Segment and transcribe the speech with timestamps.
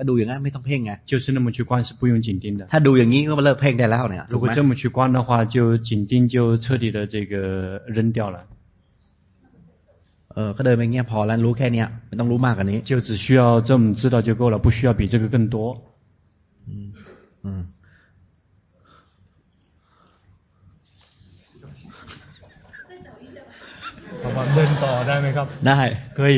[0.00, 5.56] ็ดูอย่างนั้นไม่ต้องเพ่งไง就是那么去观是不用紧盯的ถ้าดูอย่างนี้ก็เลิกเพ่งได้แล้วเนี่ย如果这么去观的话就
[5.88, 7.34] 紧盯就彻底的这个
[7.96, 8.36] 扔掉了
[10.34, 15.56] เออก็เดินไปเงี้ยพอแล้วรู้แค่เนี้ยไม่ต้องรู้มากกว่านี้就只需要这么知道就够了不需要比这个更多
[16.68, 16.88] อืม
[17.44, 17.62] อืม
[24.22, 25.80] ประมาณเดินต่อได้ไหมครับได้
[26.18, 26.36] 可以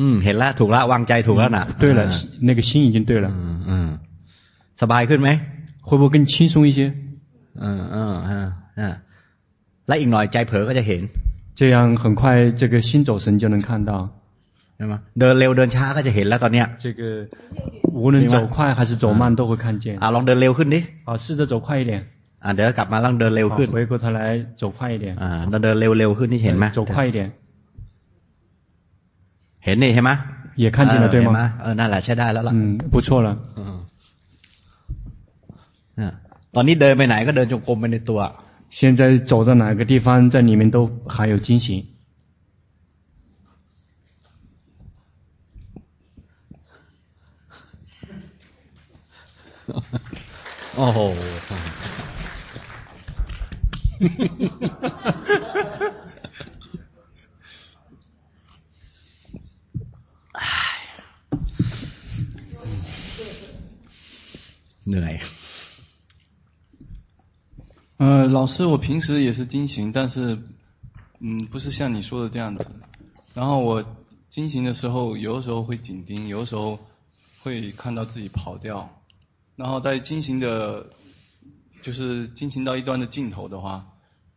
[0.00, 2.00] อืมเห็นแล้วถูกแล้ววางใจถูกแล้วนะ对了
[2.48, 3.26] 那个心已经对了
[3.70, 3.88] อืม
[4.82, 5.30] สบายขึ้นไหม
[5.88, 6.80] 会不会更轻松一些
[7.62, 8.94] อืมอืมอืม
[9.88, 11.00] และอีกหน่อยใจเผลอก็จะเห็น
[11.58, 12.22] 这样很快
[12.60, 13.92] 这个心走神就能看到
[14.76, 17.02] ใช่ไหมเดินเร็วเดินช้าก็จะเห็นแล้วตอนเนี้ย这个
[18.02, 21.92] 无论走快还是走慢都会看见อ่าลองเดินเร็วขึ้นดิ啊试着走快一点
[22.44, 24.20] อ่าเดี๋ยวกลับมาลองเดินเร็วขึ้น回过头来
[24.60, 25.30] 走快一点อ่า
[25.62, 27.20] เดินเร็วเร็วขึ้นนี่เห็นไหม走快一点
[29.64, 30.10] เห็นนี่ใช่ไหม
[30.62, 33.28] 也看见了对吗เออนั่นแหละใช้ได้แล้วล่ะอืม不错了
[36.54, 38.20] ตอนนี้เดินไปไหนก็เดินจงกรมไปในตัว
[38.70, 41.86] 现在走到哪个地方，在里面都还有惊喜。
[50.76, 51.14] 哦，
[64.84, 65.20] เหนื่อย
[67.98, 70.38] 呃，老师，我平时也是经行，但是，
[71.18, 72.64] 嗯，不是像你说的这样子。
[73.34, 73.84] 然后我
[74.30, 76.78] 经行的时候，有的时候会紧盯，有的时候
[77.42, 78.88] 会看到自己跑掉。
[79.56, 80.86] 然后在经行的，
[81.82, 83.84] 就是经行到一段的尽头的话，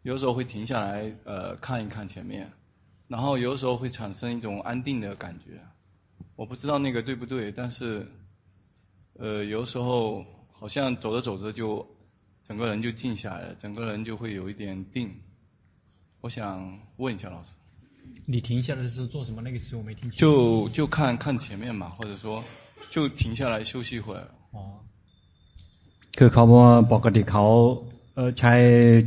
[0.01, 2.51] 有的时候会停下来，呃，看一看前面。
[3.07, 5.61] 然后有的时候会产生一种安定的感觉。
[6.35, 8.07] 我不知道那个对不对，但是，
[9.19, 10.25] 呃，有的时候
[10.59, 11.85] 好像走着走着就。
[12.47, 15.09] 整个人就静下来了，整个人就会有一点定。
[16.19, 17.47] 我想问一下老师，
[18.25, 19.41] 你停下来的时候做什么？
[19.41, 20.19] 那个词我没听清。
[20.19, 22.43] 就就看看前面嘛，或者说
[22.89, 24.27] 就停下来休息一会儿。
[24.51, 24.83] 哦。
[26.17, 27.45] คือเขาว่าปกติเขา
[28.39, 28.53] ใช้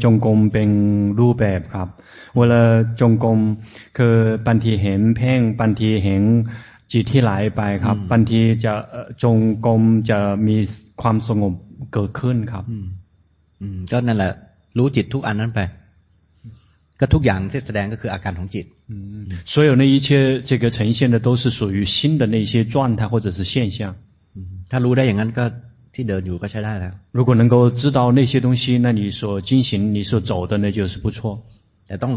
[0.04, 0.70] จงกรมเป็น
[1.20, 1.88] รูปแบบครับ
[2.36, 2.62] เวลา
[3.00, 3.38] จงกรม
[3.96, 4.14] คือ
[4.46, 6.22] บางทีเห็นเพ่งบางทีเห็น
[6.92, 8.72] จิตที่ไหลไปครับบางทีจะ
[9.22, 10.56] จงกรมจะมี
[11.02, 11.52] ความสงบ
[11.92, 14.32] เกิดขึ้นครับอืมก็นั่นแหละ
[14.78, 15.60] รู้จิตทุกอันนั้นไป
[17.00, 18.66] ก็ทุกอย่างที่แสดงก็คืออาการของจิต
[19.52, 20.08] 所有那一切
[20.48, 23.78] 这个呈现的都是属于心的那些状态或者是现象
[24.70, 25.44] ถ้ารู้ได้อย่างนั้นก็
[25.94, 31.18] ที่เดินอยู่ก็ใช้ได้แล้ว如果能够知道那些东西那你所进行你所走的那就是不错
[31.86, 32.12] แต่ต้อง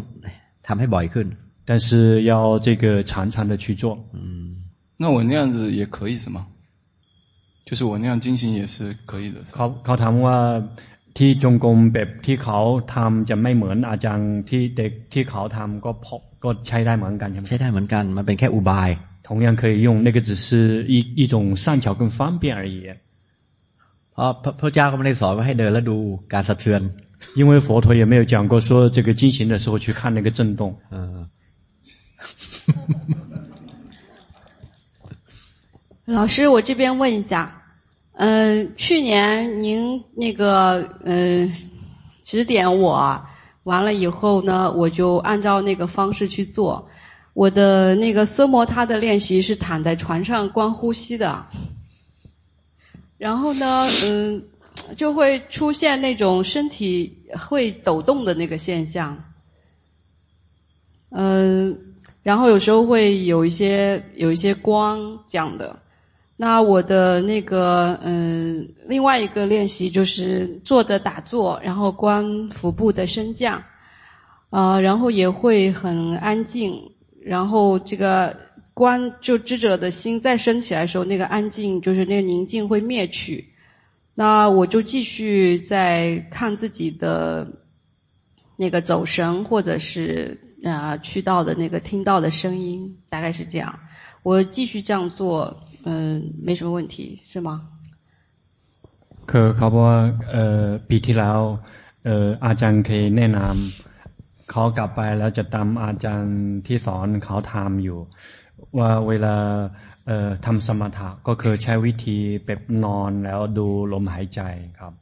[0.68, 1.28] ทำให้บ่อยขึ้น
[1.70, 3.84] 但是要这个常常的去做
[4.14, 4.18] 嗯
[4.98, 6.48] 那我那样子也可以是吗
[7.72, 10.38] 就是我那样进行也是可以的เขาเขาถามว่า
[11.18, 12.60] ที่จงกรมแบบที่เขา
[12.94, 16.08] ทำจะไม่เหมือนอาจารย์ที่เด็กที่เขาทำก็พ
[16.44, 18.90] ก็ใช้ได้เหมือนกันใช่ไหมใช้ได้เหมือนกันมันเป็นแค่อุบาย
[19.28, 22.76] 同样可以用那个只是一一种善巧更方便而已
[24.14, 25.98] เพราะพระเจ้าก็ไม่ได้สอนว่าให้เดินแล้วดู
[26.34, 26.82] การสะเทือน
[27.40, 30.78] 因为佛陀也没有讲过说这个进行的时候去看那个震动
[36.06, 37.61] 老师我这边问一下
[38.15, 41.53] 嗯、去年您那个嗯、
[42.25, 43.25] 指点我，
[43.65, 46.89] 完了以后呢，我就按照那个方式去做。
[47.35, 51.47] 我的那个奢摩他的练习是躺在床上观呼吸的，
[53.17, 54.45] 然后呢，嗯，
[54.97, 57.17] 就会出现那种身体
[57.49, 59.25] 会抖动的那个现象。
[61.11, 61.79] 嗯，
[62.23, 65.79] 然后有时候会有一些有一些光这样的。
[66.43, 73.63] 那我的那个嗯，另外一个练习就是坐着打坐，然后观腹部的升降，
[74.51, 76.91] 啊，然后也会很安静，
[77.23, 78.37] 然后这个
[78.75, 83.51] 观就知者的心再升起来的时候，那个安静就是那个宁静会灭去，
[84.17, 87.53] 那我就继续在看自己的
[88.57, 93.79] 那个走神，或者是啊去到的那个听到的声音，大概是这样，
[94.25, 95.59] 我继续这样做。
[95.86, 97.50] 嗯，没什么问题，是吗？
[99.32, 100.00] คือเขาบอกว่า
[100.32, 101.40] เอ่อปีที่แล้ว
[102.06, 106.38] เอ่ออาจารย์เคยแนะนำเขากลับไปแล้วจะตามอาจารย์
[106.68, 108.00] ที่สอนเขาทำอยู่
[108.78, 109.36] ว่าเวลา
[110.08, 114.42] เอ่อทำสมถะก็คือใช้วิธีแบบนอนแล้วดูลมหายใจ
[114.80, 114.94] ครับ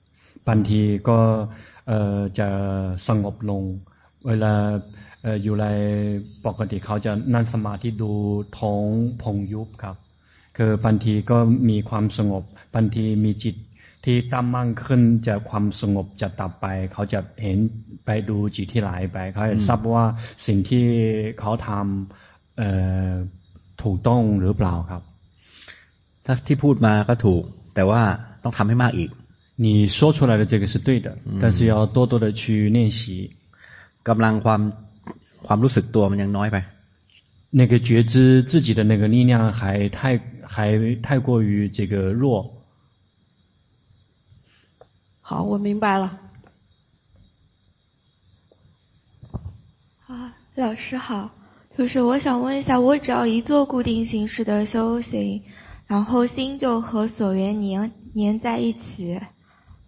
[0.47, 1.19] บางทีก็
[1.87, 2.49] เอ่อจะ
[3.07, 3.63] สงบลง
[4.27, 4.53] เวลา
[5.21, 5.65] เอ่ออยู่ใน
[6.45, 8.11] ปกติเขาจะนั่งสมาธิดู
[8.59, 8.83] ท้อง
[9.21, 9.95] พองยุบครับ
[10.59, 11.37] คือบางทีก็
[11.69, 12.43] มีความสงบ
[12.75, 13.55] บางทีมีจิต
[14.05, 17.57] ที่ตั้งมั่นขึ้นจากความสงบจะดับไป เขาจะเห็น
[18.05, 20.05] ไปดูจิตที่ไหลไป เขาจะทราบว่า
[20.47, 20.83] สิ่งที่
[21.39, 22.69] เขาทำเอ่
[23.09, 23.11] อ
[23.83, 25.01] ถูกต้องหรือเปล่าครับ
[26.25, 27.43] ถ้าที่พูดมาก็ถูก
[27.75, 28.01] แต่ว่า
[28.43, 29.11] ต้องทำให้มากอีก
[29.65, 31.07] 你说出来的这个是对的，
[31.41, 33.01] 但是要多多的去练习。
[34.07, 34.61] กำลังความ
[35.47, 36.57] ความรู้สึกตัวมันยังน้อยไป
[37.59, 38.13] 那个觉知
[38.49, 39.61] 自己的那个力量还
[39.97, 39.99] 太
[40.49, 42.51] 还太过于这个弱。
[45.21, 46.19] 好，我明白了。
[50.07, 51.31] 啊，老师好，
[51.77, 55.43] 就是我想问一下，我只要一做固定形式的修行，
[55.87, 59.19] 然后心就和所缘黏黏在一起，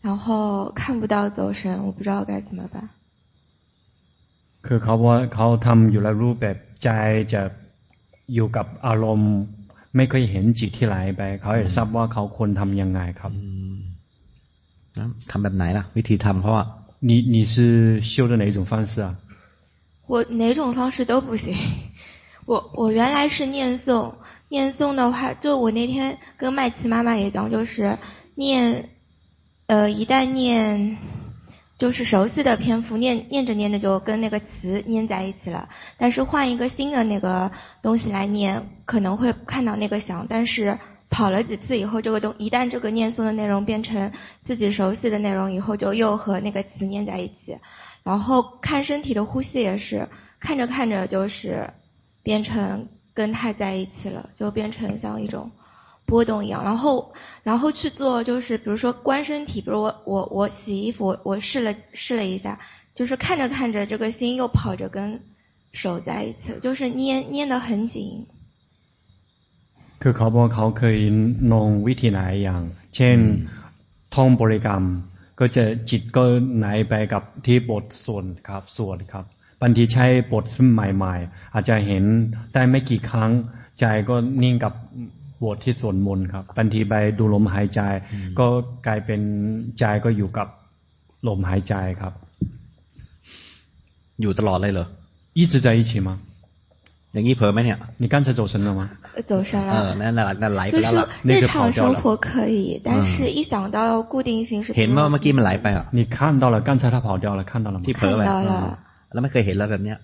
[0.01, 2.89] 然后看不到走神，我不知道该怎么办。
[4.65, 6.89] คือเขาว่าเขาทำอยู่แล้วรูปแบบใจ
[7.33, 7.41] จะ
[8.33, 9.33] อยู่กับอารมณ์
[9.95, 13.31] ไม่เคยเห็นจิตที่ไหลไป เขาอยากทราบว่าเขาควรทำยังไงครับ
[14.95, 16.63] แล้วทำแบบไหนล่ะ วิธีทำเพราะว่า
[17.07, 19.15] 你你是修的哪一种方式啊？
[20.07, 21.55] 我哪种方式都不行。
[22.45, 24.13] 我我原来是念诵，
[24.49, 27.97] 念诵的话，就我那天跟麦琪妈妈也讲，就是
[28.35, 28.89] 念，
[29.67, 30.97] 呃，一旦念，
[31.82, 35.68] 就是熟悉的篇幅，念念着念着就跟那个词粘在一起了。
[35.98, 37.50] 但是换一个新的那个
[37.82, 40.78] 东西来念，可能会看到那个响，但是
[41.10, 44.12] 跑了几次以后，这个东一旦这个念诵的内容变成
[44.44, 47.58] 自己熟悉的内容以后，就又和那个词粘在一起。
[48.04, 50.08] 然后看身体的呼吸也是，
[50.38, 51.68] 看着看着就是
[52.22, 55.50] 变成跟它在一起了，就变成像一种
[56.11, 56.63] 波动一样。
[56.63, 57.13] 然后，
[57.43, 62.59] 然后去做就是，比如说观身体，比如我我我洗衣服，我我试了试了一下，
[62.95, 65.19] 就是看着看着这个心又跑着跟
[65.73, 68.25] 手在一起，就是捏捏得很紧。
[70.01, 70.97] คือเขาบอกเขาเคย
[71.51, 72.61] ลองวิธีไหนอย่าง
[72.95, 73.17] เช่น
[74.15, 74.83] ท่องบริกรรม
[75.39, 76.23] ก็จะจิตก็
[76.57, 79.25] ไหนไปกับที่บทส่วนครับส่วนครับ
[79.61, 82.03] บางทีใช้บทใหม่ๆ อาจจะเห็น
[82.53, 83.31] ได้ไม่กี่ครั้ง
[83.79, 84.73] ใจก็นิ่งกับ
[85.43, 87.81] บทที่ส่วนมนต์ครับบางทีไปดูลมหายใจ
[88.39, 88.45] ก็
[88.87, 89.21] กลายเป็น
[89.79, 90.47] ใจก็อยู่กับ
[91.27, 92.13] ลมหายใจครับ
[94.21, 94.85] อยู่ตลอดเลยเหรอ
[95.39, 96.09] 一直在一起吗
[97.13, 98.81] อย่างนี้เผลอไหมเนี่ย 你刚才走神了吗
[99.17, 99.95] 呃走神 เออ 了。
[100.01, 103.77] นั่นแหละนั่นไหลไป 就 แล้ว 是 ล่ะ 日常生活可以，但是一想到
[104.11, 108.53] 固定形式， เห็นว่าเมื่อกี้มันไหลไปเหรอ 你看到了刚才他跑掉了看到了吗 ที่เผลอไป 看到了
[109.13, 109.97] แล้วไม่เคยเห็นแล้วแบบเนี้ย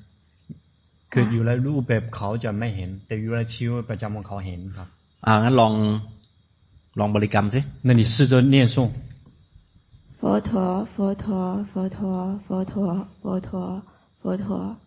[1.12, 4.88] คืออยู่ในรูปแบบเขาจะไม่เห็น แต่อยู่ในชีวิตประจำของเขาเห็นครับ
[5.26, 5.74] อ่างั้นลอง
[7.00, 8.76] ลองบริกรรมสิ 那你试着念诵
[10.20, 10.52] 佛陀
[10.94, 11.26] 佛陀
[11.72, 11.98] 佛陀
[12.48, 12.74] 佛陀
[13.22, 13.50] 佛陀
[14.22, 14.78] 佛陀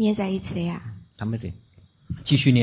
[0.00, 0.72] 捏在一起了呀。
[1.18, 1.48] ทำไปสิ
[2.26, 2.60] 继续念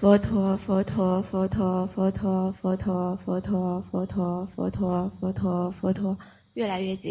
[0.00, 6.18] 佛陀佛陀佛陀佛陀佛陀佛陀佛陀佛陀佛陀佛陀，
[6.54, 7.06] 越来越紧。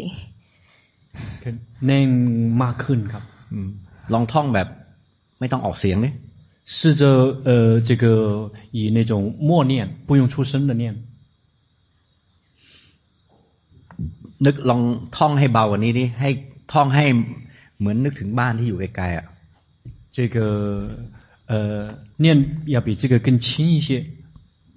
[1.42, 1.54] คือ
[1.86, 2.08] แน่ง
[2.62, 3.68] มากขึ้นครับ อืม
[4.12, 4.68] ลองท่องแบบ
[5.38, 6.12] ไม่ต้องออกเสียงนี่
[6.64, 7.04] 试着
[7.44, 11.04] 呃这个以那种默念不用出声的念
[14.44, 14.80] นึกลอง
[15.16, 16.30] ท่องให้เบากว่านี้ดิให้
[16.72, 17.04] ท่องให้
[17.78, 19.26] เหมือนนึกถึงบ้านที่อยู่ไกลๆอ่ะ
[20.16, 20.36] 这个
[21.50, 21.52] 呃
[22.16, 22.26] 念
[22.74, 23.88] 要比这个更轻一些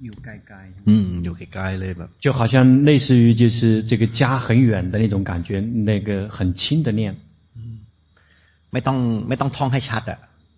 [0.08, 0.54] 有盖盖
[0.90, 2.56] อืม อยู่ไกลๆเลยแบบ 就好像
[2.88, 3.60] 类似于就是
[3.90, 7.16] 这个家很远的那种感觉那个很轻的念
[8.72, 8.98] ไม่ต้อง
[9.28, 10.20] ไม่ต้องท่องให้ชัดอ่ะ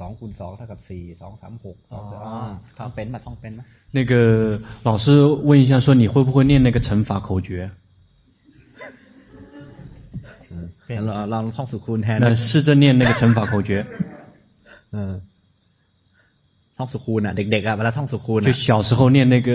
[0.04, 2.22] องคูณสองเท่ากับสี่สองสามหกสองสาม
[2.78, 3.60] ท่องเป็นไหมท่องเป็นไหม
[3.96, 4.12] 那个
[4.88, 5.04] 老师
[5.48, 7.70] 问一下，说你会不会念那个乘法口诀？
[10.88, 13.70] งั้นเราเราท่องสุคูณแทน 那试着念那个乘法口诀。
[14.92, 15.14] เออ
[16.76, 19.50] ท่องสุคูณอ่ะ เด็กๆอ่ะเวลาท่องสุคูณ 就 อ่ะ 小时候念那个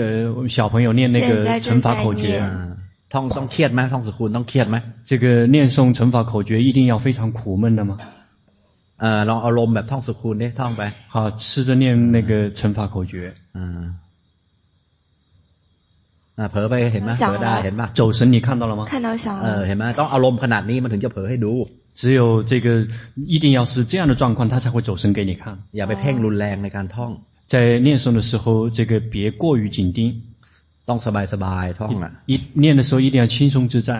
[0.56, 1.30] 小朋友念那个
[1.66, 2.50] 乘法口诀 อ่า，
[3.12, 4.76] ท่องต้องเครียดไหมท่องสุคูณต้องเครียดไหม
[5.10, 5.24] 这个
[5.54, 7.98] 念诵乘法口诀一定要非常苦闷的吗？
[9.00, 11.16] เออลองเอาลมแบบท่องสุคูณดิท่องไป 好，
[11.50, 11.84] 试着念
[12.16, 13.12] 那个乘法口诀。
[13.56, 13.66] อ่า
[16.38, 18.82] อ่าเผลอไปเห็นไหม 想 เผลอได้ 了 เห็นป่ะ 走神你看到了吗？
[18.92, 21.52] 看到响 เออ 了， เห็นไหมต้องอารมณ์ขนาดนี้มันถึงจะเผลอให้ดู
[22.00, 22.66] 只有这个
[23.32, 25.42] 一定要是这样的状况，他才会走神给你看。
[25.76, 27.12] อย่าไปเพ่งรุนแรงในการท่อง
[27.52, 27.54] 在
[27.86, 29.98] 念诵的时候，这个别过于紧盯。
[30.88, 30.98] ต้อง
[31.32, 32.32] สบายๆท่องอ่ะ 一
[32.64, 33.90] 念的时候一定要轻松自在。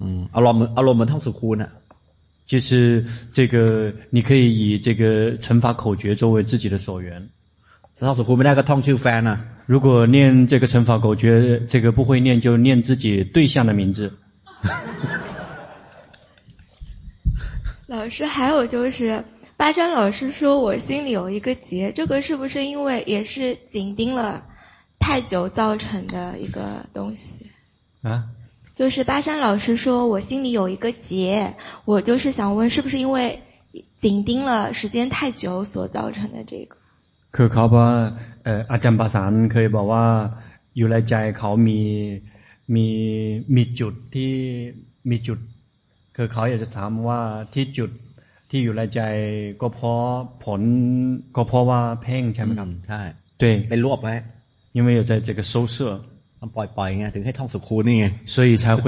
[0.00, 1.70] อืมอารมณ์อารมณ์เหมือนท่องสุคูณอ่ะ
[2.45, 7.29] 就是这个，你可以以这个乘法口诀作为自己的所缘。
[9.65, 14.11] 如果念这个乘法口诀，这个不会念，就念自己对象的名字。
[17.87, 19.23] 老师，还有就是，
[19.55, 24.43] 巴山老师说我心里有一个结，这个是不是因为也是紧盯了
[24.99, 27.21] 太久造成的一个东西？
[28.01, 28.25] 啊，
[28.76, 33.40] 就是巴山老师说我心里有一个结，我就是想问，是不是因为
[34.00, 36.76] 紧盯了时间太久所造成的这个？
[37.30, 37.90] คือเขาบอกว่า
[38.44, 40.04] เอ่ออาจารย์ประสานเคยบอกว่า
[40.76, 41.80] อยู่ในใจเขามี
[42.74, 42.86] มี
[43.54, 44.32] มีจุดที่
[45.10, 45.38] มีจุด
[46.16, 47.20] คือเขาอยากจะถามว่า
[47.54, 47.90] ที่จุด
[48.50, 49.00] ที่อยู่ในใจ
[49.60, 50.02] ก็เพราะ
[50.44, 50.60] ผล
[51.36, 53.00] ก็เพราะว่าเพ่งใช่ไหมครับ ใช่
[53.40, 54.14] 对 ไปรวบไว้
[54.76, 55.76] 因为有在这个收摄
[56.42, 58.84] มันปล่อยๆไงถึงให้ท่องสุคูณนี่ไง 所以才会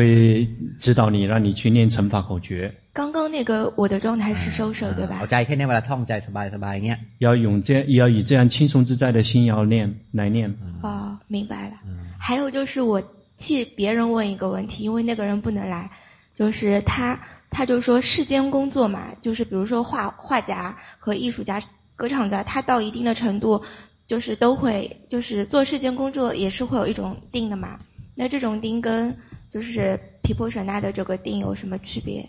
[0.83, 5.29] 指导你让你去念乘法口诀刚刚那个我的状态是收手，对吧 เอา？
[5.31, 7.69] ใจแค่นี้เวลาท่องใจสบายๆเงี้ย 要用这
[8.01, 11.75] 要以这样轻松自在的心要念来念哦，明白了。
[12.19, 13.03] 还有就是我
[13.39, 15.91] 替别人问一个问题，因为那个人不能来，
[16.37, 21.63] 就是他他就说世间工作嘛，就是比如说画画家和艺术家、
[21.97, 23.63] 歌唱家，他到一定的程度，
[24.07, 27.79] 就是都会就是做世间工作也是会有一种定的嘛。
[28.17, 29.17] 那这种定跟
[29.51, 32.27] 就是毗婆舍那的这个定有什么区别？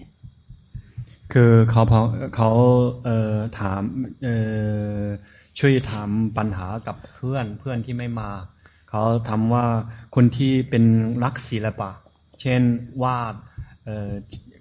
[1.32, 2.00] คือเขาพอ
[2.36, 2.50] เขา
[3.04, 3.82] เอ่อถาม
[4.24, 4.36] เอ่
[5.02, 5.06] อ
[5.60, 8.30] ช่วยถามปัญหากับเพื่อนเพื่อนที่ไม่มา
[8.90, 9.66] เขาถามว่า
[10.16, 10.84] คนที่เป็น
[11.24, 11.90] รักศิลปะ
[12.42, 12.62] เช่น
[13.04, 13.34] วาด
[13.86, 14.12] เอ่อ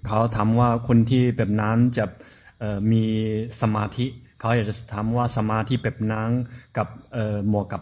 [0.07, 2.05] เขาถามว่าคนที่แบบนั้นจะ
[2.59, 3.03] เอ่อมี
[3.61, 4.05] สมาธิ
[4.39, 6.29] เขาอยากจะถามว่าสมาธิแบบนั้น
[6.77, 7.81] กับเอ่อเหมาะกับ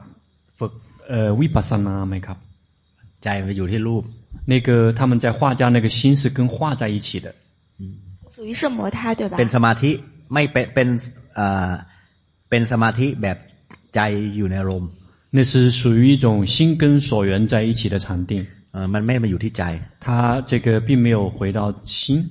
[0.57, 0.71] ฝึก
[1.09, 2.37] เอ่อวิปัสสนาไหมครับ
[3.23, 4.03] ใจมันไปอยู่ที่รูป
[4.51, 4.69] 那个
[4.99, 7.27] 他们在画家那个心是跟画在一起的。
[8.35, 9.35] 属于圣摩他，对吧？
[9.39, 9.91] เป็นสมาธิ
[10.33, 10.87] ไม่เป็นเป็น
[11.35, 11.71] เอ่อ
[12.49, 13.37] เป็นสมาธิแบบ
[13.95, 13.99] ใจ
[14.35, 14.89] อยู่ในอารมณ์
[15.35, 18.31] 那是属于一种心跟所缘在一起的禅定，
[18.71, 19.63] เออมันไม่มาอยู่ที่ใจ
[20.05, 22.29] 它这个并没有回到心。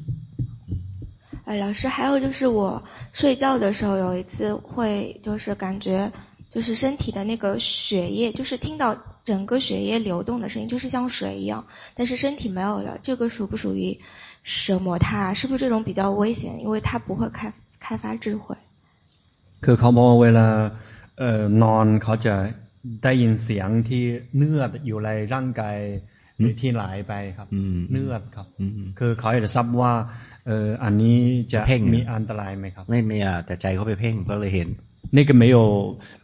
[1.45, 6.13] 呃，老师，还有就是我睡觉的时候，有一次会就是感觉
[6.51, 12.99] 就是身体的那个血液，就是听到整个血液流动的声音，就是像水一样，但是身体没有了。
[13.03, 13.99] 这个属不属于
[14.45, 15.35] 奢摩他？
[15.35, 16.61] 是不是这种比较危险？
[16.61, 18.57] 因为它不会开开发智慧。
[19.61, 20.47] คือเขาบอกว่าเวลา
[21.19, 22.35] เอ่อนอนเขาจะ
[23.03, 24.03] ได้ยินเสียงที่
[24.37, 25.79] เลือดอยู่ในร่างกาย
[26.61, 29.93] ที่ไหลไปครับ อืม เลือดครับ อืม คือเขาอยากจะทราบว่า
[30.47, 31.17] เอ่ออันนี้
[31.53, 34.71] จะ เพ่ง มีอันตรายไหมครับ ไม่มีอ่ะแต่ใจเขาไปเพ่งก็เลยเห็น
[35.17, 35.57] 那个没有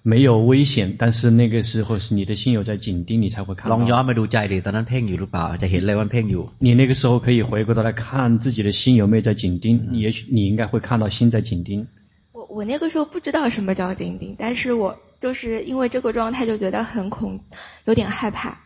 [0.02, 4.08] 没有危险，但是那个时候是你的心有在紧盯，你才会看 ลองย้อน 到。
[4.08, 8.04] มาดูใจดิตอนนั้นเพ่งอยู่หรือเปล่า จะเห็นเลยว่ามันเพ่งอยู่ 你那个时候可以回过头来看
[8.42, 9.64] 自己的心有没有在紧盯，
[10.02, 11.86] 也许你应该会看到心在紧盯。
[12.32, 17.40] 我我那个时候不知道什么叫紧盯，但是我就是因为这个状态就觉得很恐，
[17.86, 18.58] 有点害怕。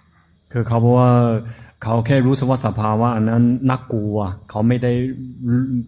[0.50, 1.10] คือเขาบอกว่า
[1.82, 4.16] เขาแค่รู้สึกว่าสภาวะอันนั้นน่ากลัว
[4.50, 4.92] เขาไม่ได้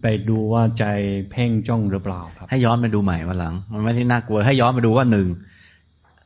[0.01, 0.85] ไปดูว่าใจ
[1.31, 5.27] เพ่งจ้องหรือเปล่าครับ ให้ย้อนมาดูใหม่วันหลัง มันไม่ได้น่ากลัว ให้ย้อนมาดูว่าหนึ่ง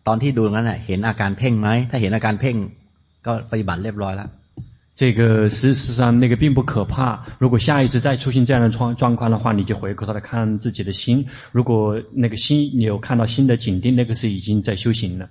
[0.07, 2.55] ตอนที่ดูนั้นน่ะ เห็นอาการเพ่งไหม ถ้าเห็นอาการเพ่ง
[3.25, 4.29] ก็ปฏิบัติเรียบร้อยแล้ว
[5.01, 7.25] 这个事实上那个并不可怕。
[7.37, 11.25] 如果下一次再出现这样的状状况的话，你就回过头来看自己的心。
[11.51, 15.27] 如果那个心你有看到心的紧盯，那个是已经在修行了。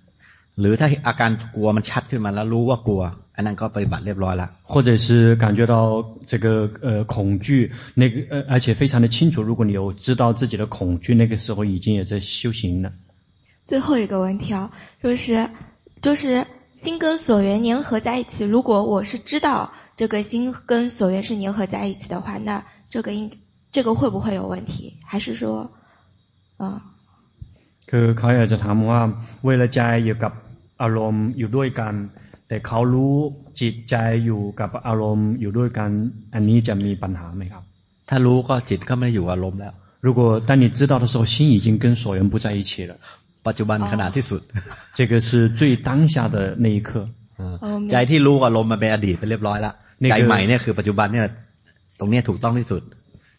[0.60, 3.02] หรือถ้าอาการกลัวมันชัดขึ้นมาแล้วรู้ว่ากลัว
[3.36, 5.06] อันนั้นก็ปฏิบัติเรียบร้อยแล้ว 或者是
[5.42, 5.74] 感觉到
[6.30, 6.46] 这个
[6.86, 9.42] 呃恐惧，那个呃而且非常的清楚。
[9.42, 12.92] 如果你有知道自己的恐惧，那个时候已经也在修行了。
[13.66, 14.70] 最后一个问题啊，
[15.02, 15.48] 就是
[16.00, 16.46] 就是
[16.82, 18.44] 心跟所缘粘合在一起。
[18.44, 23.32] 如果我是知道这个心跟所缘是粘合在一起的话，那这个应
[23.72, 24.98] 这个会不会有问题？
[25.04, 25.72] 还是说，
[26.58, 26.80] 嗯？
[27.90, 29.00] คือเขาอยากจะถามว่า
[29.46, 30.32] เวลาใจอยู่กับ
[30.82, 31.94] อารมณ์อยู่ด้วยกัน
[32.48, 33.14] แต่เขารู้
[33.60, 35.90] จิตใจอยู่กับอารมณ์อยู่ด้วยกัน
[36.34, 37.62] อันนี้จะมีปัญหาไหมครับ
[38.08, 39.74] ถ้ารู้ก็จิตก็ไม่ได้อยู่กับอารมณ์แล้ว
[40.06, 42.92] 如果当你知道的时候，心已经跟所缘不在一起了，
[43.46, 44.40] ปัจจุบันขนาดที่สุด
[44.98, 45.28] 这个是
[45.58, 46.90] 最当下的那一刻。
[47.90, 51.26] ใจที่รู้กับอารมณ์มันเป็นอดีตไปเรียบร้อยแล้ว นี่ ใจ คือ ใหม่เนี่ยคือปัจจุบันเนี่ย
[51.98, 52.82] ตรงเนี้ยถูกต้องที่สุด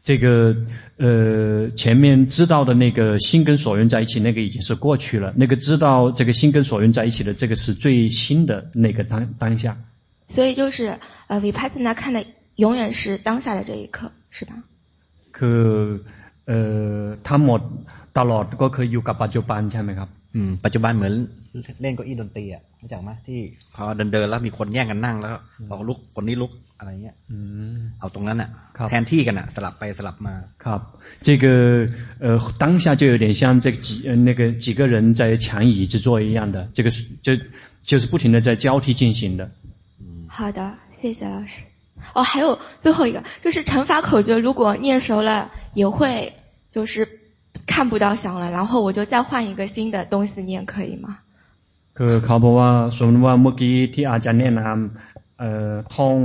[0.04, 0.56] 这个
[0.98, 5.34] 呃，前面知道的那个心跟所缘在一起，那个已经是过去了。
[5.36, 9.78] 那个知道这个心跟所缘在一起的，这个是最新的那个当当下。
[10.28, 12.24] 所以就是呃，vipassana 看的
[12.56, 14.52] 永远是当下的这一刻，是吧？
[15.38, 16.02] คือ
[16.48, 16.60] เอ่
[17.02, 17.62] อทั้งหมด
[18.20, 21.14] ตลอดก็คืออยู่กับปัจจุบันใช่ไหมครับ อืม ปัจจุบันเหมือน
[21.82, 23.40] เล่นเก้าอี้ดนตรีอ่ะรู้จักไหมที่
[23.76, 25.32] พอเดินเดินๆแล้วมีคนแย่งกันนั่งแล้ว
[25.70, 27.38] พอลุกคนนี้ลุก อะไรเงี้ย อื
[27.76, 30.80] ม เอาตรงนั้นอ่ะ ครับ แทนที่กันอ่ะ สลับไปสลับมา ครับ，
[31.28, 31.46] 这个
[32.24, 32.26] 呃
[32.62, 37.30] 当下就有点像这个几呃那个几个人在抢椅子坐一样的，这个是就
[37.90, 39.42] 就是不停的在交替进行的。
[40.36, 40.60] 好的，
[41.00, 41.54] 谢谢老师。
[42.14, 46.34] 哦，还有最后一个，就是乘法口诀，如果念熟了，也会
[46.72, 47.08] 就是
[47.66, 51.18] 看不到响了，然后我就再换一个新的东西念，可以吗？
[51.98, 56.16] คือเขาบอกว่าสมมติว่าเมื่อกี้ที่อาจารย์แนะนำเอ่อท่อง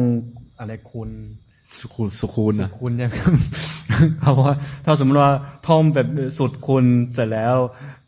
[0.59, 1.11] อะไรคุณ
[1.79, 3.35] สุคูนสุคูน สุ นะ คุณเนี่ยครับ
[4.21, 5.33] เขาบอกว่าถ้าสมมติว่า
[5.67, 6.07] ท่องแบบ
[6.39, 7.57] สุดคุณเสร็จแล้ว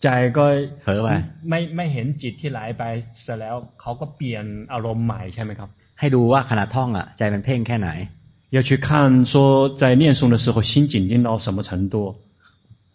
[0.02, 0.44] ใจก็
[0.82, 1.08] เผลอไป
[1.48, 2.84] ไม่ไม่เห็นจิตที่ไหลไป
[3.22, 5.68] เสร็จแล้วเขาก็เปลี่ยนอารมณ์ใหม่ใช่ไหมครับ
[6.00, 7.88] ให้ดูว่าขณะท่องอ่ะ ใจมันเพ่งแค่ไหน
[8.56, 8.88] 要去看
[9.32, 9.34] 说
[9.80, 11.94] 在念诵的时候心紧盯到什么程度。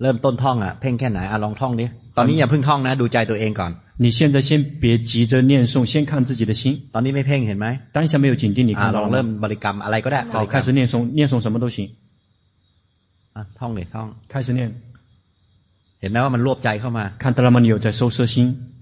[0.02, 1.86] เริ่มต้นท่องอ่ะเพ่งแค่ไหนอ่ะลองท่องดิ
[2.18, 3.72] ตอนนี้อย่าเพิ่งท่องนะ ดูใจตัวเองก่อน
[4.04, 4.50] 你现在先
[4.82, 6.64] 别急着念诵，先看自己的心。
[6.94, 9.42] ตอนนี้ไม่เพ่งเห็นไหม 当下没有紧盯，你 อ่ะ 看 ลอง 到 เริ่ม 了吗？
[9.44, 11.78] บริกรรมอะไรก็ได้บ 好， ริกรร 开 ม 始念诵，念诵什么都行，
[13.36, 14.60] อ่ะท่องเลยท่อง 开始念。
[16.02, 17.58] เห็นไหมว่ามันรวบใจเข้ามา 看到了吗？
[17.64, 18.36] 你有在收摄心，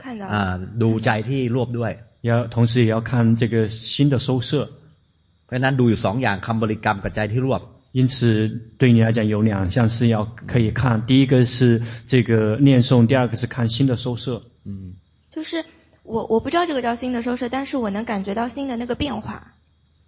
[0.03, 0.63] 看到 อ่า 了。
[0.81, 1.91] ดูใจที่รวบด้วย
[2.27, 4.51] 要同时也要看这个心的收摄。
[5.45, 14.41] เพราะฉะนั้นดูอยู่สองอย่างคำบริกรรมกับใจที่รวบ 因此，对你来讲有两项是要可以看，第一个是这个念诵，第二个是看心的收摄。
[14.65, 14.93] อืม
[15.31, 15.63] 就是
[16.03, 19.53] 我我不知道这个叫心的收摄，但是我能感觉到心的那个变化。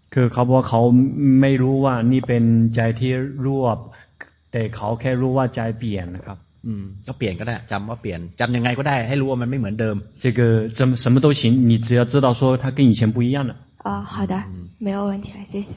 [0.10, 0.82] คือเขาบอกว่าเขา
[1.42, 2.44] ไม่รู้ว่านี่เป็น
[2.76, 3.12] ใจที่
[3.46, 3.78] รวบ
[4.52, 13.56] แต่เขาแค่รู้ว่าใจเปลี่ยนนะครับ อืมก็เปลี่ยนก็ได้จำว่าเปลี่ยนจำยังไงก็ได้ ให้รู้ว่ามันไม่เหมือนเดิม 这个怎么什么都行，你只要知道说它跟以前不一样了。
[13.78, 14.44] 啊、好的，
[14.80, 15.68] 没有问题了，谢谢。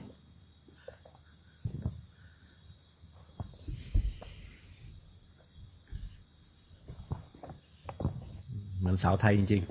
[8.84, 9.62] เหมือนสาวไทยจริง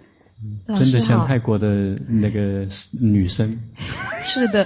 [0.68, 1.68] 老真的师好，像泰国的
[2.08, 2.66] 那个
[2.98, 3.60] 女生。
[4.22, 4.66] 是的，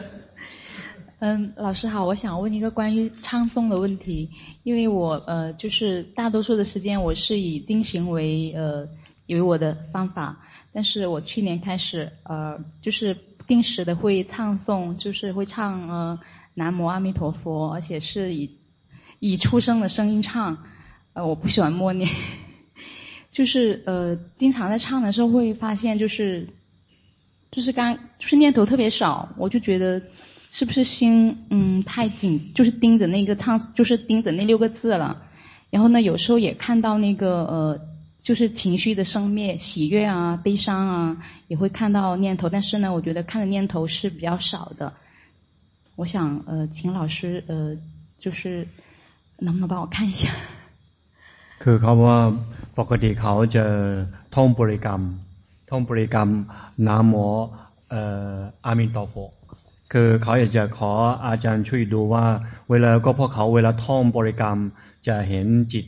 [1.17, 4.29] 嗯，老师好，我想问一个关于唱诵的问题，
[4.61, 8.87] 因为我呃就是大多数的时间我是以经行为呃
[9.27, 10.37] 为我的方法，
[10.71, 16.19] 但是我去年开始呃就是不定时的会唱诵，就是会唱呃
[16.53, 18.59] 南无阿弥陀佛，而且是以
[19.19, 20.55] 以出声的声音唱，
[21.13, 22.07] 呃我不喜欢默念，
[23.32, 26.48] 就是呃经常在唱的时候会发现就是。
[27.50, 30.02] 就是刚就是念头特别少，我就觉得
[30.50, 35.22] 是不是心嗯太紧，就是盯着那个唱，就是盯着那六个字了。
[35.70, 37.80] 然后呢，有时候也看到那个呃，
[38.20, 42.50] 就是情绪的生灭，喜悦啊、悲伤啊，也会看到念头。
[42.50, 44.92] 但是呢，我觉得看的念头是比较少的。
[45.96, 47.74] 我想呃，请老师呃，
[48.18, 48.68] 就是
[49.38, 50.28] 能不能帮我看一下？
[51.62, 52.18] คือเขาว่า
[52.78, 53.64] ปกติเขาจะ
[54.34, 55.00] ท่องบริกรรม
[55.70, 56.28] ท่องบริกรรม
[56.86, 57.14] นาโม
[57.90, 58.34] เอ่อ
[58.66, 59.14] อามินตอโฟ
[59.92, 60.92] คือเขาอยากจะขอ
[61.26, 62.24] อาจารย์ช่วยดูว่า
[62.70, 64.58] เวลาก็เพราะเขาเวลาท่องบริกรรม
[65.06, 65.86] จะเห็นจิต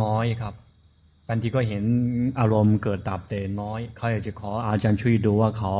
[0.00, 0.54] น้อยครับ
[1.28, 1.84] บางทีก็เห็น
[2.40, 5.74] อารมณ์เกิดดับแต่น้อย เขาอยากจะขออาจารย์ช่วยดูว่าเขา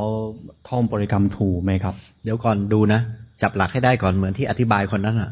[0.68, 3.00] ท่องบริกรรมถูกไหมครับ เดี๋ยวก่อนดูนะ
[3.42, 5.30] จับหลักให้ได้ก่อนเหมือนที่อธิบายคนนั้นอะ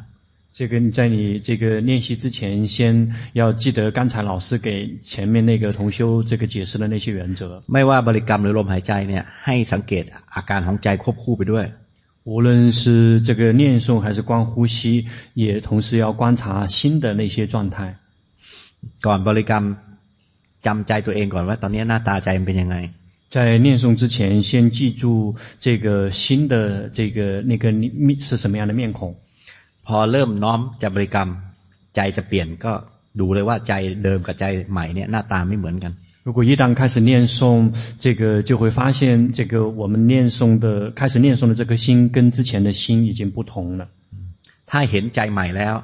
[0.57, 7.63] 这个在你这个练习之前，先要记得刚才老师给前面那个同修这个解释的那些原则。
[7.67, 10.03] ไม่ว่าบริกรรมหรือลมหายใจเนี่ย ให้สังเกต
[10.35, 11.65] อาการของใจควบคู่ไปด้วย
[12.25, 17.95] 无论是这个念诵还是观呼吸，也同时要观察心的那些状态。
[19.05, 19.63] ก่อนบริกรรม
[20.65, 22.75] จำใจตัวเองก่อนว่า ตอนนี้หน้าตาใจมันเป็นยังไง
[23.33, 29.15] 在念诵之前，先记住这个心的这个那个面是什么样的面孔。
[29.87, 31.29] พอเริ่มน้อมจะบริกรรม
[31.95, 32.73] ใจจะเปลี่ยนก็
[33.19, 35.93] ดูเลยว่าใจเดิมกับใจใหม่เนี่ยหน้าตาไม่เหมือนกัน
[36.27, 43.89] 如果一旦开始念诵，这个就会发现，这个我们念诵的开始念诵的这颗心，跟之前的心已经不同了。
[44.69, 45.75] ถ้าเห็นใจใหม่แล้ว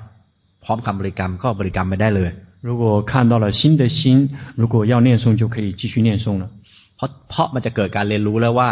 [0.63, 2.29] พร้อมคำบริกรรมก็บริกรรมไม่ได้เลย
[2.67, 6.49] 如果看到了新的心，如果要念诵，就可以继续念诵了。
[6.95, 8.69] เพราะเพราะมันจะเกิดการเรียนรู้แล้วว่า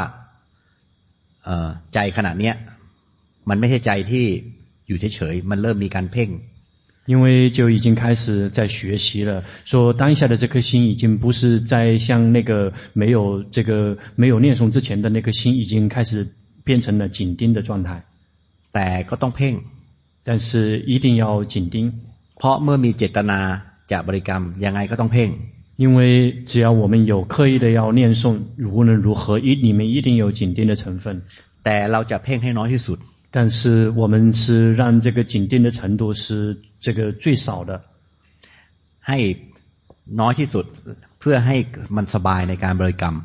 [1.43, 2.55] เอ่อใจขณะเนี้ย
[3.49, 4.25] มันไม่ใช่ใจที่
[4.91, 6.29] อยู่เฉยๆมันเริ่มมีการเพ่ง
[7.11, 16.27] 因为就已经开始在学习了，说当下的这颗心已经不是在像那个没有这个没有念诵之前的那颗心，已经开始
[16.65, 18.03] 变成了紧盯的状态。
[18.73, 19.53] แต่ก็ต้องเพ่ง
[20.25, 21.93] 但是一定要紧盯，
[22.35, 23.39] เพราะเมื่อมีเจตนา
[23.91, 25.29] จะบริกรรมยังไงก็ต้องเพ่ง
[25.77, 31.21] 因为只要我们有刻意的要念诵，无论如何一里面一定有紧盯的成分。
[31.63, 32.99] แต่เราจะเพ่งให้น้อยที่สุด
[33.31, 37.81] 但是我们是让这个紧盯的程度是这个最少的，
[39.07, 39.17] ให้
[40.19, 40.65] น้อยที่สุด
[41.19, 41.55] เพื่อให้
[41.95, 43.15] มันสบายในการบริกรรม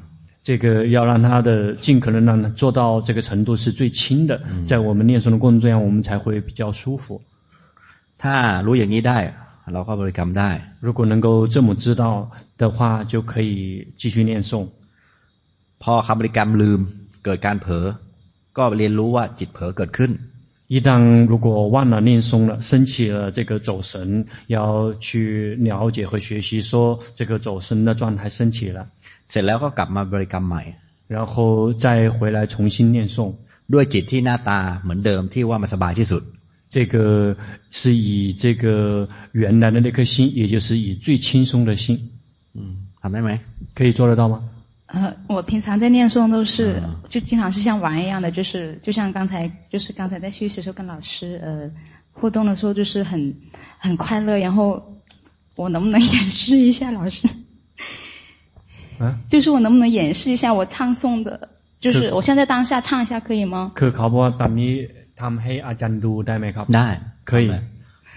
[0.49, 7.23] 这个要让他的尽可能让他做到这个程度是最轻的，在我们念诵的过程中，我们才会比较舒服。
[8.23, 9.19] ถ้ารู้อย่างนี้ได้
[9.73, 14.67] เราก็บริกรรมได้ 如果能够这么知道的话，就可以继续念诵。
[15.83, 16.81] พอคำบริกรรมลืม
[17.25, 17.87] เกิดการเผลอ
[18.57, 20.13] ก็เรียนรู้ว่าจิตเผลอเกิดขึ้น
[20.75, 28.87] 一旦如果忘了念诵了，升起了这个走神，要去了解和学习，说这个走神的状态升起了，
[29.29, 30.63] เสร็จแล้วก็กลับมาบริกรรมใหม่
[31.09, 33.35] 然后再回来重新念诵。
[33.73, 36.23] ด้วยจิตที่หน้าตาเหมือนเดิมที่ว่ามันสบายที่สุด
[36.75, 37.37] 这个
[37.71, 41.99] 是以这个原来的那颗心，也就是以最轻松的心，
[42.57, 42.73] อืม
[43.03, 43.31] ทำได้ไหม
[43.75, 44.35] 可以做得到吗？
[44.87, 51.71] 呃，我平常在念诵都是，嗯就经常是像玩一样的，就是就像刚才，就是刚才在休息的时候跟老师呃
[52.13, 53.35] 互动的时候，就是很
[53.79, 54.37] 很快乐。
[54.39, 55.01] 然后
[55.57, 57.27] 我能不能演示一下老师？
[58.99, 61.49] 啊，就是我能不能演示一下我唱诵的？
[61.81, 63.73] 就是可我现在当下唱一下可以吗？
[63.75, 64.73] คือเขาบอกว่าตอนนี้
[65.21, 66.89] ทำให้อาจารย์ดูได้ไหมครับ ได้
[67.31, 67.45] 可以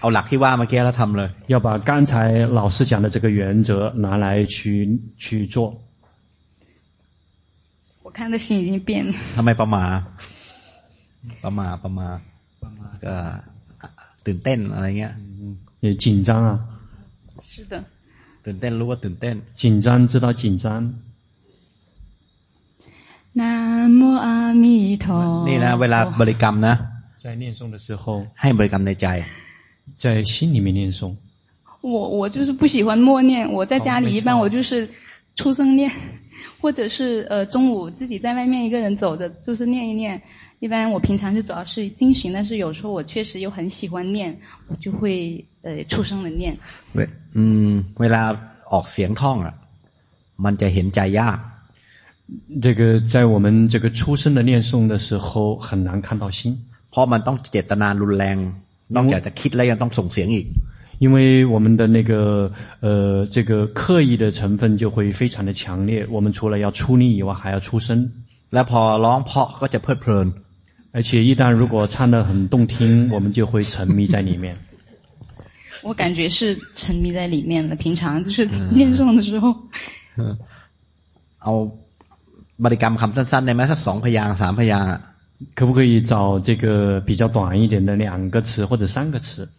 [0.00, 2.12] เอาหลักที่ว่าเมื่อกี้แล้วทำเลย 要把刚才
[2.58, 3.70] 老师讲的这个原则
[4.04, 4.56] 拿来去
[5.16, 5.56] 去做。
[8.10, 9.14] 我看的心已经变了。
[9.36, 9.84] ทำไมประมา
[11.44, 12.08] ประมาประมา
[13.04, 13.14] ก็
[14.26, 15.12] ตื่นเต้นอะไรเงี้ย
[15.84, 16.50] 也紧张啊，
[17.52, 17.74] 是的。
[18.44, 20.66] ตื่นเต้นรู้ว่าตื่นเต้น 紧张知道紧张。
[23.32, 25.06] 南无阿弥陀
[25.42, 25.46] 佛。
[25.48, 26.74] นี่นะเวลาบริกรรมนะ
[27.22, 28.04] 在念诵的时候，
[28.40, 29.06] ให้บริกรรมในใจ
[30.02, 31.00] 在心里面念诵。
[31.82, 34.88] 我我就是不喜欢默念，我在家里哦没错一般我就是
[35.36, 35.92] 出声念，
[36.60, 40.22] 或者是呃中午自己在外面一个人走着，就是念一念。
[40.58, 46.56] 一般我平常就主要是经行，但是有时候我确实又很喜欢念，我就会呃出声的念。
[46.94, 48.22] เวอืมเวลา
[48.72, 49.54] ออกเสียงท่องอ่ะ
[50.44, 51.38] มันจะเห็นใจยาก
[52.64, 52.80] 这个
[53.12, 56.40] 在我们这个出声的念诵的时候很难看到心，
[56.90, 58.36] เพราะมันต้องเจตนารุนแรง
[58.94, 60.46] นอกจากจะคิดแล้วยังต้องส่งเสียงอีก
[61.00, 66.06] 因为我们的那个呃这个刻意的成分就会非常的强烈。
[66.10, 68.10] 我们除了要出力以外，还要出声。
[68.50, 70.26] แล้วพอร้องเพราะก็จะเพลิดเพลิน
[70.92, 74.56] 而且一旦如果唱得很动听， 我们就会沉迷在里面。
[75.82, 77.76] 我感觉是沉迷在里面了。
[77.76, 79.44] 平常就是念诵的时候，
[81.38, 81.52] เอา
[82.64, 85.00] บริกรรมคำสั้นๆได้ไหมสักสองพยางค์สามพยางค์อะ
[85.54, 89.50] 可不可以找这个比较短一点的两个词或者三个词？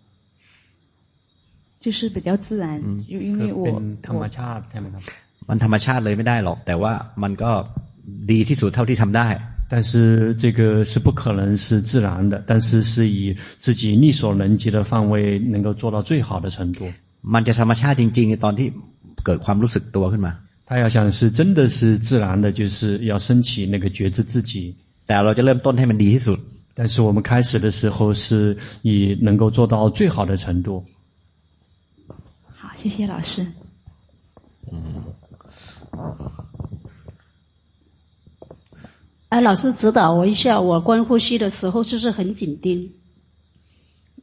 [1.84, 5.02] 就是比较自然，就因为 เป็น 我 ธรรม 我 ชาติใช่ไหมครับ？
[5.48, 7.52] มันธรรมชาติเลยไม่ได้หรอก แต่ว่ามันก็
[8.30, 9.28] ดีที่สุดเท่าที่ทำได้
[9.72, 9.90] 但是
[10.42, 16.92] 这个是不可能是自然的，但是是以自己力所能及的范围能够做到最好的程度。
[17.34, 18.66] มันจะธรรมชาติจริงๆในตอนที่
[19.24, 20.32] เกิดความรู้สึกตัวขึ้นมา
[20.68, 24.52] 他要想是真的是自然的，就是要升起那个觉知自己。
[25.06, 26.38] แต่เราจะเริ่มต้นให้มันดีที่สุด
[26.78, 30.84] 但是我们开始的时候是以能够做到最好的程度。
[32.80, 33.46] 好，谢谢老师。
[39.28, 42.92] 哎，老师指导我一下，我观呼吸的时候是不是很紧盯？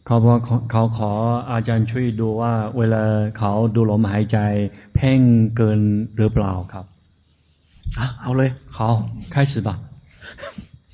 [0.05, 1.11] เขาบอกเขาเขาขอ
[1.51, 3.03] อาจารย์ช่วยดูว่า เวลา
[3.37, 4.37] เขาดูลมหายใจ
[4.95, 5.19] เพ่ง
[5.55, 5.79] เกิน
[6.17, 6.85] หรือเปล่าครับ
[7.99, 8.79] อ่ะเอาเลย 好，
[9.33, 9.69] 开始吧。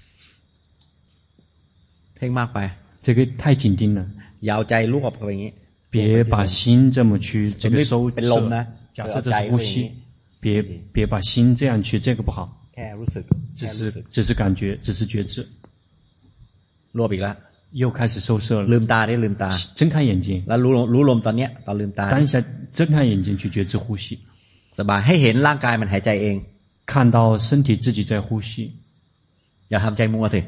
[2.15, 2.59] เพ่งมากไป
[3.05, 3.99] 这个太紧盯了，
[4.49, 5.53] ยาวใจรวบเข้าไปอย่างนี้
[5.93, 9.91] 别把心这么去这个收เป็นลมนะ 假设这是呼吸，
[10.39, 10.61] 别
[10.93, 12.37] 别把心这样去，这个不好，
[12.73, 15.47] แค่รู้สึก 只 แค่รู้สึ 是 ก 只是感觉，只是觉知。
[16.93, 17.35] รวบอีกแล้ว
[17.71, 22.43] 又开始收摄 ลื 了， มตาได้ลืมตา 睁开眼睛， แล้วรู้ลมรู้ลมตอนเนี้ยตอนลืมตา 当下
[22.73, 24.19] 睁开眼睛去觉知呼吸，
[24.77, 26.37] สบายให้เห็นร่างกายมันหายใจเอง
[26.91, 28.51] 看到身体自己在呼吸，
[29.69, 30.41] อย่าทำใจมัวสิ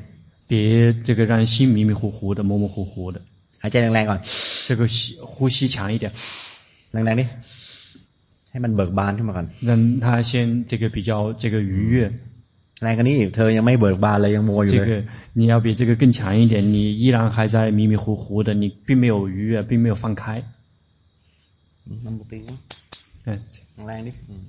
[0.47, 3.21] 别这个让心迷迷糊糊的、模模糊糊的，
[3.61, 4.19] หายใจแรงๆก่อน
[4.67, 4.97] 这个吸
[5.31, 6.05] 呼吸强一点，
[6.93, 7.25] แรงๆดิ
[8.51, 9.71] ให้มันเบิกบานขึ้นมาก่อน 让
[10.03, 10.31] 它先
[10.69, 12.11] 这个比较这个愉悦。
[12.83, 14.93] แรงกว่านี้อีกเธอยังไม่เบิกบานเลยยังมัวอยู่ 这 เลย 个
[15.39, 20.43] 你要比这个更强一点，你依然还在迷迷糊糊的，你并没有愉悦，并没有放开。
[22.05, 22.39] น้ำบุตรี
[23.27, 23.39] 嗯，
[23.87, 24.43] แรงดิอืม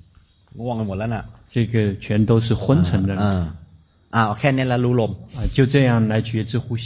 [0.59, 1.23] ง่วงกันหมดแล้วน่ะ
[1.53, 3.41] 这个全都是昏沉的 เออ
[4.15, 6.85] อ้าวแค่นี้แล้วรู้ลม 啊，就这样来觉知呼吸，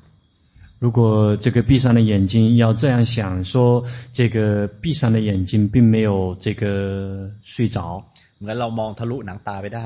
[0.80, 8.04] 如果这个闭上的眼睛要这样想说，这个闭上的眼睛并没有这个睡着，
[8.38, 9.84] เหมือนเรามองทะลุหนังตาไปได้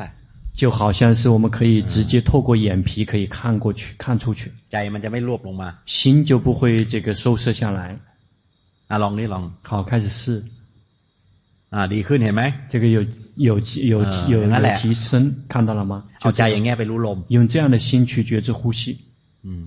[0.53, 7.99] 就好像是我们可以直接透过眼皮可以看过去、看出去， ใจมันจะไม่รวบลงมา 心就不会这个收摄下来。
[8.91, 10.43] อ่ะลองนี่ลอง 好，开始试，
[11.71, 12.99] อ่าดีขึ้นเห็นไหม 这个有
[13.37, 13.61] 有
[13.93, 16.05] 有呃有原来有提升，看到了吗？
[16.21, 18.99] เอา 就 ใจ 这 อย่าง 样 เงี้ยไปรู้ลม 用这样的心去觉知呼吸，
[19.45, 19.67] อืม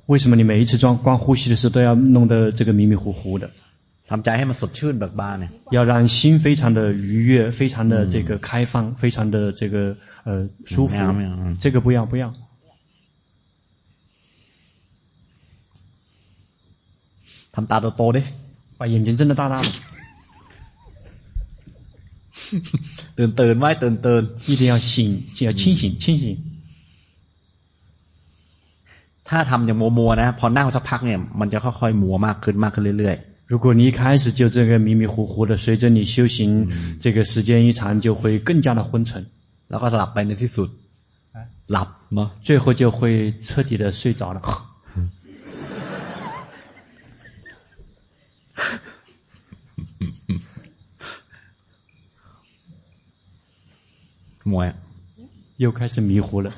[0.11, 3.49] 为什么你每一次装光呼吸的时候都要弄得这个迷迷糊糊的？
[5.71, 9.95] 要让心非常的愉悦非常的这个开放非常的这个
[10.25, 10.97] 呃舒服。
[11.61, 12.33] 这个不要不要。
[17.53, 18.21] 他们的多的
[18.77, 19.69] 把眼睛睁得大大的。
[23.15, 26.50] 噔噔卖噔噔一定要醒就要清醒清醒。
[29.30, 33.16] ๆถ้าทำอย่างมัวๆนะ พอนั่งสักพักเนี่ย มันจะค่อยๆมัวมากขึ้นมากขึ้นเรื่อย
[33.52, 40.68] 如果你一开始就这个迷迷糊糊的，随着你修行，这个时间一长，就会更加的昏沉， ๆ แล้วก็หลับไปในที่สุด
[41.72, 44.40] หลับเนาะ 最后就会彻底的睡着了。
[54.50, 54.74] มัวอะ
[55.58, 56.50] 又开始迷糊了。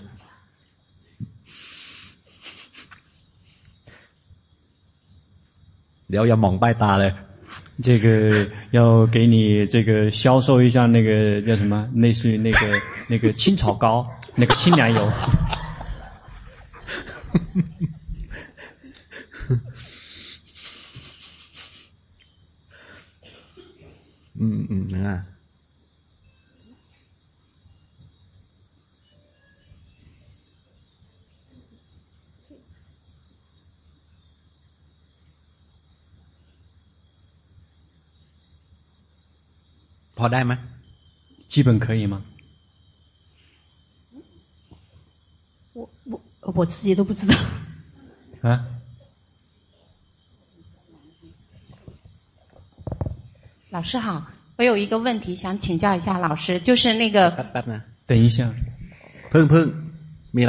[6.09, 7.13] 獠牙往外打嘞，
[7.81, 11.89] 这个要给你这个销售一下那个叫什么？
[11.95, 12.59] 类似于那个
[13.09, 15.11] 那个青草膏，那个清凉油。
[24.35, 25.25] 嗯嗯能啊。
[40.22, 40.52] พอได้ไหม
[41.48, 42.22] 基本可以吗？
[45.72, 47.35] 我我我自己都不知道。
[48.42, 48.66] 啊？
[53.70, 54.26] 老师好，
[54.57, 58.52] 我有一个问题想请教一下老师，就是那个 แป๊บแป๊บนะ 等一下，
[59.33, 59.66] พึ่งพึ่ง
[60.37, 60.48] มีอะ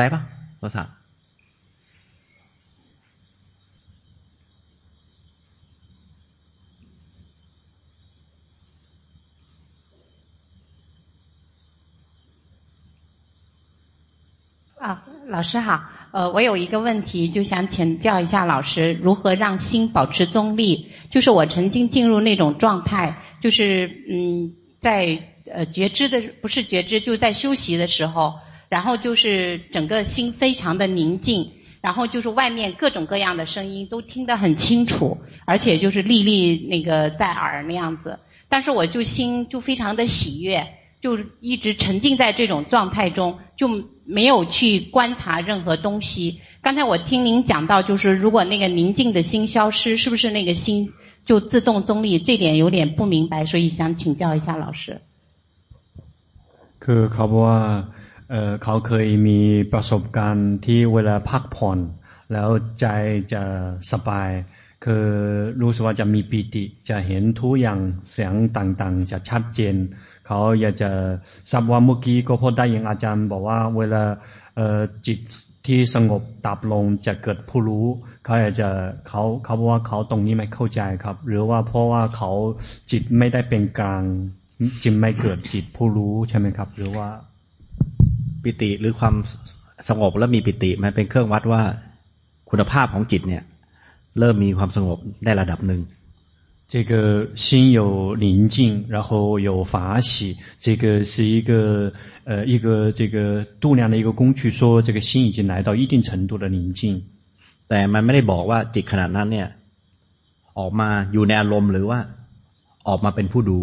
[15.44, 20.86] 老师好，呃，我有一个问题，就想请教一下老师，如何让心保持中立？
[21.10, 25.18] 就是我曾经进入那种状态，就是嗯，在
[25.52, 28.36] 呃觉知的不是觉知，就在休息的时候，
[28.70, 31.50] 然后就是整个心非常的宁静，
[31.82, 40.66] 然后就是外面各种各样的声音都听得很清楚，而且就是历历那个在耳那样子，但是我就心就非常的喜悦。
[41.03, 43.69] 就一直沉浸在这种状态中，就
[44.05, 46.41] 没有去观察任何东西。
[46.61, 50.91] 刚才我听您讲到，就是如果那个宁静的心消失，是不是那个心
[51.25, 52.19] 就自动中立？
[52.19, 55.01] 这点有点不明白，所以想请教一下老师。
[56.83, 57.59] คือเขาบอกว่า
[58.29, 59.39] เอ่อเขาเคยมี
[59.73, 61.79] ประสบการณ์ที่เวลาพักผ่อน
[62.33, 62.85] แล้วใจ
[63.33, 63.43] จะ
[63.91, 64.29] สบาย
[64.83, 65.05] คือ
[65.61, 67.79] รู้สึกว่าจะมีปีติ จะเห็นทุกอย่าง
[68.09, 69.75] เสียงต่างๆ จะชัดเจน
[70.26, 70.90] เขาอยากจะ
[71.50, 74.02] ทราบว่าเมื่อกี้ก็พอได้ยินอาจารย์ บอกว่าเวลา
[74.56, 75.18] เอ่อจิต
[75.66, 77.86] ที่สงบดับลงจะเกิดผู้รู้
[78.24, 78.68] เขาอาจจะ
[79.08, 82.30] เขาเขาบอกว่าเขาตรงนี้ไม่เข้าใจครับ หรือว่าเพราะว่าเขา
[82.90, 84.02] จิตไม่ได้เป็นกลาง
[84.84, 87.08] จึงไม่เกิดจิตผู้รู้ใช่ไหมครับ หรือว่า
[88.42, 89.14] ปิติหรือความ
[89.88, 91.62] สงบแล้วมีปิติมันเป็นเครื่องวัดว่า
[92.50, 93.42] คุณภาพของจิตเนี่ย
[94.18, 95.80] เริ่มมีความสงบได้ระดับหนึ่ง
[96.67, 101.93] 这个心有宁静，然后有法喜，这个是一个
[102.25, 107.03] 呃一个这个度量的一个工具，说这个心已经来到一定程度的宁静。
[107.67, 109.47] แต่มันไม่ได้บอกว่าจิตขนาดนั้นเนี่ย
[110.59, 111.99] ออกมาอยู่ในอารมณ์หรือว่า
[112.87, 113.59] ออกมาเป็นผู้ดู。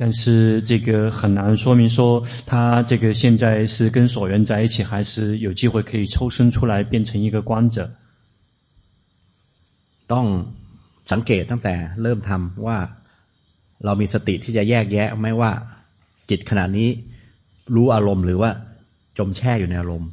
[0.00, 7.90] 但是这个很难说明说他这个现在是跟所缘在一起，还是有机会可以抽身出来变成一个观者。
[10.06, 10.54] 当
[11.12, 12.78] สังเกตตั้งแต่เริ่มทำว่า
[13.84, 15.52] เรามีสติที่จะแยกแยะไม่ว่า
[16.30, 16.88] จิตขณะนี้
[17.74, 18.50] รู้อารมณ์หรือว่า
[19.18, 20.10] จมแช่อยู่ในอารมณ์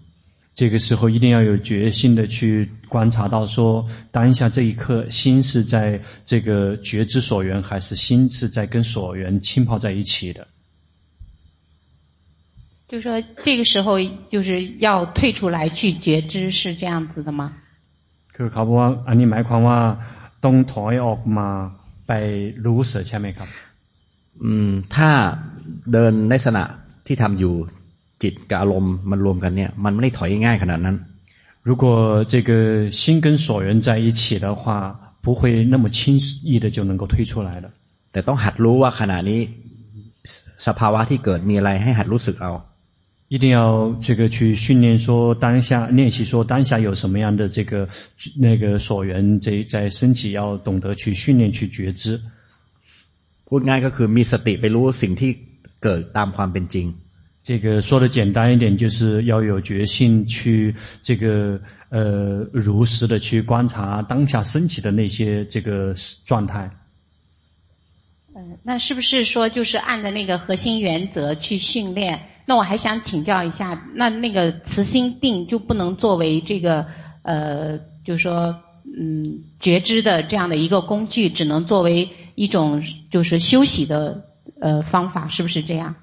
[0.58, 10.48] 这个时候一定要有决心的去观察到，说当下这一刻心是在这个觉知所缘，还是心是在跟所缘浸泡在一起的。
[12.88, 17.52] 就是说，这个时候就是要退出来去觉知，是这样子的吗？
[18.32, 19.80] คือเขาบอกว่าอันนี้หมายความว่า
[20.44, 21.50] ต้องถอยออกมา
[22.08, 22.12] ไป
[22.66, 23.50] รู้สึกใช่ไหมครับ
[24.44, 25.10] อืมถ้า
[25.92, 26.64] เดินในขณะ
[27.06, 27.56] ที่ทำอยู่
[28.24, 30.98] จิตกับอารมณ์มันรวมกันเนี่ยมันไม่ได้ถอยง่ายขนาดนั้น
[31.68, 31.86] 如果
[32.32, 32.52] 这个
[33.02, 34.66] 心跟所缘在一起的话，
[35.24, 36.00] 不会那么轻
[36.50, 37.72] 易的就能够退出来的。
[38.12, 39.42] แต่ต้องหัดรู้ว่าขณะนี้
[40.68, 42.52] สภาวะที่เกิดมีอะไรให้หัดรู้สึกเอา
[43.30, 47.90] 一定要这个去训练说当下练习说当下有什么样的这个
[48.38, 52.22] 那个所缘在在升起，要懂得去训练去觉知。
[53.48, 55.32] พูดง่ายก็คือมีสติไปรู้สิ่งที่
[55.84, 56.88] เกิดตามความเป็นจริง。
[57.44, 65.94] 这个说的简单一点，就是要有决心去这个呃如实的去观察当下升起的那些这个
[66.26, 66.72] 状态。
[68.36, 72.22] 嗯，那是不是说就是按照那个核心原则去训练？
[72.50, 76.86] 那我还想请教一下，那那个慈心定就不能作为这个
[77.24, 78.58] 呃，就是说
[78.98, 84.26] 嗯觉知的这样的一个工具，只能作为一种就是休息的
[84.62, 85.96] 呃方法，是不是这样？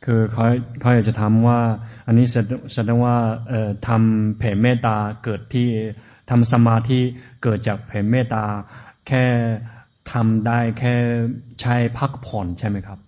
[0.00, 0.44] คือเขา
[0.80, 1.58] เขาอยากจะถามว่า
[2.06, 2.26] อันนี้
[2.74, 3.16] แสดงว่า
[3.48, 5.68] เอ่อทำแผ่เมตตาเกิดที่
[6.30, 7.00] ทำสมาธิ
[7.42, 8.44] เกิดจากแผ่เมตตา
[9.06, 9.24] แค่
[10.12, 10.94] ทำได้แค่
[11.60, 12.98] ใช้พักผ่อนใช่ไหมครับ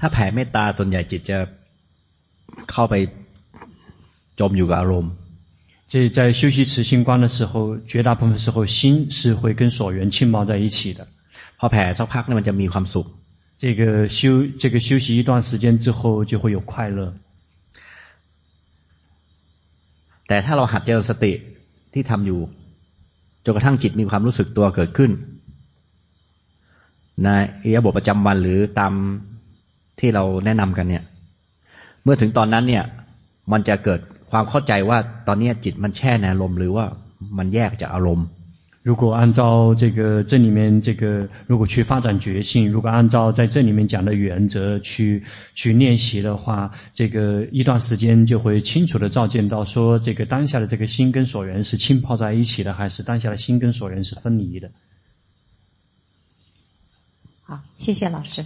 [0.00, 1.38] ถ้าแผ่เมตตาส่วนใหญ่จิตจะ
[2.70, 2.94] เข้าไป
[4.40, 5.12] จมอยู่กับอารมณ์
[5.92, 11.06] 这在修习慈心观的时候，绝大部分时候心是会跟所缘浸泡在一起的。
[11.58, 13.06] พอแผ่สักพักเนี่ยมันจะมีความสุข。
[13.62, 17.14] 这个修这个修习一段时间之后，就会有快乐。
[20.28, 21.32] แต่ถ้าเราหัดเจริญสติ
[21.92, 22.40] ที่ทำอยู่
[23.44, 25.10] จนกระทั่งจิตมีความรู้สึกตัวเกิดขึ้น
[27.22, 27.28] ใน
[27.62, 28.92] อิริยาบถประจำวันหรือตาม
[29.98, 31.04] ที่เราแนะนำกันเนี่ย
[32.02, 32.84] เมื่อถึงตอนนั้นเนี่ย
[33.52, 34.00] มันจะเกิด
[34.30, 36.86] ความเข้าใจว่าตอนนี้จิตมันแช่ในอารมณ์หรือว่า
[37.38, 38.28] มันแยกจากอารมณ์
[38.84, 45.24] 如果按照这个这里面这个，如果去发展觉性，如果按照在这里面讲的原则去
[45.54, 54.70] 去练习的话，这个一段时间就会清楚的照见到，说这个当下的这个心跟所缘是浸泡在一起的，还是当下的心跟所缘是分离的。
[57.44, 58.44] 好，谢谢老师。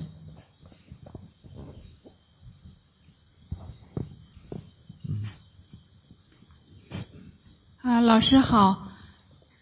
[7.83, 8.87] 啊，老师好。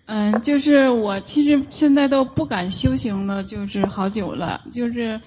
[0.06, 5.20] 嗯，就是我其实现在都不敢修行了，就是好久了，就是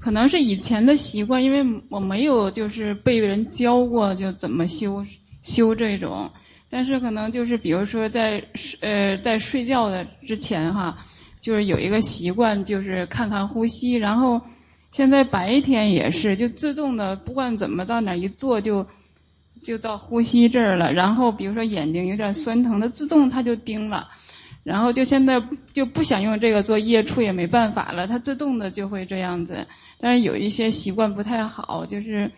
[0.00, 5.04] 可能是以前的习惯，因为我没有就是被人教过就怎么修
[5.42, 6.30] 修这种，
[6.70, 8.42] 但是可能就是比如说在
[8.80, 10.96] 呃在睡觉的之前哈，
[11.40, 14.40] 就是有一个习惯就是看看呼吸，然后
[14.92, 18.86] 现在白天也是就自动的不管怎么到哪一坐就。
[19.64, 24.10] 就到呼吸这儿了，然后比如说眼睛有点酸疼的，自动它就盯了，
[24.62, 29.66] 然后就现在就不想用这个做业触也没办法了，它自动的就会这样子。
[29.98, 32.30] 但是有一些习惯不太好，就是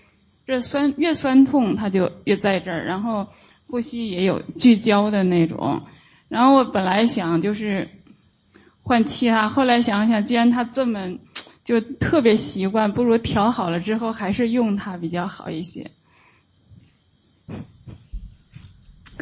[0.47, 3.27] 这酸越酸痛它就越在这儿，然后
[3.67, 5.83] 呼吸也有聚焦的那种。
[6.29, 7.89] 然后我本来想就是
[8.83, 11.19] 换气啊，后来想想，既然它这么
[11.65, 15.91] 就特别习惯，不如调好了之后还是用它比较好一些。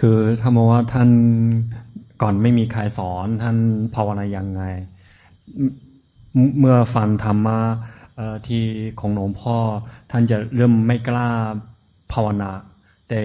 [0.01, 1.11] คือท่านบอกว่าท่าน
[2.23, 3.57] ก่อนไม่มีใครสอน ท่าน
[3.95, 4.63] ภาวนายังไง
[6.59, 7.61] เมื่อฟังธรรมะ
[8.47, 8.65] ที่
[9.01, 9.59] ของหลวงพ่อ
[10.11, 11.29] ท่านจะเริ่มไม่กล้า
[12.13, 12.51] ภาวนา
[13.09, 13.23] แต่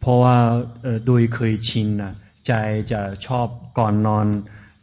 [0.00, 0.36] เพราะว่า
[0.82, 2.14] เอ่อโดยเคยชินนะ
[2.46, 2.52] ใจ
[2.92, 3.46] จะชอบ
[3.78, 4.26] ก่อนนอน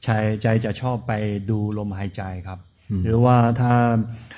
[0.03, 0.09] ใจ
[0.41, 1.11] ใจจะชอบไป
[1.49, 2.59] ดูลมหายใจครับ
[3.03, 3.73] หรือว่าถ้า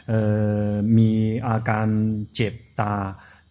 [0.08, 0.22] เอ่
[0.66, 1.10] อมี
[1.48, 1.88] อาการ
[2.36, 2.94] เจ็บตา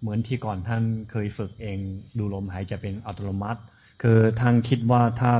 [0.00, 1.78] เหมือนที่ก่อนท่านเคยฝึกเอง
[2.18, 3.60] ดูลมหายใจเป็นอัตโนมัติ
[4.02, 5.32] คือท่านคิดว่าถ้า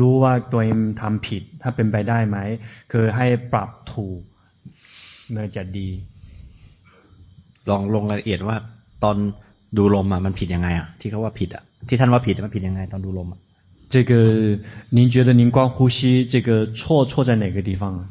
[0.00, 2.38] รู้ว่าตัวเองทำผิด ถ้าเป็นไปได้ไหม
[2.92, 4.20] คือให้ปรับถูก
[5.32, 5.88] เนื่อจะดี
[7.70, 8.56] ลองลงรายละเอียดว่า
[9.04, 9.16] ตอน
[9.76, 13.40] ดูลมอ่ะมันผิดยังไงอ่ะ ที่เขาว่าผิดอ่ะที่ท่านว่าผิดมันผิดยังไง ตอนดูลมอ่ะ
[13.94, 14.12] 这个
[14.96, 18.08] 您觉得您光呼吸这个错错在哪个地方啊？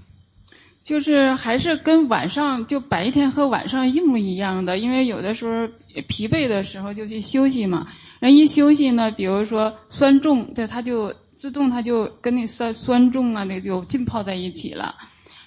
[0.89, 5.69] 就是还是跟晚上就白天和晚上一模一样的，因为有的时候
[6.09, 7.89] 疲惫的时候就去休息嘛，
[8.21, 14.95] 人一休息呢，比如说酸重，对，它就自动它就跟那酸酸重啊，那就浸泡在一起了，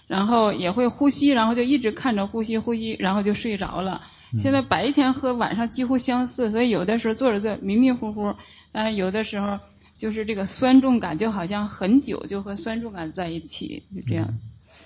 [0.05, 4.03] 然后也会呼吸，然后就一直看着呼吸呼吸，然后就睡着了。
[4.37, 8.35] 现在白天和晚上几乎相似，所以有的时候坐着坐迷迷糊糊，
[8.71, 9.57] 但有的时候
[9.97, 14.31] 就是这个酸重感就好像很久就和酸重感在一起，就这样。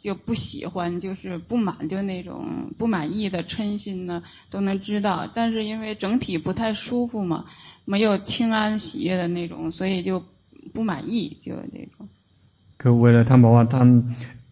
[0.00, 5.28] 就不喜欢，就是不满，就那种不满意的嗔心呢，都能知道。
[5.34, 7.44] 但是因为整体不太舒服嘛，
[7.84, 10.22] 没有清安喜悦的那种，所以就
[10.72, 12.08] 不满意，就那种。
[12.80, 13.88] คือเวลาท่านบอกว่าท่าน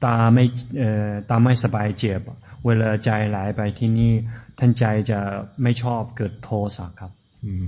[0.05, 0.45] ตาไม่
[0.79, 2.21] เอ่อตาไม่สบายเจ็บ
[2.67, 4.13] เวลาใจไหลไปที่นี่
[4.59, 5.19] ท่านใจจะ
[5.63, 7.11] ไม่ชอบเกิดโทสะครับ
[7.45, 7.65] อืม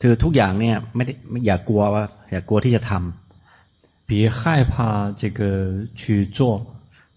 [0.00, 3.29] คือทุกอย่างเนี่ย ไม่ได้ไม่อย่ากลัวว่า อย่ากลัวที่จะทำ
[4.10, 6.38] 别害怕这个去做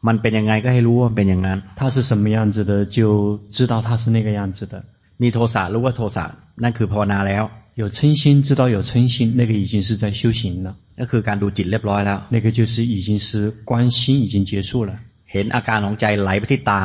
[0.07, 4.73] มันเป็นยังไงก็ให้รู้ว่าเป็นอย่างนั้น它是什么样子的就知道它是那个样子的
[5.21, 6.25] มีโทสะรู้ว่าโทสะ
[6.63, 7.43] นั่นคือภาวนาแล้ว
[7.81, 13.29] 有嗔心知道有嗔心那个已经是在修行了ก็คือการดูจิตเรียบร้อยแล้ว那个就是已经是
[13.69, 14.91] 观心已经结束了
[15.31, 16.81] เห็นอาการของใจไหลไปที่ตา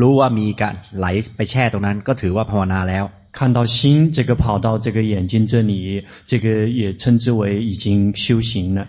[0.00, 3.04] รู้ว่ามีการไหลไปแช่ตรงนั้น ก็ถือว่าภาวนาแล้ว
[3.38, 8.88] 看到心这个跑到这个眼睛这里，这个也称之为已经修行了。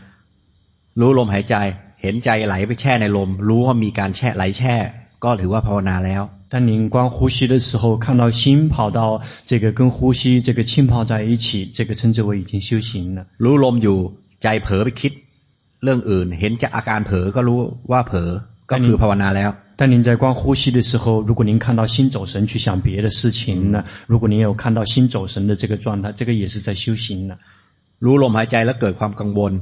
[0.99, 1.55] รู้ลมหายใจ
[2.01, 4.76] เห็นใจไหลไปแช่ในลมรู้ว่ามีการแช่ไหลแช่
[5.24, 13.28] ก็ถือว่าภาวนาแล้ว当您光呼吸的时候，看到心跑到这个跟呼吸这个浸泡在一起，这个称之为已经修行了。
[13.38, 13.97] รู้ลมอยู่
[14.43, 15.12] ใจเผลอไปคิด
[15.84, 17.60] เรื่องอื่น เห็นจากอาการเผลอก็รู้
[17.91, 18.30] ว่าเผลอ
[18.72, 23.86] ก็คือภาวนาแล้ว但您在光呼吸的时候，如果您看到心走神去想别的事情呢？
[24.07, 27.38] 如果您有看到心走神的这个状态，这个也是在修行呢。
[28.01, 29.53] รู้ลมหายใจแล้วเกิดความกังวล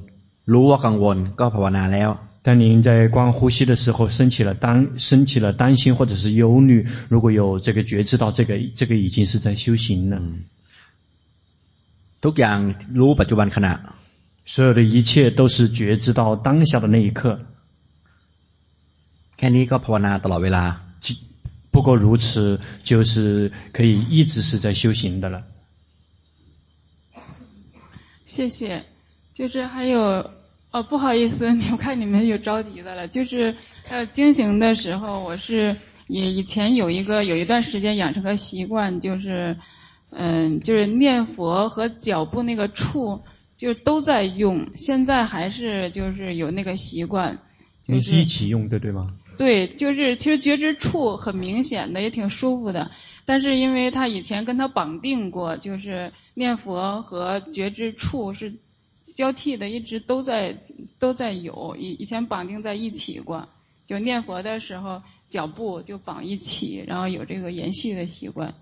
[0.52, 2.10] รู้ว่ากังวลก็ภาวนาแล้ว
[2.45, 4.66] 当您在光呼吸的时候升起了担
[4.98, 10.22] 升起了担心或者是忧虑，如果有这个觉知到这个，这个已经是在修行了。
[12.24, 12.58] ทุกอย่าง
[13.00, 13.74] รู้ปัจจุบันขณะ
[14.45, 17.39] 所有的一切都是觉知到当下的那一刻。
[19.38, 20.64] แค่นี้ก็ภาวนาตลอดเวลา
[21.72, 25.43] 不过如此，就是可以一直是在修行的了。
[28.26, 28.84] 谢谢，
[29.35, 30.30] 就是还有，
[30.70, 33.09] 哦，不好意思， 我看你们有着急的了。
[33.09, 33.55] 就是
[33.89, 35.74] 呃，经行的时候，我是
[36.09, 39.57] 以以前有一个有一段时间养成个习惯，就是
[40.11, 43.20] 嗯，就是念佛和脚步那个触
[43.57, 44.66] 就都在用。
[44.76, 47.39] 现在还是就是有那个习惯。
[47.83, 49.14] 就是、你是一起用的对吗？
[49.39, 52.91] 对，就是其实觉知处很明显的，也挺舒服的。
[53.24, 58.55] 但是因为他以前跟他绑定过，就是念佛和觉知处是
[59.16, 60.58] 交替的，一直都在
[61.00, 61.76] 都在有。
[61.80, 63.48] 以以前绑定在一起过，
[63.88, 68.54] 就念佛的时候脚部就绑一起，然后有这个延续的习惯。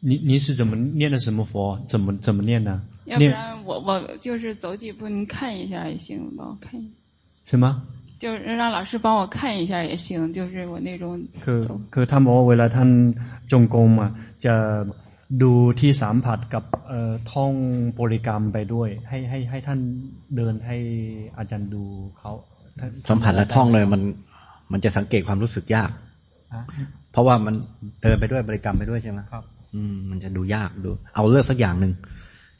[0.00, 1.80] 你你是怎么念的什么佛？
[1.86, 2.80] 怎么怎么念的？
[3.04, 6.90] 要不然我我就是走几步，您看一下也行，帮我看一下。
[7.44, 7.82] 什么？
[8.18, 11.22] 就让老师帮我看一下也行，就是我那种。
[11.44, 12.88] คือคือท่านบอกว่าเวลาท่าน
[13.50, 14.10] จงกรมอ่ะ
[14.44, 14.54] จะ
[15.42, 17.52] ดูที่สัมผัสกับเอ่อท่อง
[18.00, 19.80] บริกรรมไปด้วย ให้ให้ให้ท่าน
[20.36, 20.76] เดินให้
[21.38, 21.84] อาจารย์ดู
[22.18, 22.32] เขา
[23.10, 24.02] สัมผัสและท่องเลยมัน
[24.72, 25.90] มันจะสังเกตความรู้สึกยาก
[27.12, 27.54] เพราะว่ามัน
[28.02, 29.44] เดินไปด้วยบริกรรมไปด้วยใช่ไหมครับ
[29.74, 31.92] อืม มันจะดูยากดู เอาเลือกสักอย่างหนึ่ง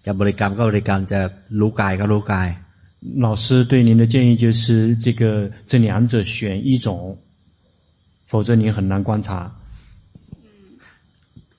[0.07, 1.21] จะบริกรรมก็บริกรรมจะ
[1.61, 2.49] รู้กายก็รู้กาย
[3.27, 5.23] 老师对您的建议就是这个
[5.71, 7.17] 这两者选一种，
[8.27, 9.53] 否则您很难观察。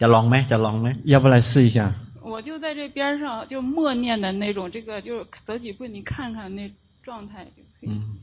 [0.00, 1.78] จะลองไหมจะลองไหม要不来试一下？
[2.22, 7.90] 我就在这边上，就默念的那种，这个就走几步，你看看那状态就可以。
[7.90, 8.16] 嗯，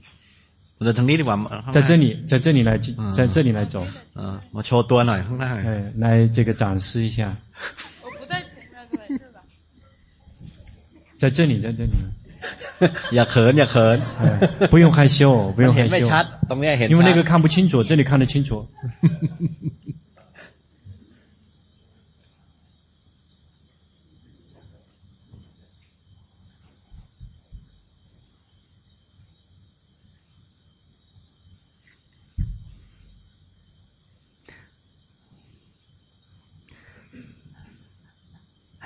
[0.80, 2.80] 我在等你的话，在这里，在这里来，
[3.14, 3.86] 在这里来走。
[4.16, 5.52] 嗯，我抽多了，ข้างหน้า。
[5.64, 7.36] 哎，来这个展示一下。
[8.04, 9.40] 我不在前面，对，是吧？
[11.20, 11.92] 在这里，在这里。
[13.12, 13.98] อย่าเขินอย่าเขิน
[14.72, 15.92] 不用害羞，不用害羞。
[15.94, 18.68] ไม่ชัด ตรงนี้เห็น因为那个看不清楚，这里看得清楚。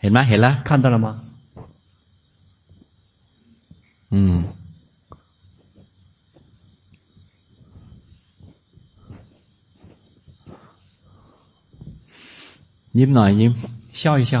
[0.00, 1.08] เห็นไหมเห็นแล้ว看到了吗
[4.14, 4.34] อืม
[12.98, 13.52] ยิ้มหน่อยยิ้ม
[14.00, 14.32] 笑一笑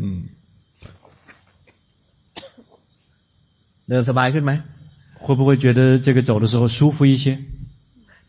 [0.00, 0.20] อืม
[3.88, 4.52] เดินสบายขึ้นไหม
[5.24, 7.24] 会不会觉得这个走的时候舒服一些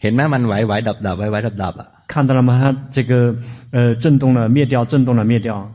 [0.01, 2.59] เห็นไหมมันไหวไหวดับดับไหวไหวดับดับอ่ะ 看到了吗？
[2.61, 3.35] 它这个
[3.71, 5.71] 呃震动了灭掉，震动了灭掉。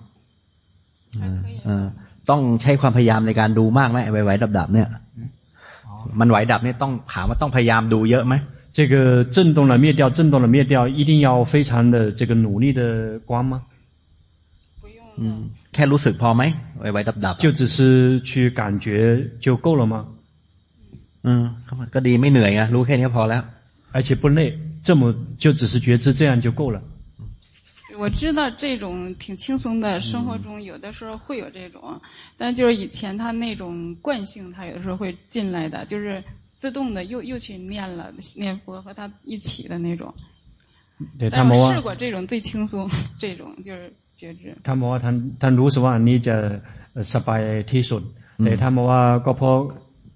[1.18, 1.92] 嗯
[2.30, 4.88] ต้องใช้ความพยายามในการดูมากไหมไหวๆดับๆเนี่ย
[6.20, 8.34] มันไหวดับเนี่ยต้องถามว่าต้องพยายามดูเยอะไหม
[8.76, 13.62] 这个震动了灭掉，震动了灭掉，一定要非常的这个努力的观吗？
[15.18, 16.42] 嗯，แค่รู้สึกพอไหม
[16.78, 18.86] ไหวๆดับๆ就只是去感觉
[19.40, 19.94] 就够了吗？
[21.26, 21.28] 嗯
[21.94, 23.42] ก็ดีไม่เหนื่อยไงรู้แค่นี้พอแล้ว
[23.92, 24.40] 而且不累。
[24.84, 26.82] 这么就只是觉知，这样就够了。
[27.98, 32.00] 我知道这种挺轻松的，生活中有的时候会有这种，嗯、
[32.38, 36.22] 但就是以前他那种惯性，他有的时候会进来的，就是
[36.58, 40.14] 自动的又又去念了念佛和他一起的那种。
[41.18, 44.56] 对，他们试过这种最轻松， 这种就是觉知。
[44.62, 46.36] 他们话他他รู้สึกว่านี่จะ
[47.12, 47.42] สบาย
[47.72, 48.02] ที่สุด
[48.44, 48.90] แต่他们话
[49.26, 49.56] ก็เพราะ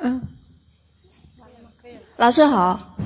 [0.00, 0.22] 嗯，
[2.16, 2.96] 老师好。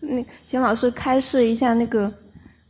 [0.00, 2.12] 那请老师开示一下那个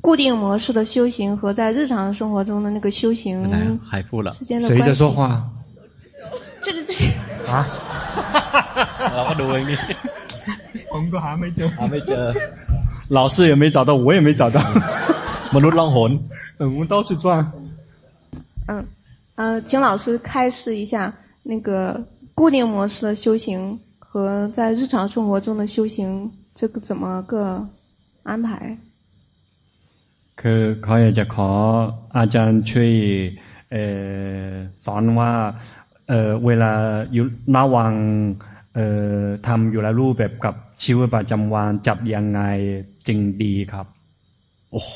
[0.01, 3.85] 固定模式的修行和在日常生活中的那个修行之间的关系。
[3.85, 5.51] 海富了，谁在说话？
[6.63, 7.53] 这个这个。
[7.53, 7.67] 啊！
[9.13, 9.35] 老，
[10.89, 12.15] 红哥还没走，还没走。
[13.09, 14.61] 老师也没找到，我也没找到，
[15.53, 16.29] 我都浪混。
[16.59, 17.53] 我们到处转。
[18.68, 18.88] 嗯，
[19.36, 21.14] 呃，请老师开示一下
[21.44, 22.06] 那个
[22.36, 27.68] 固定模式的修行和在日常生活中的修行，这个怎么个
[28.24, 28.78] 安排？
[30.36, 31.50] คือเขาอยากจะขอ
[32.18, 32.92] อาจารย์ช่วย
[34.86, 35.32] สอนว่า
[36.08, 36.72] เเวลา
[37.14, 37.26] อยู่
[37.56, 37.94] ระหว่าง
[39.48, 42.42] ทำอยู่แล้วรูปแบบกับชีวิตประจำวันจับยังไง
[43.08, 43.86] จึงดีครับ
[44.72, 44.94] โอ้โห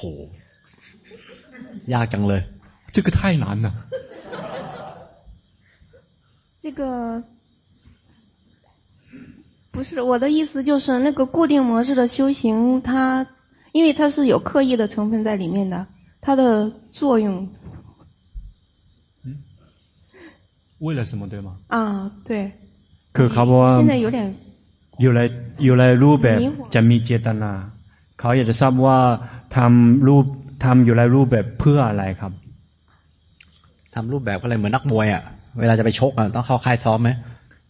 [1.93, 2.41] ยากจังเลย
[2.91, 3.73] 这个太难了
[6.61, 7.23] 这个
[9.71, 13.27] 不是我的意思，就是那个固定模式的修行，它
[13.71, 15.85] 因为它是有刻意的成分在里面的，
[16.21, 17.49] 它的作用。
[19.25, 19.43] 嗯，
[20.79, 21.57] 为了什么对吗？
[21.67, 22.51] 啊，对。
[23.13, 24.33] คือเขาบอกว่า现在有点
[25.01, 25.19] อยู่ใน
[25.63, 26.39] อยู่ในรูปแบบ
[26.73, 27.51] จะมีเจตนา
[28.19, 28.99] เขาอยากจะทราบว่า
[29.55, 30.25] ทำรูป
[30.63, 32.31] ทำอยู่ในรูปแบบเพื่ออะไรครับ
[33.95, 35.23] ทำรูปแบบอะไรเหมือนนักมวยอ่ะ
[35.59, 37.09] เวลาจะไปชกอ่ะต้องเข้าค่ายซ้อมไหม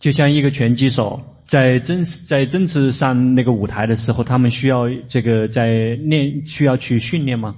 [0.04, 5.68] 就像一个拳击手，在真在正式上那个舞台的时候，他们需要这个在
[6.12, 7.56] 练，需要去训练吗？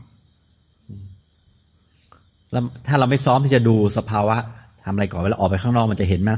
[2.52, 4.38] แล้วถ้าเราไม่ซ้อมที่จะดูสภาวะ
[4.86, 6.32] ทำอะไรก่อนเวลาออกไปข้างนอกมันจะเห็นไหม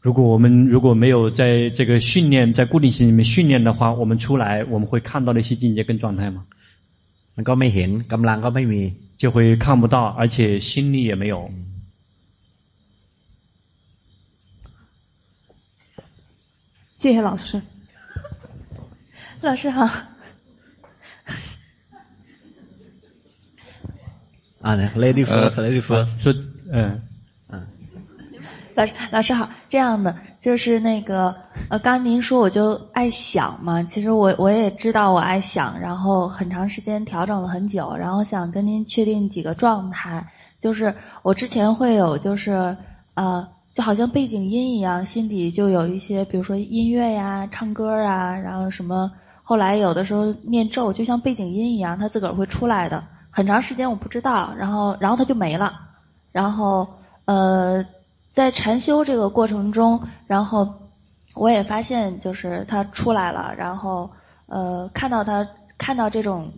[0.00, 6.46] 如果我们如果没有在这个训练，在固定性里面训练的话，我们出来我们会看到那些境界跟状态吗？
[7.36, 8.82] มันก็ไม่เห็นกำลังก็ไม่มี
[9.17, 11.51] 就会看不到，而且心里也没有。
[16.97, 17.61] 谢谢老师。
[19.41, 19.85] 老师好。
[24.61, 26.33] 啊，Lady First，Lady First，说，
[26.71, 27.07] 嗯，
[27.49, 27.67] 嗯。
[28.73, 29.51] 老师，老师好。
[29.69, 31.35] 这样的，就是那个，
[31.69, 40.27] 呃，刚您说我就爱想嘛，其实我我也知道我爱想，然后很长时间调整了很久，然后想跟您确定几个状态，
[40.61, 40.93] 就是
[41.23, 42.77] 我之前会有，就是，
[43.15, 43.47] 呃。
[43.73, 49.11] 就好像背景音一样，心底就有一些，比如说音乐呀、唱歌啊，然后什么。
[49.43, 53.03] 后来有的时候念咒，就像背景音一样，它自个儿会出来的。
[53.31, 55.73] 很长时间我不知道，然后然后它就没了。
[56.31, 56.87] 然后
[57.25, 57.83] 呃，
[58.34, 60.68] 在禅修这个过程中，然后
[61.34, 64.10] 我也发现就是它出来了，然后
[64.46, 66.52] 呃看到它看到这种。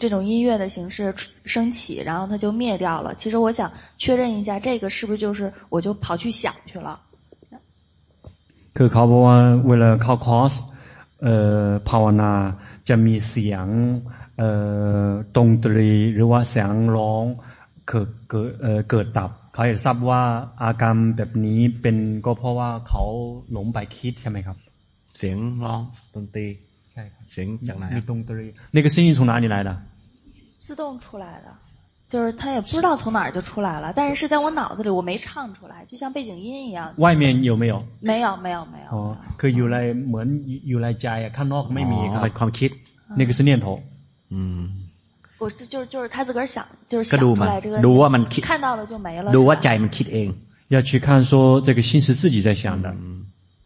[0.00, 1.12] 这种音乐的形式
[1.44, 3.16] 升起，然后它就灭掉了。
[3.16, 7.00] 其实我想确认一下，这个是不是就是我就跑去想去了？
[8.76, 9.36] คือเขาบอกว่า
[9.68, 10.52] เวลาเข้าคอร์ส
[11.24, 12.32] เอ่อภาวนา
[12.88, 13.66] จะมีเสียง
[14.38, 14.50] เอ่
[15.04, 17.24] อดนตรีหรือว่าเสียงร้อง
[17.88, 20.22] เกิดเกิดเอ่อเกิดดับ เขาอยากทราบว่า
[20.62, 23.02] อาการแบบนี้เป็นก็เพราะว่าเขา
[23.52, 24.56] หลงไปคิดใช่ไหมครับ
[25.18, 25.80] เสียงร้อง
[26.14, 26.46] ดนตรี
[26.92, 29.70] ใช่ครับเสียงจากไหนดนตรี那个声音从哪里来的
[30.66, 31.48] 自动出来的，
[32.12, 36.92] 就是他也不知道从哪儿就出来了，但是是在我脑子里，我没唱出来，就像背景音一样。
[36.98, 37.84] 外面有没有？
[38.00, 38.88] 没有，没有，没有。
[38.94, 39.76] 哦，คืออยู่ใน
[40.08, 40.26] เหมือน
[40.68, 42.70] อยู่ในใจ啊，ข้างนอกไม่มีครับเป็นความคิด
[43.18, 43.66] 那个是念头。
[44.30, 44.81] 嗯。
[45.42, 47.80] 我是就是就是他自个儿想，就是想出来这个。
[47.80, 49.32] ดูว่ามันคิด看到了就没了。
[49.32, 50.34] ดูว่าใจมันคิดเอง。
[50.68, 52.94] 要去看说这个心是自己在想的。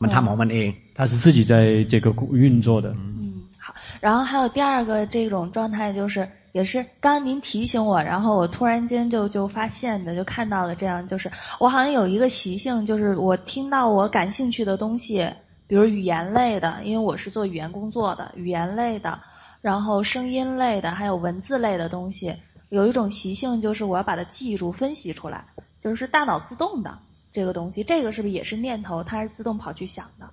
[0.03, 0.75] มันทำของมันเอง。
[0.95, 2.91] 他是自己在这个运作的。
[2.91, 3.75] 嗯，好。
[4.01, 6.29] 然后还有第二个这种状态就是。
[6.53, 15.27] 也是刚刚您提醒我，然后我突然间就就发现的，就看到了这样，就是我好像有一个习性，就是我听到我感兴趣的东西，
[15.67, 19.19] 比如语言类的，因为我是做语言工作的，语言类的，
[19.61, 22.37] 然后声音类的，还有文字类的东西，
[22.69, 25.45] 有一种习性就是我要把它记住、分析出来，
[25.81, 26.99] 就是大脑自动的
[27.33, 29.05] 这个东西，这个是不是也是念头？
[29.05, 30.29] 它是自动跑去想的。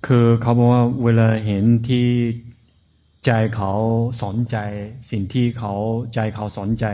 [0.00, 2.08] คือเขาบอกว่าเวลาเห็นที่
[3.24, 3.72] ใจเขา
[4.22, 4.56] สนใจ
[5.10, 5.72] สิ่งที่เขา
[6.14, 6.84] ใจเขาสนใจ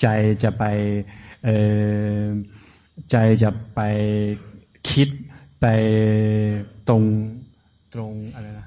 [0.00, 0.06] ใจ
[0.42, 0.64] จะไป
[1.44, 1.48] เอ
[2.22, 2.26] อ
[3.10, 3.80] ใจจะไป
[4.88, 5.08] คิด
[5.60, 5.66] ไป
[6.88, 7.02] ตรง
[7.94, 8.66] ตรงอะไรนะ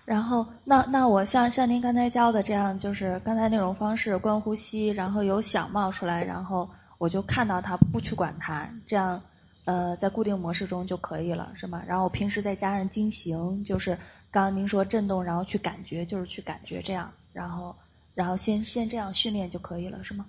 [0.04, 6.68] 然后那那我像像您刚才教的这样，就是刚才那种方式，观呼吸，然后有想冒出来，然后
[6.98, 9.20] 我就看到它，不去管它，这样。
[9.66, 11.82] 呃，在固定模式中就可以了，是吗？
[11.88, 13.98] 然后平时再加上经行，就是
[14.30, 17.74] 刚刚您说震动，然后去感觉，就是去感觉这样，然后
[18.14, 20.24] 然后先先这样训练就可以了，是吗？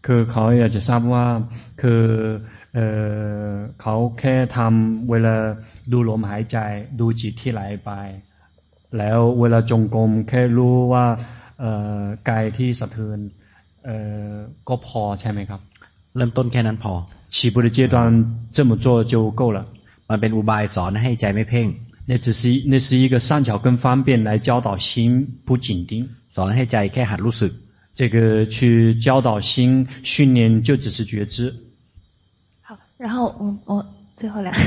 [0.00, 1.24] คือเขาอยากจะทราบว่า
[1.80, 2.04] คือ
[2.74, 2.80] เอ
[3.50, 5.36] อเขาแค่ทำเวลา
[5.92, 6.56] ดูลมหายใจ
[7.00, 7.90] ดูจิตที่ไหลไป
[8.98, 11.04] แล้วเวลาจงกรมแค่รู้ว่า
[11.60, 11.64] เอ
[12.02, 13.18] อกายที่สะเทือน
[13.84, 13.90] เอ
[14.32, 14.34] อ
[14.68, 15.60] ก็พอใช่ไหมครับ
[16.16, 16.92] เริ่มต้นแค่นั้นพอ
[17.34, 17.94] 起步的阶段
[18.56, 19.58] 这么做就够了。
[20.08, 21.68] มันเป็นอุบายสอนให้ใจไม่เพ่ง
[22.10, 22.42] 那只是
[22.72, 24.90] 那是一个善巧跟方便来教导心
[25.46, 25.90] 不紧盯，
[26.34, 27.52] สอนให้ใจแค่หัดรู้สึก
[27.98, 31.54] 这个去教导心训练就只是觉知。
[32.62, 33.86] 好，然后我我
[34.16, 34.60] 最后两个，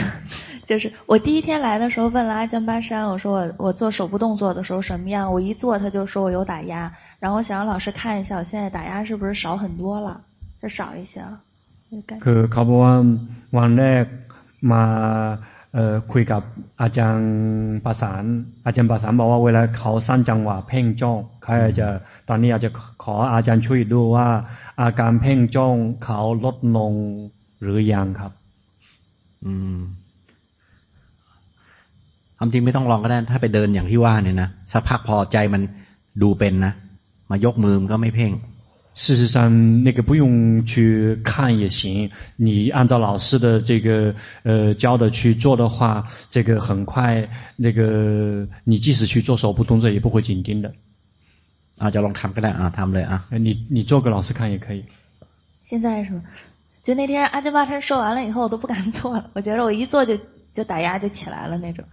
[0.69, 5.31] 就是我第一天来的时候问了阿江巴山，我说我我做手部动作的时候什么样？
[5.31, 10.21] 我一做他就说我有打压，然后我想让老师看一下我现在打压是不是少很多了？
[10.61, 11.39] 是少一些了。
[12.23, 12.95] คือเขาบอกว่า
[13.57, 14.05] วันแรก
[14.71, 14.83] มา
[15.73, 16.41] เอ่อคุยกับ
[16.81, 17.31] อาจารย์
[17.85, 18.23] ประสาน
[18.65, 21.87] อาจารย์ประสานบอกว่าเวลาเขาสร้างจังหวะเพ่งจ้องเขาอาจจะ
[22.29, 22.69] ตอนนี้อาจจะ
[23.03, 24.27] ขออาจารย์ช่วยดูว่า
[24.81, 26.93] อาการเพ่งจ้องเขาลดลง
[27.61, 28.31] หรือยังครับ
[29.45, 29.79] อืม
[32.39, 35.61] ความจริงไม่ต้องลองก็ได้ ถ้าไปเดินอย่างที่ว่าเนี่ยนะสักพักพอใจมัน
[36.21, 36.73] ดูเป็นนะ
[37.29, 38.33] มายกมือมันก็ไม่เพ่ง
[38.97, 42.11] 事实上，那个不用去看也行。
[42.37, 47.27] 你按照老师的这个呃教的去做的话，这个很快，
[47.57, 50.71] 那个你即使去做手部动作也不会紧盯的。
[51.77, 53.25] 啊，就ลองทำก็ได้啊，ทำเลย啊。
[53.31, 54.85] 你你做给老师看也可以。
[55.65, 56.21] 现在是吗？
[56.81, 59.29] 就那天阿基巴山说完了以后，我都不敢做了。
[59.33, 60.17] 我觉得我一做就
[60.53, 61.83] 就打压就起来了那种。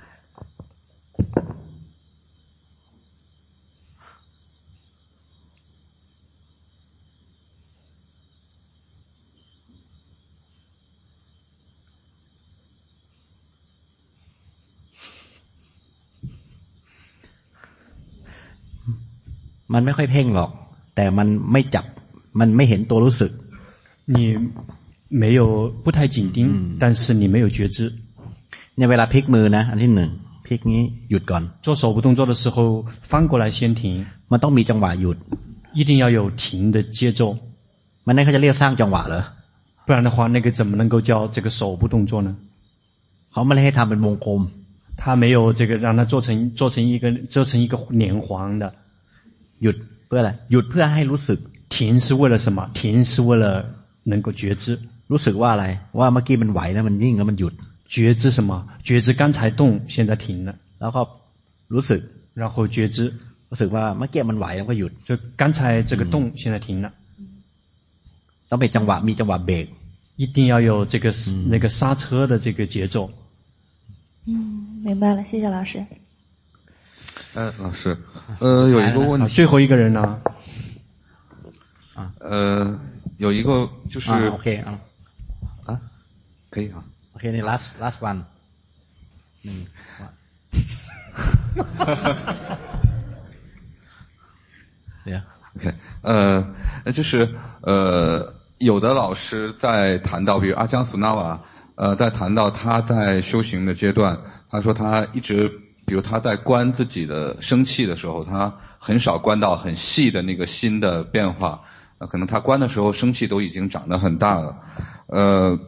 [19.77, 20.51] มันไม่ค่อยเพ่งหรอก
[20.97, 21.85] แต่มันไม่จับ
[22.41, 23.31] มันไม่เห็นตัวรู้สึก
[24.15, 24.17] 你
[25.23, 25.41] 没有
[25.85, 26.39] 不太紧盯，
[26.81, 27.79] 但是你没有觉知。
[28.77, 30.11] เนี่ยเวลาพลิกมือนะ อันที่หนึ่ง
[30.47, 32.57] พลิกนี้หยุดก่อน 做手部动作的时候，
[33.11, 33.83] 翻过来先停。
[34.31, 35.17] มันต้องมีจังหวะหยุด
[35.79, 36.43] 一定要有停
[36.75, 37.21] 的节奏。
[38.07, 39.21] มันนั่นเขาจะเรียกสร้างจังหวะเหรอ
[39.87, 42.29] 不然的话，那个怎么能够叫这个手部动作呢？
[43.33, 44.41] เขาไม่ได้ให้ทำเป็นวงกลม
[45.01, 48.65] 他没有这个让它做成做成一个做成一个连环的。
[49.63, 49.77] หยุด
[50.07, 51.39] เพื่ออะไร หยุดเพื่อให้รู้สึก
[51.75, 52.59] 停是为了什么？
[52.75, 53.45] 停是为了
[54.05, 54.65] 能够觉知。
[55.13, 55.67] รู้สึกว่าอะไร
[55.99, 57.55] ว่าเมื่อกี้มันไหวแล้วมันนิ่งแล้วมันหยุด
[57.95, 58.51] 觉知什么？
[58.87, 60.55] 觉知刚才动，现在停了。
[60.81, 61.01] แล้วก็
[61.75, 62.01] รู้สึก
[62.41, 62.99] 然后觉知，
[63.51, 66.93] รู้สึกว่าเมื่อกี้มันไหวแล้วก็หยุด 就刚才这个动，现在停了。
[68.51, 69.67] ต้องเป็นจังหวะมีจังหวะเบรก
[70.17, 71.13] 一定要有这个
[71.49, 73.11] 那个刹车的这个节奏。
[74.27, 75.85] 嗯，明白了，谢谢老师。
[77.34, 77.98] 呃，老师，
[78.40, 79.28] 呃，有一个问题。
[79.28, 80.20] 最后一个人呢？
[81.94, 82.80] 啊，呃，
[83.18, 84.12] 有一个就是。
[84.12, 84.80] 啊，OK 啊。
[85.66, 85.82] 啊，
[86.50, 86.84] 可以啊。
[87.14, 88.22] OK，你 last last one。
[89.44, 89.66] 嗯。
[95.04, 95.24] 对呀。
[95.56, 96.54] OK，呃，
[96.94, 101.44] 就是呃，有的老师在谈到，比如阿姜苏纳瓦，
[101.76, 104.20] 呃，在谈到他在修行的阶段，
[104.52, 111.62] 他说他一直，比如他在观自己的生气的时候，他很少观到很细的那个心的变化，
[111.98, 114.58] 呃，可能他观的时候生气都已经长得很大了，
[115.08, 115.60] 呃，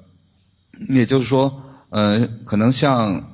[0.89, 3.29] 也就是说，呃，可能像，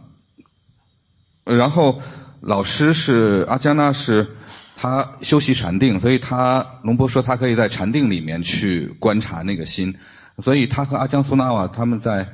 [1.43, 2.01] 然后
[2.39, 4.29] 老师是阿姜那是。
[4.77, 9.95] 他修习禅定，所以他龙波说他可以在禅定里面去观察那个心，
[10.43, 12.27] 所以他和阿姜苏纳瓦他们在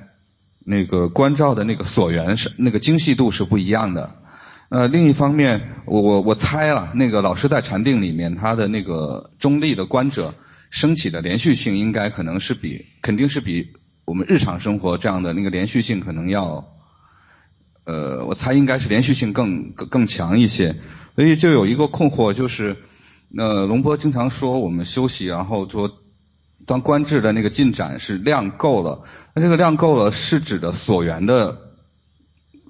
[0.65, 4.15] 那个观照的那个所缘是那个精细度是不一样的。
[4.72, 10.34] 呃，另一方面，我我我猜了，那个老师在禅定里面他的那个中立的观者
[10.69, 13.74] 升起的连续性，应该可能是比肯定是比
[14.05, 16.69] 我们日常生活这样的那个连续性可能要，
[17.84, 20.78] 呃，我猜应该是连续性更更更强一些。
[21.17, 22.78] 所以就有一个困惑，就是，
[23.38, 25.91] 呃，龙波经常说我们休息，然后说，
[26.65, 29.03] 当观智的那个进展是量够了，
[29.36, 31.70] 那这个量够了是指的所缘的，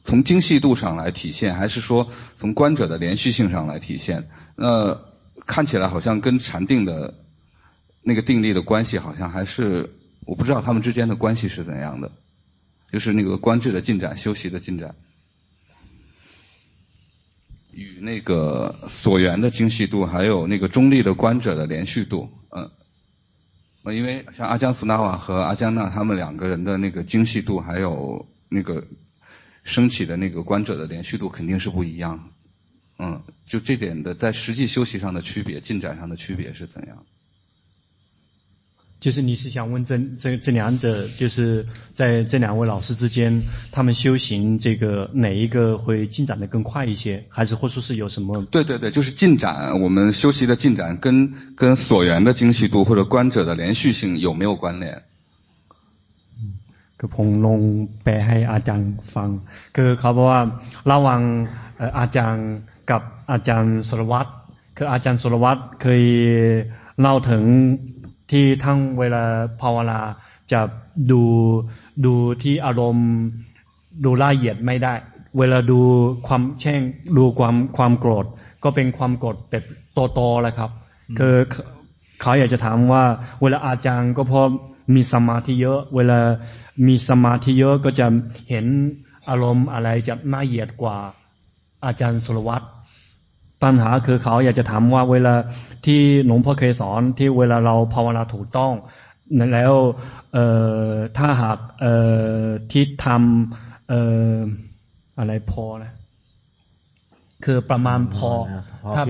[0.03, 4.29] 从精细度上来体现，还是说从观者的连续性上来体现？
[4.55, 4.99] 那
[5.45, 7.15] 看起来好像跟禅定的
[8.01, 9.95] 那个定力的关系，好像还是
[10.25, 12.11] 我不知道他们之间的关系是怎样的，
[12.91, 14.95] 就是那个观智的进展、修习的进展。
[17.73, 28.83] 与那个所缘的精细度，还有那个中立的观者的连续度，嗯，因为像阿姜苏那瓦和阿姜那他们两个人的那个精细度，还有那个
[29.63, 32.29] 升起的那个观者的连续度，肯定是不一样。
[32.99, 37.03] 嗯，就这点的在实际修习上的区别、进展上的区别是怎样？
[38.99, 43.41] 就是你是想问这这这两者，就是在这两位老师之间，
[43.71, 48.45] 他们修行这个哪一个会进展的更快一些，还是或说是有什么？
[48.51, 55.01] 对对对，就是进展，我们修习的进展跟跟所缘的精细度或者观者的连续性有没有关联？
[57.03, 57.59] คือผมลง
[58.03, 59.29] แปลให้อาจารย์ฟัง
[59.75, 60.41] คือเขาบอกว่า
[60.91, 61.21] ระหว่าง
[61.99, 62.47] อาจารย์
[62.91, 64.29] กับอาจารย์สุรวัตร
[64.77, 66.03] คืออาจารย์สุรวัตรเคย
[66.99, 67.43] เล่าถึง
[68.31, 69.23] ที่ทั้งเวลา
[69.61, 69.99] ภาวนา
[70.51, 70.61] จะ
[71.11, 71.23] ดู
[72.05, 73.09] ดูที่อารมณ์
[74.05, 74.93] ดูละเอียดไม่ได้
[75.37, 75.79] เวลาดู
[76.27, 76.81] ความแช่ง
[77.17, 78.25] ดูความความโกรธ
[78.63, 79.63] ก็เป็นความโกรธแบบ
[80.13, 80.71] โตๆเลยครับ
[81.19, 81.35] คือ
[82.21, 83.03] เขาอยากจะถามว่า
[83.41, 84.41] เวลาอาจารย์ก็พอ
[84.95, 86.19] มีสมาธิเยอะ เวลา
[86.87, 88.07] มีสมาธิเยอะก็จะ
[88.49, 88.65] เห็น
[89.29, 90.97] อารมณ์อะไรจะละเอียดกว่า
[91.85, 92.65] อาจารย์สุรวัตร
[93.63, 95.33] ปัญหาคือเขาอยากจะถามว่าเวลา
[95.85, 98.73] ที่หลวงพ่อเคยสอนที่เวลาเราภาวนาถูกต้อง
[99.53, 99.73] แล้ว
[100.33, 100.45] เอ่
[100.87, 101.95] อถ้าหากเอ่
[102.41, 104.01] อที่ทำเอ่
[104.33, 104.37] อ
[105.19, 105.91] อะไรพอนะ
[107.45, 108.31] คือประมาณพอ
[108.95, 109.03] ถ้า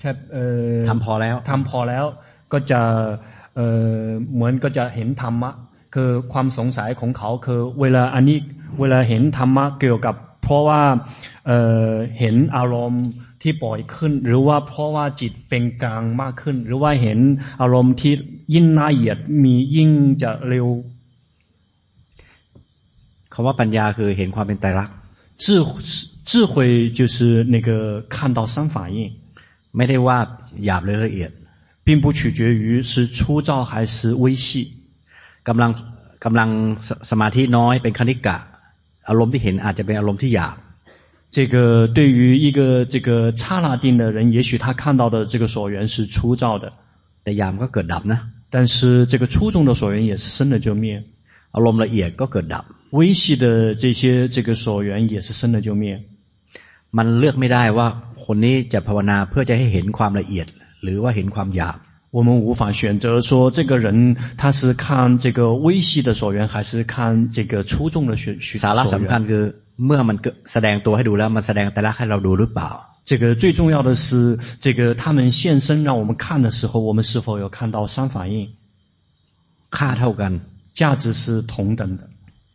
[0.00, 2.04] แค่เอ่อทำพอแล้วทำพอแล้ว
[2.52, 2.80] ก็จะ
[3.56, 4.04] เอ่อ
[4.34, 5.50] เหมือนก็จะเห็นธรรมะ
[5.95, 8.37] คือความสงสัยของเขาคือเวลาอันนี้
[8.79, 10.83] เวลาเห็นธรรมะเกี่ยวกับ เพราะว่า
[11.47, 13.05] เอ่อเห็นอารมณ์
[13.41, 17.19] ที่ปล่อยขึ้น หรือว่าเพราะว่าจิตเป็นกลางมากขึ้น หรือว่าเห็น
[17.61, 18.13] อารมณ์ที่
[18.55, 19.89] ยิ่งละเอียดมียิ่ง
[20.21, 20.67] จะเร็ว
[23.33, 24.95] คำว่าปัญญาคือเห็นความเป็นไตรลักษณ์
[25.43, 25.45] 智
[26.29, 27.17] 智慧就是
[27.55, 27.69] 那个
[28.15, 28.97] 看到三法印
[29.75, 30.17] ไม่ได้ว่า
[30.65, 31.31] หยาบหรือละเอียด
[31.85, 34.47] 并不取决于是粗糙还是微细
[35.49, 35.71] กำลัง
[36.25, 36.49] กำลัง
[37.11, 38.37] สมาธิน้อยเป็นคณิกะ
[39.09, 40.57] อารมณ์ที่เห็นอาจจะเป็นอารมณ์ที่หยาบ
[41.35, 41.55] 这个
[41.87, 46.71] 对于一个这个刹那定的人，也许他看到的这个所缘是粗糙的，
[47.23, 48.19] แต่ยามก็เกิดดับนะ。
[48.49, 51.03] 但是这个粗重的所缘也是生了就灭，
[51.55, 52.63] อารมณ์ละเอียดก็เกิดดับ。
[52.91, 55.85] 微细的这些这个所缘也是生了就灭。
[56.97, 57.87] มันเลือกไม่ได้ว่า
[58.25, 60.47] คนนี้จะภาวนาเพื่อจะให้เห็นความละเอียด
[60.83, 61.77] หรือว่าเห็นความหยาบ。
[62.11, 68.39] 我们无法选择说这个人他是看这个微细的所缘，还是看这个粗重的所缘。
[68.41, 69.43] สาระสำคัญคือ
[69.85, 70.17] เมื่อมัน
[70.53, 72.71] แสดงตัวให้ดูแล้วมันแสดงแต่ละให้เราดูหรือเปล่า
[73.09, 78.49] 这个最重要的是，这个他们现身让我们看的时候，我们是否有看到三法印？
[79.69, 80.39] ค่าเท่ากัน，
[80.73, 82.09] 价值是同等的。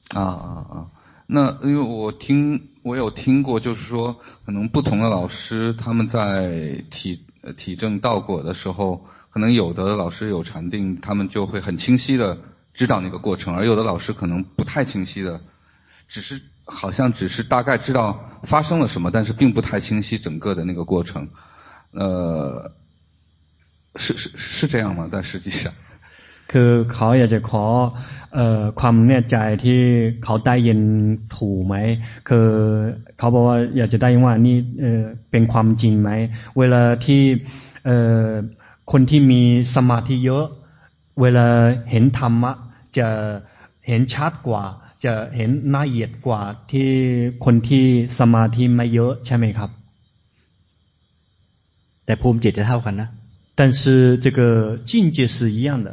[0.08, 0.86] 啊啊啊！
[1.26, 7.20] 那因为我听我有听过，就是说可能不同的老师他们在体
[7.56, 9.02] 体证道果的时候。
[9.34, 12.38] 可能有的老师有禅定，他们就会很清晰的
[12.74, 15.40] 知道那个过程，而有的老师可能不太清晰的，
[16.08, 21.28] 只是好像只是大概知道发生了什么，但是并不太清晰整个的那个过程。
[21.92, 22.72] 呃，
[23.96, 25.08] 是是是这样吗？
[25.10, 25.72] 但实际上，
[26.46, 27.64] คือเขาอยากจะขอ
[28.34, 29.80] เอ่อความแน่ใจที่
[30.24, 30.80] เขาได้ยิน
[31.36, 31.74] ถูกไหม
[32.28, 32.48] คือ
[33.18, 36.10] เขาบอกว่าอยากจะได้ยินว่านี่เอ่อเป็นความจริงไหม
[36.58, 37.22] เวลาที่
[37.86, 38.28] เอ่อ
[38.90, 39.42] คนที่มี
[39.74, 40.46] สมาธิเยอะ
[41.20, 41.46] เวลา
[41.90, 42.52] เห็นธรรมะ
[42.98, 43.08] จะ
[43.86, 44.62] เห็นชัดกว่า
[45.04, 46.40] จะเห็นละเอียดกว่า
[46.70, 46.88] ที่
[47.44, 47.84] คนที่
[48.18, 49.70] สมาธิไม่เยอะใช่ไหมครับ
[52.04, 53.08] แต่ภูมิจิตจะเท่ากันนะ
[53.58, 54.40] 但是这个
[54.90, 55.88] 境界是一样的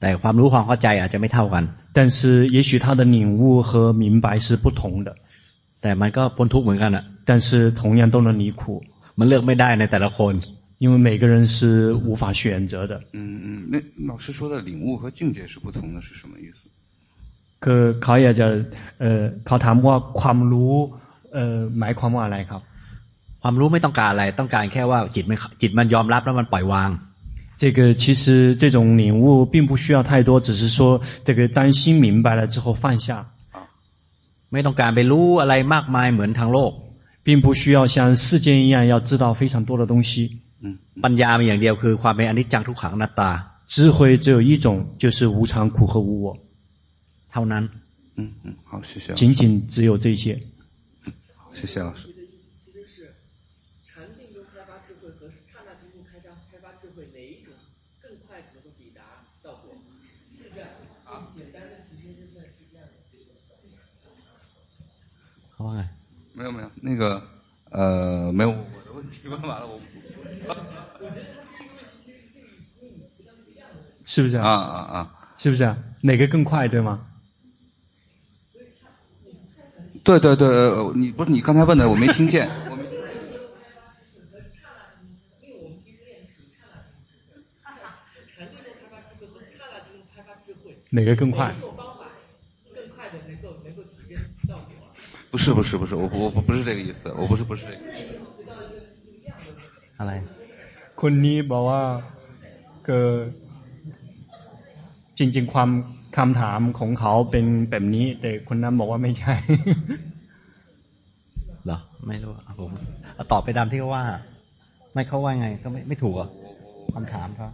[0.00, 1.64] แต่ความรู้ความเข้าใจอาจจะไม่เท่ากัน
[1.96, 2.18] 但是
[2.56, 5.08] 也许他的领悟和明白是不同的
[5.82, 8.60] แต่มันก็พ้นทุกข์เหมือนกันอ่ะ但是同样都能离苦
[9.18, 10.34] มันเลือกไม่ได้ในแต่ละคน
[10.82, 13.00] 因为每个人是无法选择的。
[13.12, 16.68] 嗯嗯，那老师说的领悟和境界是不同的，是什么意思？
[17.60, 18.46] คือเขาอยากจะ
[19.00, 20.74] เอ่อเขาถามว่าความรู้
[21.32, 22.60] เอ่อหมายความว่าอะไรครับ
[23.42, 26.90] ความรู้ไม่ต้องการอะไรต้องการแค่ว่าจิตมันจิตมันยอมรับแล้วมันปล่อยวาง
[27.62, 33.26] 这个其实这种领悟并不需要太多，只是说这个当心明白了之后放下。
[34.52, 36.72] ไม่ต้องการไปรู้อะไรมากมายเหมือนทางโลก，
[37.24, 40.38] 并不需要像世间一样要知道非常多的东西。
[41.04, 43.30] ปัญญามีอย่างเดียวคือความเป็นอนิจจังทุกขังอนัตตา
[43.68, 46.38] 智慧只有一种就是无常苦和无我
[47.30, 47.64] เท่านั้น
[48.16, 50.42] 嗯嗯好谢谢仅仅只有这些
[51.36, 52.08] 好谢谢老师
[65.58, 65.84] 好啊
[66.34, 67.20] 没有没有那个
[67.70, 68.54] 呃没有我
[68.86, 69.80] 的问题问完了我
[74.05, 74.47] 是不是啊？
[74.47, 75.33] 啊啊！
[75.37, 75.77] 是不是啊？
[76.01, 77.07] 哪个更快，对吗？
[80.03, 80.47] 对对对，
[80.95, 82.49] 你不是你刚才问的，我没听见。
[90.91, 91.55] 哪个更快？
[95.31, 97.77] 不是不是不是，我我不不是这个意思，我不是不是这个。
[99.97, 100.21] 好嘞。
[101.01, 101.83] คนนี้บอกว่า
[102.85, 103.25] เกิด
[105.17, 105.69] จริง ๆ ความ
[106.17, 109.35] คำถามของเขาเป็นแบบนี้ แต่คนนั้นบอกว่าไม่ใช่
[111.65, 112.31] เหรอไม่รู้
[112.61, 112.71] ผม
[113.31, 114.03] ตอบไปตามที่เขาว่า
[114.93, 116.29] ไม่เขาว่าไง ก็ไม่ไม่ถูกอะ
[116.93, 117.49] คำถามเขา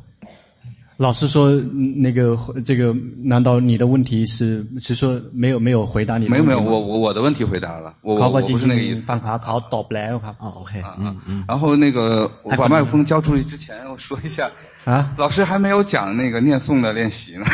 [0.98, 6.46] 老师说，那个这个，难道你的问题是是说没有没有回答你的问题吗？
[6.46, 9.02] 没有没有，我我我的问题回答了，我我我不是那个意思。
[9.04, 10.34] ฟังขาเขาตอบแล้วครับ。
[10.38, 11.44] 哦，OK，嗯嗯。
[11.48, 14.52] 然后那个我把麦克风交出去之前，我说一下，
[14.84, 17.44] 啊，老师还没有讲那个念诵的练习呢。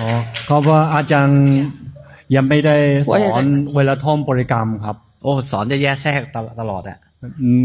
[0.00, 1.38] 哦，เขาว่าอาจารย์
[2.34, 3.44] ยังไม่ได้สอน
[3.76, 4.96] เวลาท่องบริกรรมครับ。
[5.22, 6.20] โอ้สอนจะแยกแทรก
[6.60, 6.96] ตลอดอ่ะ。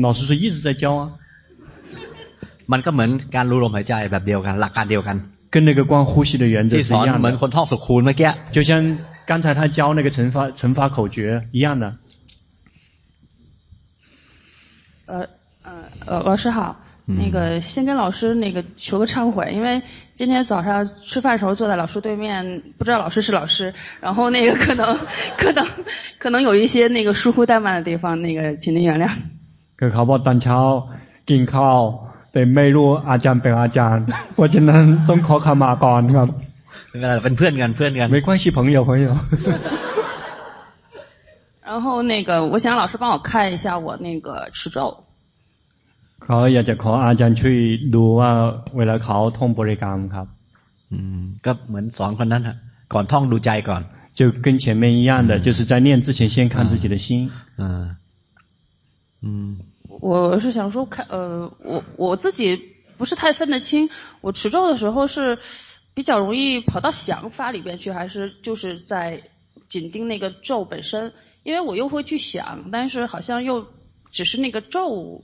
[0.05, 1.03] 老师说一直在教啊。
[2.71, 5.17] มันก็เหมือนการรู้ลมหายใจแบบเดียวกัน หลักการเดียวกัน
[5.53, 7.19] 跟那个光呼吸的原则是一样的。
[7.19, 8.71] เหมือนคนท่องสุขูนเมื่อกี้就像
[9.29, 11.17] 刚才他教那个乘法乘法口诀
[11.51, 11.83] 一样的。
[15.07, 15.27] 呃
[16.07, 19.81] 呃，老师好，那个先跟老师那个求个忏悔，因为
[20.15, 24.97] 今天早上吃饭时候坐在老师对面，不知道老师是老师，然后那个可能
[25.37, 25.65] 可能
[26.17, 29.09] 可能有一些那个疏忽怠慢的地方，那个请您原谅。
[29.77, 30.57] 佢เขาบอกตอนเช้า
[31.29, 31.79] กินข้าว
[32.31, 34.03] แต่ไม่รู้อาจารย์เป็นอาจารย์
[34.35, 36.29] เพราะฉะนั้นต้องขอขมาก่อนครับ
[37.23, 39.07] เป็นเพื่อนกันเพื่อนกัน没关系朋友朋友
[41.67, 44.77] 然后那个我想老师帮我看一下我那个持咒
[46.23, 47.57] เขาอยากจะขออาจารย์ช่วย
[47.95, 48.31] ดูว่า
[48.77, 50.27] เวลาเขาท่องบริกรรมครับ
[50.93, 52.55] อืมก็เหมือนสอนคนนั้นฮะ
[52.93, 53.81] ก่อนท่องดูใจก่อน
[54.17, 57.95] 就跟前面一样的就是在念之前先看自己的心嗯
[59.21, 59.57] 嗯
[59.99, 63.89] 我是想说，看，呃，我我自己不是太分得清，
[64.21, 65.39] 我持咒的时候是
[65.93, 69.21] 比较容易跑到想法里边去，还是就是在
[69.67, 71.13] 紧盯那个咒本身？
[71.43, 73.67] 因为我又会去想，但是好像又
[74.11, 75.23] 只是那个咒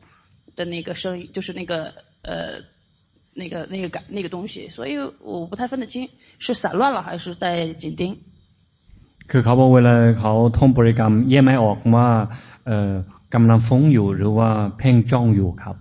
[0.55, 2.61] 的那个声音，就是那个呃
[3.33, 8.17] 那个那个感那个东西，所以我不太分得清是散乱了还是在紧盯。
[9.27, 12.07] คือเขาบอกเวลาเขาท่องบริกรรมแยกไม่ออกว่า
[12.65, 12.93] เอ่อ
[13.33, 15.75] กำลังฟุ้งอยู่หรือว่าเพ่งจ้องอยู่ครับ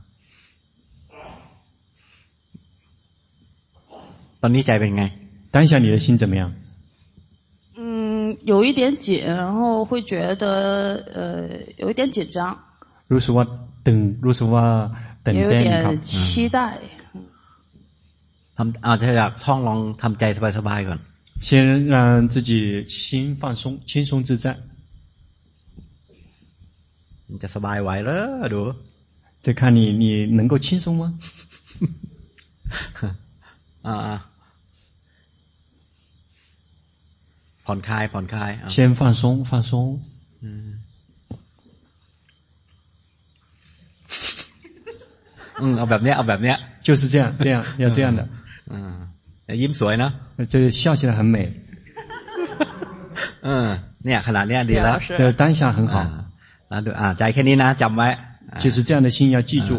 [4.41, 5.05] ตอนนี้ใจเป็นไง
[5.55, 6.43] 当下你的心怎么样
[7.77, 9.07] 嗯有一点紧
[9.39, 10.13] 然后会觉
[10.43, 10.45] 得
[11.15, 11.19] 呃
[11.83, 12.39] 有一点紧张
[13.13, 13.45] รู้สึกว่า
[13.87, 14.65] ตึงรู้สึกว่า
[15.27, 16.11] ตื่นเต้นครับ有点期
[16.57, 16.59] 待
[18.57, 20.25] ทำอาจจะอยากท่องลองทำใจ
[20.57, 20.99] สบายๆก่อน
[21.47, 21.49] 先
[21.95, 22.51] 让自己
[22.87, 24.57] 心放松轻松自在
[27.31, 28.19] 你จะสบายไหวเหรอ
[28.55, 28.63] ดู
[29.45, 30.05] จะ看你你
[30.39, 31.03] 能够轻松吗
[33.87, 33.97] อ่า
[37.67, 39.71] ผ่อนคลายผ่อนคลาย先放松放松
[40.43, 40.69] อืม
[45.61, 48.21] อืมเอาแบบเนี้ยเอาแบบเนี้ย就是这样这样要这样的
[48.73, 48.95] อืม
[49.61, 50.11] ยิ้มสวยนะ
[50.53, 51.37] 这个笑起来很美
[53.47, 53.49] 嗯
[54.05, 54.97] เนี่ยขนาดเนี้ยดีแล้ว
[55.41, 55.95] 当下很好
[57.01, 58.09] อ่าใจแค่นี้นะจำไว้
[58.63, 59.71] 就是这样的心要记住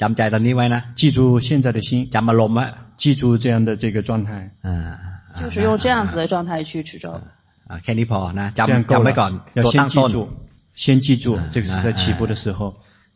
[0.00, 2.64] จำใจตอนนี้ไว้นะ记住现在的心จำอารมณ์ไว้
[3.02, 4.28] 记住这样的这个状态
[4.66, 4.76] อ่า
[5.38, 7.06] 就是用这样子的状态去持咒
[7.68, 9.30] อ่าแค่นี้พอนะจำจำไว้ก่อน
[9.64, 10.10] ตัวตั้งต้น
[10.82, 12.58] 先记住这个是在起步的时候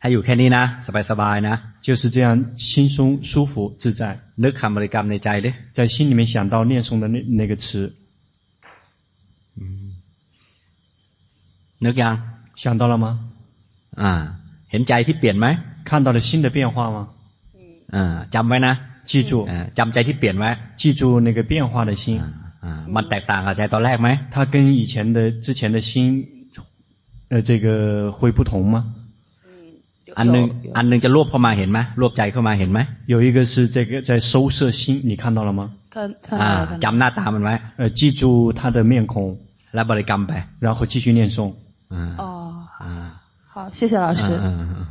[0.00, 1.54] ให้อยู่แค่นี้นะสบายสบายนะ
[1.86, 4.02] 就是这样轻松舒服自在
[4.44, 7.92] นึกคำบริกรรมในใจดิ在心里面想到念诵的那那个词
[11.84, 12.14] นึกยัง
[12.62, 13.06] 想到了吗
[14.02, 14.12] อ่า
[14.70, 15.46] เห็นใจที่เปลี่ยนไหม
[15.88, 16.98] 看到了心的变化吗
[17.94, 18.74] อ่าจำไว้นะ
[19.10, 19.32] 记住
[19.78, 22.04] จำใจที่เปลี่ยนไว้记住那个变化的心
[22.64, 25.90] อ่ามันแตกต่างกับใจตอนแรกไหม它跟以前的之前的心
[27.30, 27.66] 呃这个
[28.16, 28.76] 会不同吗
[30.18, 30.44] อันนึง
[30.76, 32.78] อันนึงจะรวบเข้ามาเห็นไหมรวบใจเข้ามาเห็นไหม
[33.12, 35.62] 有一个是这个在收摄心你看到了吗
[35.94, 35.96] 看
[36.26, 36.50] 看อ่า
[36.84, 38.22] จำหน้าตามันไว้呃记住
[38.58, 39.14] 他的面孔
[39.74, 40.32] แล้วบริกรรมไป
[40.64, 41.38] 然后继续念诵
[42.17, 42.67] 哦，
[43.47, 44.87] 好，谢谢老师嗯嗯。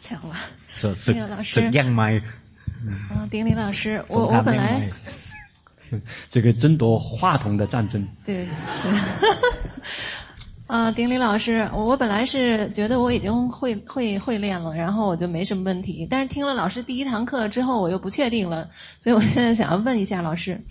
[0.00, 0.36] 抢了，
[1.06, 1.70] 丁老师。
[1.70, 2.22] 样麦。
[2.86, 4.88] 嗯，丁玲老师，我我本来。
[6.28, 8.06] 这个争夺话筒的战争。
[8.24, 8.88] 对，是。
[10.66, 16.06] 啊，丁玲老师，我本来是觉得我已经会会会练了，然后我就没什么问题。
[16.10, 20.64] 但是听了老师第一堂课之后，我又不确定了，所以我现在想要问一下老师。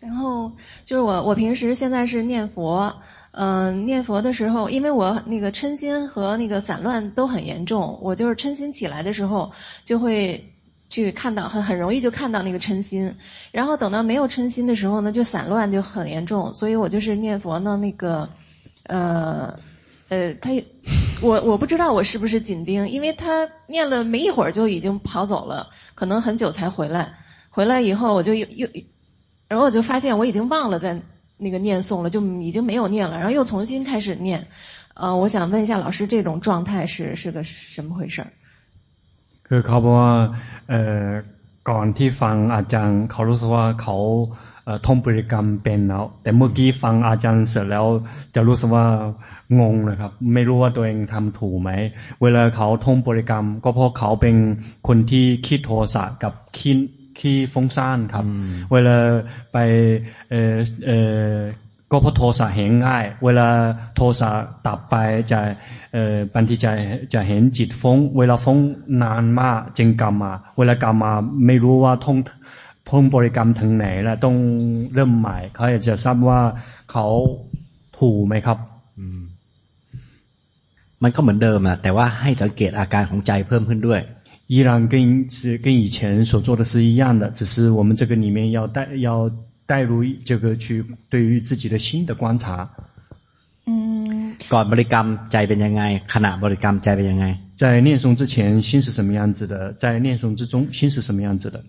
[0.00, 0.52] 然后
[0.84, 2.94] 就是我，我平时现在是念佛，
[3.32, 9.52] 嗯、念佛的时候，因为我那个嗔心和那个散乱都很严重，我就是嗔心起来的时候
[9.84, 10.52] 就会
[10.88, 13.16] 去看到，很很容易就看到那个嗔心，
[13.52, 18.28] 然后等到没有嗔心的时候呢，就散乱就很严重，所以我就是念佛呢，那个，
[18.84, 19.58] 呃，
[20.08, 20.50] 呃，他，
[21.20, 27.14] 我我不知道我是不是紧盯，因为他念了没一会儿就已经跑走了，可能很久才回来，
[27.50, 28.68] 回来以后我就又又，
[29.49, 31.01] 然后我就发现我已经忘了在。
[31.39, 34.47] 那个念诵了，就已经没有念了，然后又重新开始念。
[34.93, 38.23] 呃，我想问一下老师，这种状态是是个什么回事？
[39.47, 40.11] คือเขาบอกว่า
[40.69, 41.07] เอ่อ
[41.69, 43.97] ก่อนที่ฟังอาจารย์เขารู้สึกว่าเขา
[44.65, 47.85] เอ่อท่องบริกรรมเป็นแล้วแต่เมื่อกี้ฟังอาจารย์เสร็จแล้ว
[48.35, 48.85] จะรู้สึกว่า
[49.59, 51.69] งงนะครับ ไม่รู้ว่าตัวเองทำถูกไหม
[52.21, 54.35] เวลาเขาท่องบริกรรม ก็เพราะเขาเป็น
[54.87, 56.77] คนที่คิดโทสะกับคิด
[57.20, 58.24] ขี้ฟุ้งซ่านครับ
[58.72, 58.96] เวลา
[59.52, 59.56] ไป
[60.30, 60.54] เออ
[60.86, 60.92] เอ
[61.30, 61.34] อ
[61.90, 63.48] ก็เพราะโทสะเห็นง่าย เวลา
[63.96, 64.30] โทสะ
[64.66, 64.94] ตับไป
[65.30, 65.40] จะ
[65.92, 66.72] เออบางทีจะ
[67.14, 68.58] จะเห็นจิตฟุ้งเวลาฟุ้ง
[69.02, 71.12] นานมากจึงกลับมา เวลากลับมา
[71.46, 72.18] ไม่รู้ว่าท่อง
[72.88, 74.36] ท่องบริกรรมถึงไหนแล้วต้อง
[74.94, 76.40] เริ่มใหม่เขาจะทราบว่า
[76.92, 77.06] เขา
[77.98, 78.58] ถูกไหมครับ
[81.02, 84.00] มันก็เหมือนเดิมนะแต่ว่าให้สังเกตอาการของใจเพิ่มขึ้นด้วย
[84.47, 89.31] 依然跟是跟以前所做的是一样的，只是我们这个里面要带要
[89.65, 92.69] 带入这个去对于自己的心的观察。
[93.65, 94.33] 嗯。
[94.49, 95.81] ก่อนบริกรรมใจเป็นยังไง
[96.13, 99.73] ขณะบริกรรมใจเป็นยังไง在念诵之前心是什么样子的？
[99.73, 101.63] 在念诵之中心是什么样子的？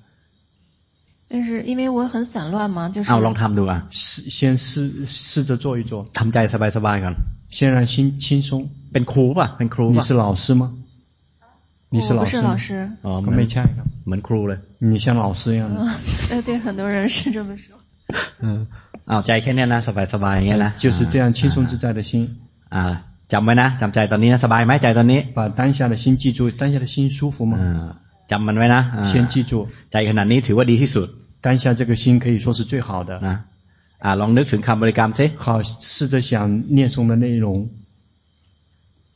[1.28, 3.08] 但是因为我很散乱嘛，就是。
[3.08, 3.86] เอาลองทำดู啊。
[3.90, 6.06] 先试试着做一做。
[6.12, 7.16] ทำใจสบายๆก่อน。
[7.50, 8.68] 先让心轻松。
[8.92, 10.72] เป็นครูป่ะเป็นครูป่ะ你是老师吗？
[11.90, 15.76] 你是老师老师哦，没差一个，门ครูเลย你像老师一样的。
[16.30, 17.76] 呃，对，很多人是这么说。
[18.40, 18.66] 嗯，
[19.06, 22.12] เอาใจแค่นี้นะสบายๆอย่างเงี้ยนะ就是这样轻松自在的心。
[22.68, 27.54] 啊，จำไว้นะจำใจตอนนี้นะสบายไหมใจตอนนี้ 把当下的心记住，当下的心舒服吗？
[27.60, 27.94] 嗯，
[28.30, 29.68] จำมันไว้นะ先记住。
[29.92, 31.08] ใจขนาดนี้ถือว่าดีที่สุด。
[31.40, 33.20] 当下这个心可以说是最好的。
[33.20, 33.36] นะ
[34.04, 37.68] อ่าลองนึกถึงคำบริกรรมสิ好，试着想念诵的内容。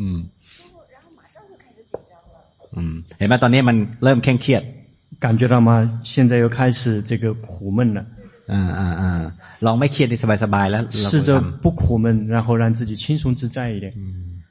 [0.00, 0.18] อืม
[2.76, 4.62] อืมเห็นไหมตอนนี้มันเริ่มเคร่งเครียด
[5.24, 5.70] 感觉到吗？
[6.02, 8.00] 现在又开始这个苦闷了。
[8.52, 9.10] อ่าอ่าอ่า
[9.64, 13.86] ลองไม่เครียดที่สบายๆแล้ว试着不苦闷，然后让自己轻松自在一点。
[13.96, 14.42] 嗯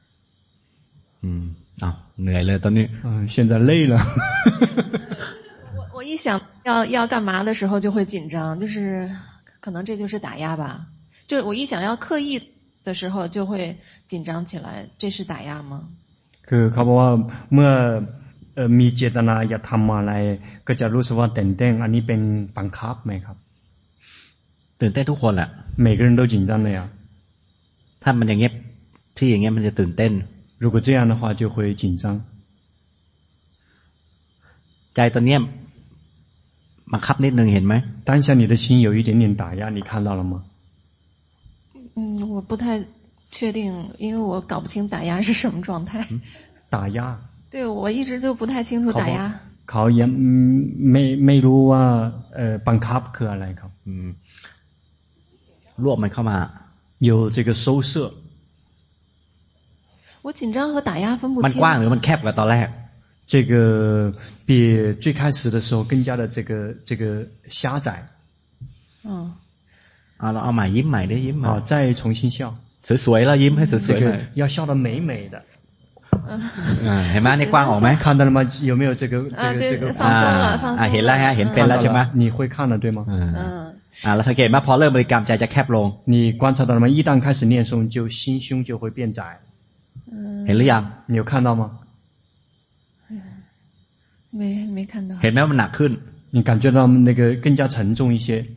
[1.25, 1.85] 嗯，啊，
[2.21, 2.89] เหนื่อยเลยตอนนี้。
[3.03, 3.93] 嗯，现在累了。
[5.75, 9.09] 我我一想要要干嘛的时候就会紧张，就是
[9.59, 10.87] 可能这就是打压吧。
[11.27, 12.41] 就是我一想要刻意
[12.83, 15.73] 的时候就会紧张起来，这是打压吗？
[16.47, 17.11] คือเขาบอกว่า
[17.53, 17.71] เมื่อ
[18.79, 20.13] มีเจตนาอยากทำอะไร
[20.67, 22.21] ก็จะรู้สึกว่าตื่นเต้นอันนี้เป็น
[22.57, 23.37] บังคับไหมครับ
[24.79, 25.49] ตื่นเต้นทุกคนแหละ
[25.85, 26.79] 每个人都紧张的呀
[28.03, 28.53] ถ้ามันอย่างเงี้ย
[29.17, 30.11] ที่อย่างเงี้ยมันจะตื่นเต้น
[30.63, 32.03] 如果这样的话就会紧张
[34.95, 35.39] ใจตัวเนี้ย
[36.93, 37.73] บังคับนิดนึงเห็นไหม
[38.07, 40.46] 当下你的心有一点点打压你看到了吗嗯
[42.37, 42.83] 我不太
[43.29, 46.07] 确定，因为我搞不清打压是什么状态。
[46.69, 47.17] 打压？
[47.49, 49.39] 对，我一直就不太清楚打压。
[49.65, 50.11] เขายัง
[50.91, 51.83] ไม่ไม่รู้ว่า
[52.35, 54.07] เอ่อบังคับคืออะไรครับอืม
[55.83, 56.37] รวบมันเข้ามา
[57.09, 57.91] 有这个收摄
[60.23, 61.43] 我紧张和打压分不清。
[61.45, 62.67] มันกว้างหรือมันแคบกว่าตอนแรก
[63.31, 64.13] 这个
[64.47, 64.49] 比
[65.03, 67.87] 最开始的时候更加的这个这个狭窄。
[69.03, 69.33] 嗯。
[70.21, 72.37] 啊，เราเอาใหม่ยิ้มใหม่ได้ยิ้มใหม่啊，再重新笑。
[73.05, 75.35] สวยๆแล้วยิ้มให้สวยๆหน่อย要笑得美美的
[77.11, 83.13] เห็นไหมนี่กว้างออกไหม看到了吗有没有这个这个这个放松了放松了เห็นแล้วฮะเห็นเป็นแล้วใช่ไหม你会看了对吗嗯
[84.05, 89.19] อ่าเราสังเกตว่าพอเริ่มบริกรรมใจจะแคบลง你观察到了吗一旦开始念诵就心胸就会变窄
[90.47, 90.81] เห็นหรือยัง
[91.11, 91.63] 你有看到吗
[94.39, 94.41] 没
[94.75, 95.91] 没看到เห็นไหมว่ามันหนักขึ้น
[96.35, 98.56] 你感觉到那个更加沉重一些嗯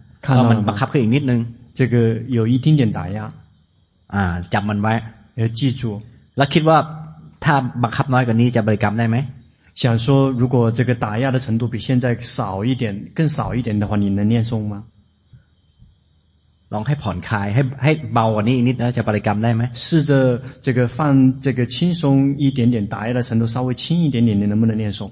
[0.24, 1.40] 看到 เรา 了 มันบัง 吗 คับขึ้นอีกนิดนึง
[1.78, 1.94] 这个
[2.36, 3.18] 有一点点打压，
[4.14, 4.92] อ่าจับมันไว้
[5.40, 5.82] 要记住。
[6.36, 6.78] แล้วคิดว่า
[7.44, 9.16] ถ้าบังคับน้อยกว่านี้จะบริกรรมได้ไหม
[9.80, 14.84] 想说，如果这个打压的程度比现在少一点，更少一点的话，你能念诵吗？
[16.72, 20.10] ลองให้ผ่อนคลายให้ให้เบากว่านี้อีกนิดแล้วจะบริกรรมได้ไหม 试着
[20.64, 20.98] 这个放
[21.40, 25.10] 这个轻松一点点，打压的程度稍微轻一点点，你能不能念诵？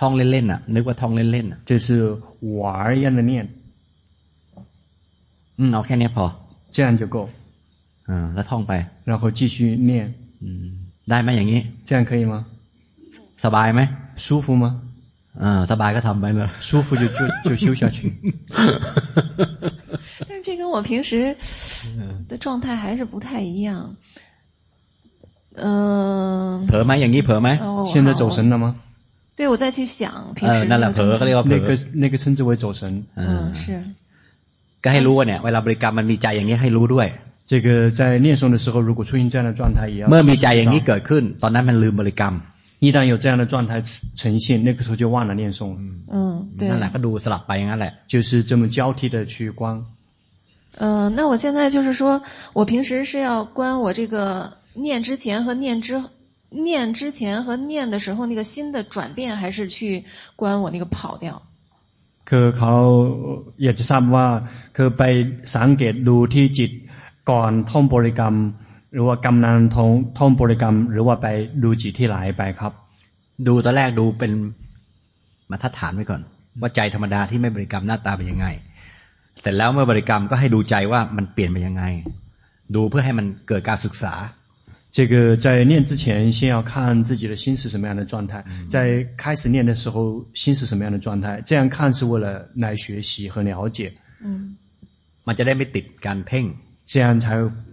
[0.00, 1.86] ท่องเล่นๆอ่ะ นึกว่าท่องเล่นๆอ่ะ 就是
[2.58, 2.62] 玩
[2.96, 3.32] 一样的念，
[5.58, 6.24] อืมเอาแค่เนี้ยพอ
[6.74, 7.16] 这样就够，
[8.08, 8.72] อ่าแล้วท่องไป
[9.08, 9.56] 然后继续
[9.88, 9.92] 念，
[10.42, 10.66] อืม
[11.10, 12.34] ได้ไหมอย่างนี้ 这样可以吗？
[13.44, 13.80] สบายไหม
[14.24, 14.66] 舒服吗？
[15.42, 17.98] อ่าสบายก็ทำไปเลย 舒服就就就修下去。
[20.28, 21.36] 但是这跟我平时
[22.28, 23.96] 的状态还是不太一样。
[25.54, 28.66] 嗯、 เผลอไหมอย่างนี้เผลอไหม 哦现在走神了吗？
[29.36, 31.70] 对，我再去想平 เออ 时 นั่นแหละ 那 เผล 个 อก็เรียกว่าเผล 那 อ 个
[32.02, 33.04] 那个称之为走神。
[33.18, 33.64] อ่า 嗯，是。
[34.82, 37.06] ก็ให้รู้ว่าเนี่ยเวลาบริกรรมมันมีใจอย่างนี้ให้รู้ด้วย
[37.50, 42.34] 这个在念诵的时候，如果出现这样的状态，也要 เมื่อมีใจอย่างนี้ 知道 เกิดขึ้น ตอนนั้นมันลืมบริกรรม
[42.84, 43.70] 一旦有这样的状态
[44.20, 45.78] 呈现，那个时候就忘了念诵了。
[46.10, 46.80] 嗯，对 นั่น。
[46.80, 49.84] แหละก็ดูสลับไปอย่างนั้นแหละ 就是这么交替的去观。
[50.78, 52.22] 嗯、那我现在就是说，
[52.54, 56.02] 我平时是要观我这个念之前和念之
[56.50, 60.04] 念之前和念的时候那个心的转变，还是去
[60.36, 61.42] 观我那个跑掉？
[62.28, 62.74] คือเขา
[63.62, 64.26] อยากจะทราบว่า
[64.76, 65.02] คือไป
[65.54, 66.70] สังเกตดูที่จิต
[67.30, 68.34] ก่อนท่องบริกรรม
[68.92, 71.26] หรือว่ากำลังท่องท่องบริกรรม หรือว่าไป
[71.64, 72.72] ดูจิตที่ไหลไปครับ
[73.46, 74.32] ดูตอนแรกดูเป็น
[75.50, 76.20] มาตรฐานไว้ก่อน
[76.60, 78.46] ว่าใจธรรมดาที่ไม่บริกรรมหน้าตาเป็นยังไง
[79.40, 81.84] เสร็จแล้วเมื่อบริกรรมก็ให้ดูใจว่ามันเปลี่ยนไปยังไง
[82.74, 84.14] ดูเพื่อให้มันเกิดการศึกษา
[84.90, 94.56] 这个在念之前，先要看自己的心是什么样的状态，在开始念的时候，心是什么样的状态，这样看是为了来学习和了解，嗯
[95.24, 96.44] มันจะได้ไม่ติดการเพ่ง
[96.84, 97.26] 这样才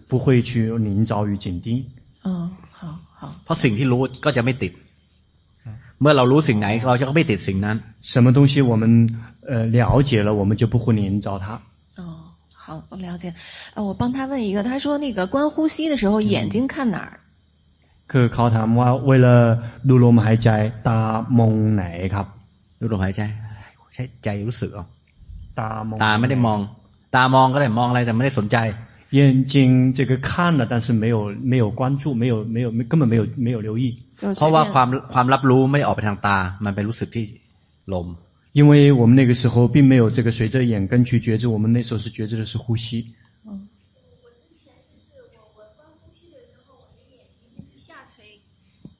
[0.07, 1.85] 不会去临着于紧盯。
[2.23, 3.35] 嗯，好好。
[3.43, 4.73] เพราะสิ่งที่รู้ก็จะไม่ติด
[6.01, 8.83] เมื่อเรารู้สิ่งไหนเราจะก็ไม่ติดสิ่งนั้น 什么东西我们
[9.45, 11.61] 呃了解了，我们就不会临着它。
[12.67, 13.33] 哦，好，我了解。
[13.73, 17.19] 呃，我帮他问一个，他说那个观呼吸的时候，眼睛看哪儿？
[18.11, 19.35] คือเขาถามว่าเวลา
[19.89, 20.49] ดูลมหายใจ
[20.87, 20.97] ตา
[21.39, 22.25] มองไหนครับ
[22.81, 23.21] ดูลมหายใจ
[23.93, 24.85] ใช้ใจรู้สึกเอา
[25.59, 26.59] ตามอง ตาไม่ได้มอง
[27.15, 28.57] ตามองก็ได้มองอะไรแต่ไม่ได้สนใจ
[29.17, 31.15] 眼睛这个看了，但是没有
[31.51, 34.03] 没有关注，没有没有根本没有没有留意。
[34.21, 37.25] 就是 เพราะว่าความความรับรู้ไม่ได้ออกไปทางตา มันไปรู้สึกที่
[37.93, 38.07] ลม
[38.53, 43.13] 因为我们那个时候并没有这个随着眼根去觉知，我们那时候是觉知的是呼吸。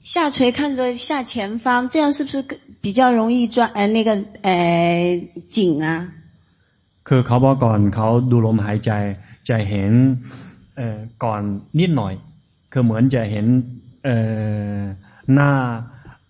[0.03, 6.11] 下垂看着下前方，这样是不是更比较容易转呃那个呃紧啊？
[7.03, 8.91] คือเขาบอกก่อนเขาดูลมหายใจ
[9.49, 9.91] จะเห็น
[10.77, 11.41] เอ่อก่อน
[11.79, 12.13] นิดหน่อย
[12.71, 13.45] คือเหมือนจะเห็น
[14.03, 14.15] เอ่
[14.77, 14.81] อ
[15.33, 15.51] หน้า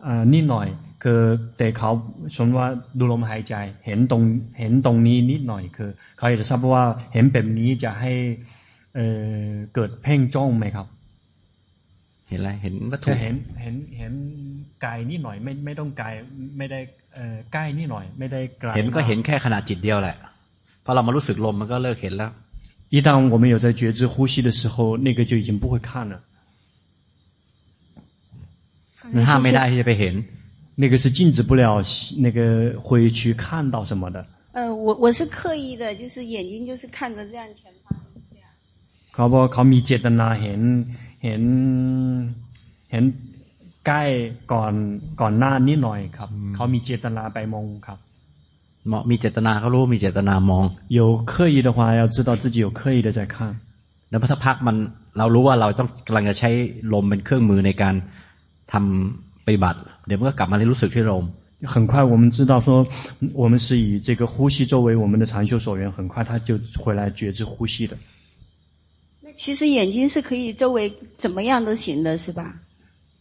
[0.04, 0.68] เอ่อนิดหน่อย
[1.04, 1.22] คือ
[1.58, 1.92] แต่เขา
[2.36, 3.56] สมมติว่าดูลมหายใจ
[3.86, 4.22] เห็นตรง
[4.60, 6.84] เห็นตรงนี้นิดหน่อย คือ เขาอยากจะทราบว่า
[7.14, 8.12] เห็นแบบนี้จะให้
[8.96, 9.08] เอ่
[9.44, 10.88] อเกิดเพ่งจ้องไหมครับ
[12.30, 14.14] เห็นอะไรเห็นวัตถุ จะเห็นเห็นเห็น
[14.82, 16.08] ไกลนิดหน่อย ไม่ไม่ต้องไกล
[16.58, 16.80] ไม่ได้
[17.16, 20.18] เอ่อใกล้นิดหน่อย ไม่ได้ไกล เห็นก็ มาก เห็นแค่ขนาดจิตเดียวแหละ
[20.86, 22.32] พอเรามารู้สึกลมมันก็เลิกเห็นแล้ว
[22.96, 26.16] 一旦我们有在觉知呼吸的时候，那个就已经不会看了。
[29.16, 30.16] มันห้ามไม่ได้ที่จะไปเห็น
[30.76, 31.84] 那个是禁止不了，
[32.18, 34.26] 那个会去看到什么的。
[34.54, 37.96] 呃，我我是刻意的，就是眼睛就是看着这样前方。
[39.14, 40.62] เขาบอกเขามีเจตนาเห็น
[41.24, 41.44] เห็น
[42.92, 43.04] เห็น
[43.86, 44.04] ใกล้
[44.52, 44.74] ก่อน
[45.22, 47.98] ก่อนหน้านิดหน่อยครับ เขามีเจตนาไปมองครับ
[48.88, 50.64] เหมาะมีเจตนาเขารู้มีเจตนามอง
[51.00, 51.00] 有
[51.32, 53.36] 刻意的话，要知道自己有刻意的在看。
[54.10, 54.76] แล้วพอสักพักมัน
[55.18, 56.50] เรารู้ว่าเราต้องกำลังจะใช้
[56.94, 57.96] ลมเป็นเครื่องมือในการ
[58.72, 61.26] ทำ ปฏิบัติ เดี๋ยวมันก็กลับมาเรียนรู้สึกที่ลม
[61.74, 62.88] 很快我们知道说，
[63.34, 67.98] 我们是以这个呼吸作为我们的禅修所缘，很快他就回来觉知呼吸的。
[69.22, 72.44] 那其实眼睛是可以周围怎么样都行的，是吧？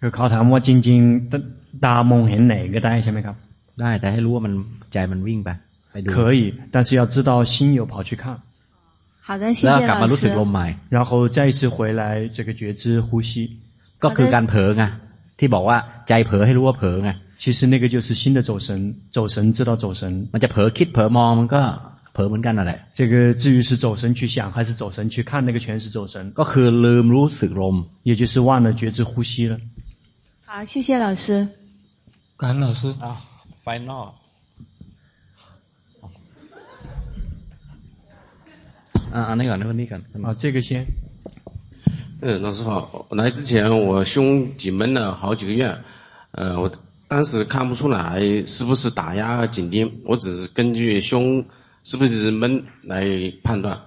[0.00, 3.36] คือเขาถามว่าจริงๆตามองเห็นไหนก็ได้ใช่ไหมครับ
[3.80, 4.52] ได้แต่ให้รู้ว่ามัน
[4.92, 5.48] ใจมันวิ่งไป
[5.92, 8.38] ไปดู 可以，但是要知道心有跑去看，
[9.26, 10.50] 好的，谢 แล้ว 谢 กลับมา 老 รู้สึกลม 师。
[10.52, 13.32] ใหม่ 然后再一次回来这个觉知呼吸。
[14.04, 14.84] ก็คือการเผลอไง
[15.38, 15.78] ที่บอกว่า
[16.08, 17.10] ใจเผลอให้รู้ว่าเผลอไง
[17.42, 20.28] 其实那个就是心的走神，走神知道走神。
[20.32, 21.62] มันจะเผลอคิดเผลอมองมันก็
[22.12, 27.76] เผลอเหมือนกันนั่นแหละ这个至于是走神去想还是走神去看那个全是走神ก็คือลืมรู้สึกลม
[28.08, 29.54] 也就是忘了觉知呼吸了
[30.44, 31.48] 好谢谢老师
[32.36, 33.22] 感恩老师啊
[33.64, 34.12] final
[39.12, 39.92] 啊啊那个那个那个
[40.26, 40.86] 啊这个先
[42.22, 43.06] 嗯，老师好。
[43.10, 45.78] 来之前我胸紧闷了好几个月，
[46.32, 46.70] 呃，我
[47.06, 51.44] 当时看不出来是不是打压紧盯，我只是根据胸
[51.84, 53.80] 是不是闷来判断，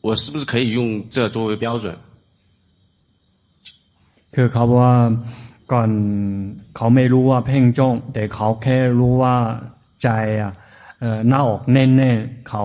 [0.00, 1.96] 我是不是可以用这作为标准？
[4.34, 4.94] คือเขาบอกว่า
[5.72, 5.90] ก่อน
[6.76, 9.36] เขาไม่รู้ว่าเพ่งจ้องแต่เขาแค่รู้ว่า
[10.02, 10.08] ใจ
[10.40, 10.52] อ่ะ
[11.28, 12.64] หน้าอกแน่นๆเขา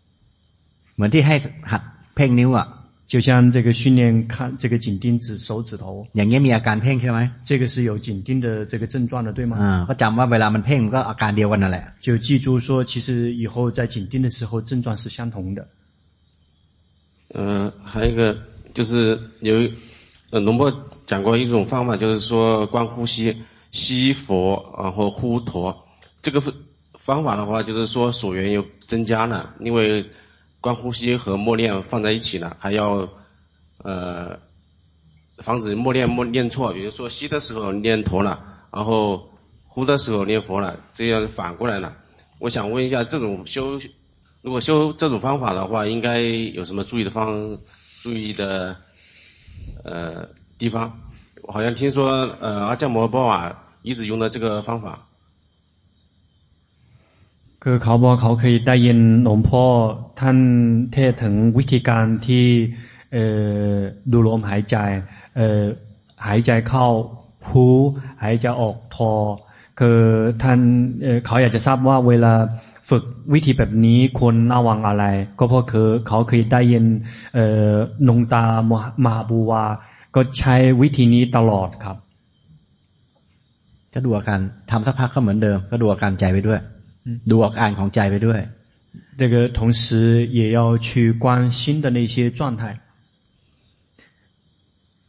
[1.00, 1.34] เหมือนที่ให้
[1.70, 1.82] หัด
[2.14, 2.66] เพ่งนิ้วอ่ะ
[3.12, 9.54] 就像这个训练看这个紧盯指手指头，อย่างเงี้ยมีอาการเพ่งใช่ไหม这个是有紧盯的这个症状的，对吗？
[9.56, 15.68] 啊，ก็จำว่าเวลามันเพ่งมันก็อาการเดียวกันนั่นแหละ就记住说，其实以后在紧盯的时候症状是相同的。
[17.28, 18.36] 呃，还有一个
[18.74, 19.70] 就是有，
[20.30, 20.72] 呃，龙波
[21.06, 23.36] 讲过一种方法，就是说观呼吸，
[23.70, 25.86] 吸佛，然后呼陀。
[26.22, 26.42] 这个
[26.94, 30.06] 方法的话，就是说所缘又增加了，因为。
[30.61, 33.09] 观呼吸和默念放在一起了，还要
[33.79, 34.37] 呃
[35.39, 38.39] 防止默念默念错，比如说吸的时候念陀了，
[38.71, 39.29] 然后
[39.65, 41.97] 呼的时候念佛了，这样反过来了。
[42.37, 43.79] 我想问一下，这种修
[44.41, 47.57] 如果修这种方法的话，应该有什么注意的方
[48.03, 48.77] 注意的
[49.83, 50.29] 呃
[50.59, 50.99] 地方？
[51.41, 55.07] 我好像听说呃阿姜摩波瓦一直用的这个方法。
[57.65, 59.63] คือเขาบอกเขาเคยได้ยินหลวงพ่อ
[60.19, 60.37] ท่าน
[60.93, 62.45] เทศถึงวิธีการที่
[64.11, 64.75] ดูลมหายใจ
[66.27, 66.87] หายใจเข้า
[67.47, 67.65] พู
[68.23, 69.11] หายใจออกทอ
[69.79, 69.99] คือ
[70.43, 70.59] ท่าน
[71.25, 72.33] เขาอยากจะทราบว่าเวลา
[72.89, 75.05] ฝึกวิธีแบบนี้ควรระวังอะไร
[75.39, 76.85] ก็เพราะคือเขาเคยได้ยิน
[78.07, 78.73] นงตาม
[79.03, 79.63] หาบูวา
[80.15, 81.97] ก็ใช้วิธีนี้ตลอดครับ
[83.93, 84.39] ก็ดูอาการ
[84.71, 86.61] ทำสักพักก็เหมือนเดิม ก็ดูอาการใจไปด้วย
[87.30, 88.38] ดูอาการของใจไปด้วย。
[89.18, 92.80] 这个同时也要去观心的那些状态。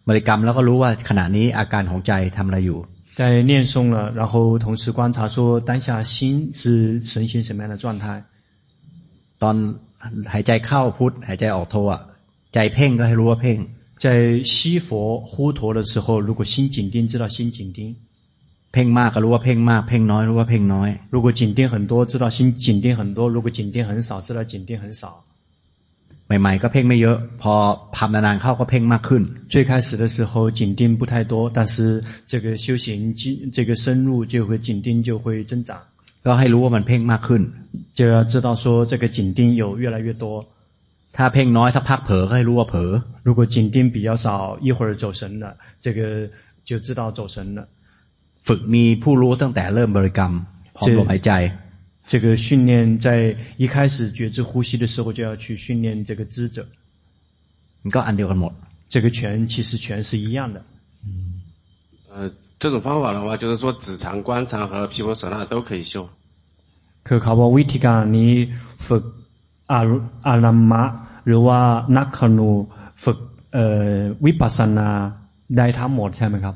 [0.07, 2.79] บริกรรมแล้วก็รู้ว่าขณะนี้อาการของใจทำอะไรอยู่。
[3.19, 8.23] 在念诵了，然后同时观察说当下心是呈现什么样的状态。
[9.41, 9.55] ตอน
[10.33, 12.01] หายใจเข้าพุทหายใจออกโทอ่ะ
[12.53, 13.57] ใจเพ่งก็ให้รู้ว่าเพ่ง。
[14.03, 17.95] 在吸佛呼陀的时候，如果心紧盯，知道心紧盯。
[18.73, 25.01] เพ่งมากก็รู้ว่าเพ่งมาก เพ่งน้อยรู้ว่าเพ่งน้อย如果紧盯很多知道心紧盯很多如果紧盯很少知道紧盯很少
[26.27, 27.53] ใหม่ๆก็เพ่งไม่เยอะ พอ
[27.97, 33.15] ทำนานๆเข้าก็เพ่งมากขึ้น最开始的时候紧盯不太多但是这个修行
[33.55, 35.69] 这个深入就会紧盯就会增长
[36.25, 37.41] ก็ให้รู้ว่ามันเพ่งมากขึ้น
[37.97, 40.25] 就要知道说这个紧盯有越来越多
[41.17, 42.91] ถ้าเพ่งน้อยสักพักเผลอก็ให้รู้ว่าเผลอ
[43.27, 44.27] 如果紧盯比较少
[44.67, 45.45] 一会儿走神了
[45.83, 45.99] 这个
[46.67, 47.67] 就知道走神了
[48.47, 50.31] ฝึกมีผู้รู้ตั้งแต่เริ่มบริกรรม
[50.75, 51.31] พร้อมลมหายใจ
[52.11, 52.71] 这个训练
[53.05, 53.07] 在
[53.61, 56.65] 一开始觉知呼吸的时候就要去训练这个知者。
[57.95, 58.53] ก็อันเดียวกันหมด。
[58.93, 60.57] 这个全其实全是一样的。
[61.05, 61.07] 嗯。
[62.09, 66.07] 呃，这种方法的话，就是说止禅、观禅和毗婆舍那都可以修。
[67.07, 68.31] คือเขาบอกวิธีการนี้
[68.87, 69.03] ฝึก
[69.73, 69.81] อา
[70.27, 70.83] อารมะ
[71.27, 71.59] หรือว่า
[71.97, 72.49] นักขณู
[73.03, 73.17] ฝึก
[74.25, 74.89] วิปัสสนา
[75.57, 76.55] ได้ทั้งหมดใช่ไหมครับ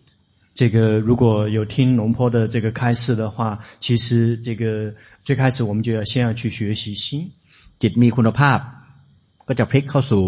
[0.60, 7.32] 这个如果有听龙坡的这个开示的话，其实这个最开始我们就要先要去学习心。
[7.78, 8.58] จิตมีคุณภาพ
[9.48, 10.24] ก็จะพลิกเข้าสู่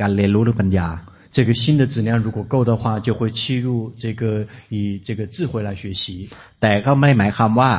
[0.00, 0.88] การเรียนรู้เรื่องปัญญา。
[1.36, 6.28] 这个心的质量如果够的话，就会切入这个以这个智慧来学习。
[6.60, 7.72] แต่ก็ไม่หมายความว่า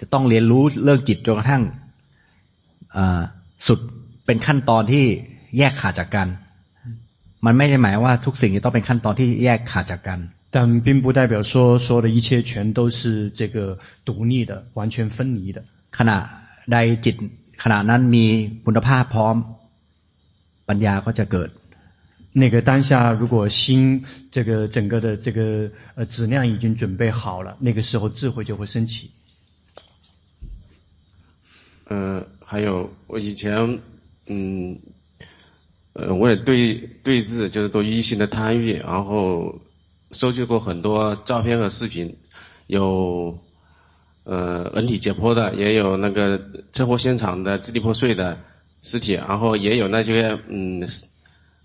[0.00, 1.62] จะต้องเรียนรู้เรื่องจิตจนกระทั่ง
[2.96, 3.20] อ่า
[3.66, 3.78] สุด
[4.26, 5.04] เป็นขั้นตอนที่
[5.58, 6.28] แยกขาดจากกัน
[7.44, 10.18] มันไม่ได้หมายว่าทุกสิ่งจะต้องเป็นขั้นตอนที่แยกขาดจากกัน
[10.52, 15.64] 但并不代表说所有的一切全都是这个独立的、完全分离的。
[15.90, 16.16] ขณะ
[16.72, 17.16] ใดจิต
[17.62, 18.26] ขณะนั้นมี
[18.64, 19.36] คุณภาพพร้อม
[20.68, 21.50] ปัญญาก็จะเกิด
[22.32, 29.10] 那个当下，如果心这个整个的这个呃质量已经准备好了，那个时候智慧就会升起。
[31.86, 33.80] 呃，还有我以前
[34.26, 34.78] 嗯，
[35.94, 39.60] 呃，我也对对治就是对异性的贪欲，然后
[40.13, 42.17] 收集过很多照片和视频，
[42.67, 43.39] 有
[44.23, 46.41] 呃人体解剖的，也有那个
[46.71, 48.39] 车祸现场的支离破碎的
[48.81, 50.87] 尸体，然后也有那些嗯。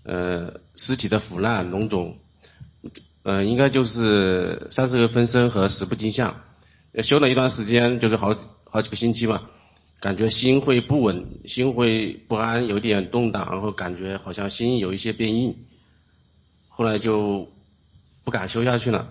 [0.01, 2.17] 呃，尸体的腐烂脓肿，
[3.21, 6.41] 呃，应该就是三十个分身和十不净相。
[7.03, 9.51] 修了一段时间，就是好好几个星期吧，
[9.99, 15.57] 感觉心会不稳，心会不安，有点动荡，然后感觉好像心有一些变硬。
[16.69, 17.49] 后来就
[18.28, 19.06] 不敢修下去了。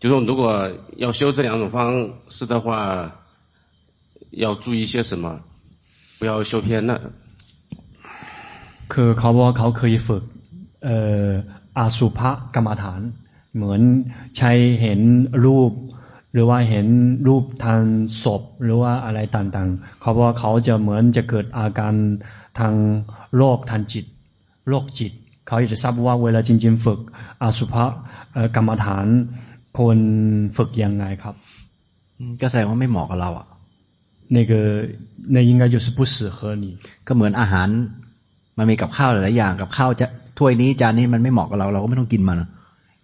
[0.00, 3.12] 就说如果要修这两种方式的话，
[4.30, 5.40] 要注意些什么？
[6.18, 7.12] 不要修偏了。
[8.88, 10.24] คือเขาบอกว่าเขาเคยฝึก
[10.84, 11.30] เอ่อ
[11.78, 12.20] อาสุภ
[12.54, 13.00] กรรมฐาน
[13.54, 13.80] เหมือน
[14.36, 15.00] ใช้เห็น
[15.44, 15.72] รูป
[16.32, 16.86] หรือว่าเห็น
[17.26, 17.82] รูปทาง
[18.22, 21.94] ศพหรือว่าอะไรต่างๆ เขาบอกว่าเขาจะเหมือนจะเกิดอาการ
[22.58, 22.74] ทาง
[23.36, 24.04] โรคทางจิต
[24.68, 25.12] โรคจิต
[25.52, 27.00] เขาอยากจะทราบว่าเวลาจริงๆฝึก
[27.42, 27.74] อาสุภ
[28.56, 29.06] กรรมฐาน
[29.76, 29.98] ควร
[30.56, 31.34] ฝึกยังไงครับ
[32.40, 33.46] ก็แสดงว่าไม่เหมาะกับเราอ่ะ
[34.36, 34.52] 那个
[35.34, 36.66] 那应该就是不适合你
[37.06, 37.68] ก็เหมือนอาหาร
[38.58, 40.06] มันมีกับข้าวหลายอย่างกับข้าวจะ
[40.38, 42.38] ถ้วยนี้จานนี้มันไม่เหมาะกับเราเราก็ไม่ต้องกินมัน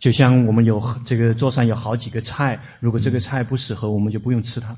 [0.02, 0.72] 就像我们有
[1.08, 4.76] 这个桌上有好几个菜，如果这个菜不适合，我们就不用吃它。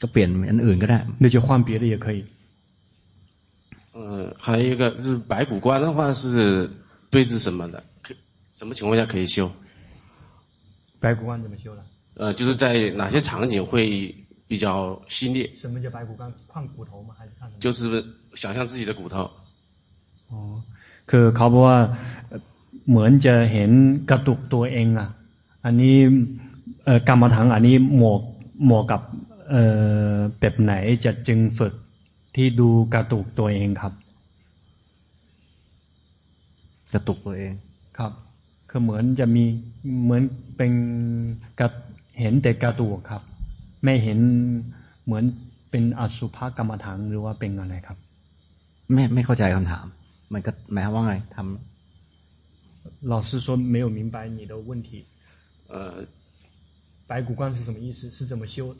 [0.00, 2.18] ก็เปลี่ยนอันอื่นก็ได้那就换别的也可以。
[3.92, 6.70] 呃，还有一个就是白骨观的话是
[7.10, 7.82] 对治什么的？
[8.02, 8.14] 可
[8.52, 9.50] 什么情况下可以修？
[11.00, 11.82] 白骨观怎么修呢？
[12.16, 14.14] 呃，就是在哪些场景会
[14.48, 15.54] 比较犀利？
[15.54, 16.32] 什么叫白骨观？
[16.52, 17.14] 看骨头吗？
[17.18, 17.60] 还是看什么？
[17.60, 18.04] 就是
[18.34, 19.30] 想象自己的骨头。
[20.30, 20.38] อ๋อ
[21.10, 21.78] คือเขาบอกว่า
[22.88, 23.70] เหมือนจะเห็น
[24.10, 25.08] กระตุกตัวเองอ่ะ
[25.64, 25.96] อันนี้
[27.08, 28.18] กรรมฐานอันนี้เหมาะ
[28.64, 29.00] เหมาะกับ
[30.38, 30.72] แบบไหน
[31.04, 31.72] จะจึงฝึก
[32.38, 33.92] ที่ดูกระตุกตัวเองครับ
[36.92, 37.52] กระตุกตัวเอง
[37.98, 38.12] ครับ
[38.70, 39.44] คือเหมือนจะมี
[40.04, 40.22] เหมือน
[40.56, 40.72] เป็น
[41.60, 41.68] กระ
[42.20, 43.22] เห็นแต่กระตุกครับ
[43.84, 44.18] ไม่เห็น
[45.04, 45.24] เหมือน
[45.70, 47.98] เป็นอสุภกรรมฐานหรือว่าเป็นอะไรครับ
[48.92, 49.86] ไม่ไม่เข้าใจคำถาม
[50.32, 51.44] มันก็หมายความว่าไงทำ
[53.12, 54.88] 老师说没有明白你的问题。
[55.72, 56.06] 呃，
[57.06, 58.10] 白骨观是什么意思？
[58.10, 58.76] 是怎么修？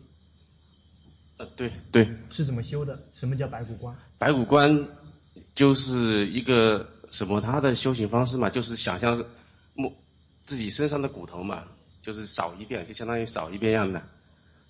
[1.39, 2.09] 呃，对对。
[2.31, 2.99] 是怎么修的？
[3.13, 3.95] 什么叫白骨观？
[4.19, 4.87] 白骨观
[5.55, 7.41] 就是一个什么？
[7.41, 9.25] 他的修行方式嘛，就是想象是
[9.75, 9.93] 摸
[10.45, 11.65] 自己身上的骨头嘛，
[12.03, 14.03] 就是扫一遍，就相当于扫一遍一样的，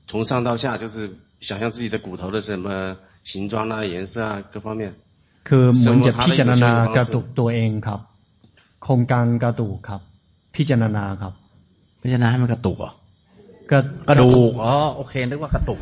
[0.07, 4.95] 从上到下就是想象自己的骨头的什么形状啊、颜色啊各方面。
[5.49, 8.01] คือเหมือนจะพิจารณากระตุกตัวเองครับ
[8.83, 10.01] โครงการกระตุกครับ
[10.57, 11.33] พิจารณาครับ
[12.03, 12.93] พิจารณาให้มันกระตุกเหรอ
[13.71, 15.79] กระกระดูกอ๋อโอเคนึกว่ากระตุก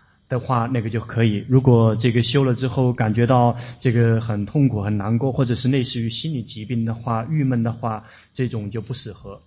[0.31, 1.45] 的话，那个就可以。
[1.47, 9.41] 如果这个修了之后感觉到这个很痛苦、很难过，或者是类似于心理疾病的话、郁闷的话，这种就不适合。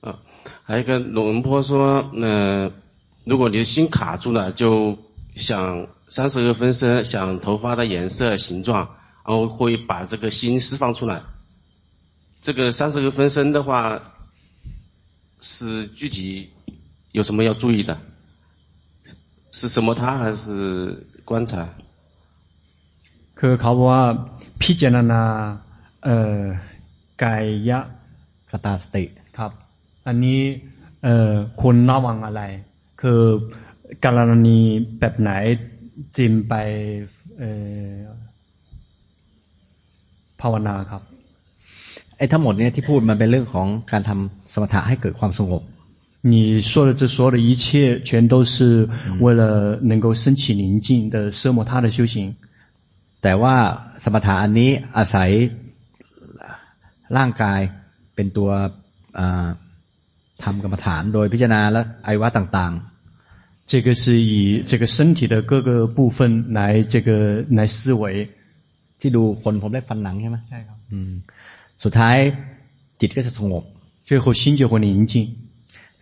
[0.00, 0.18] 啊，
[0.64, 2.72] 还有一个龙坡说，呃，
[3.24, 4.98] 如果你的心卡住了，就
[5.36, 5.86] 想。
[6.08, 8.96] 三十个分身想头发的颜色、形状，
[9.26, 11.22] 然后会把这个心释放出来。
[12.42, 14.12] 这个三十个分身的话，
[15.40, 16.50] 是具体
[17.12, 17.98] 有什么要注意的？
[19.57, 20.45] 是什么他还是
[21.29, 21.53] 观察？
[23.39, 24.03] คือเขาบอกว่า
[24.63, 25.21] พิจารณา
[26.05, 26.41] เอ่อ
[27.23, 27.35] กา
[27.69, 27.79] ยะ
[28.49, 29.03] คตาสติ
[29.37, 29.51] ครับ
[30.07, 30.39] อันนี้
[31.03, 32.41] เอ่อคุณระวังอะไร
[33.01, 33.21] คือ
[34.05, 34.59] กรณี
[34.99, 35.31] แบบไหน
[36.17, 36.53] จิมไป
[40.41, 41.01] ภาวนาครับ
[42.17, 45.61] ไอ้ทั้งหมดเนี่ยที่พูดมันเป็นเรื่องของการทำสมถะให้เกิดความสงบ
[46.21, 48.89] 你说的这所有的一切，全都是
[49.19, 52.35] 为了能够升起宁静的奢摩他的修行。
[53.21, 53.55] แต่ว่า
[54.03, 55.29] สมถะอันนี้อาศัย
[57.17, 57.59] ร่างกาย
[58.15, 58.49] เป็นตัว
[60.43, 63.69] ทำกรรมฐานโดยพิจารณาและอวัยวะต่างๆ。
[63.71, 67.09] 这个是以这个身体的各个部分来这个
[67.57, 68.03] 来思维。
[68.99, 71.11] ที่ดูคนผมได้ฟันหนังใช่ไหมใช่ครับอืม
[71.83, 72.17] สุดท้าย
[72.99, 73.63] จิตก็จะสงบ
[74.07, 75.13] 最后心就会宁静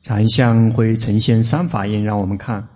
[0.00, 2.68] 禅相会呈现三法印让我们看。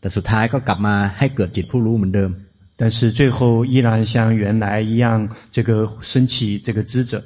[0.00, 2.30] แต่สุดท้ายก็กลับมาให้เกิดจิตผู้รู้เหมือนเดิม。
[2.76, 5.70] 但是最后依然像原来一样，这个
[6.02, 7.22] 升起这个知者。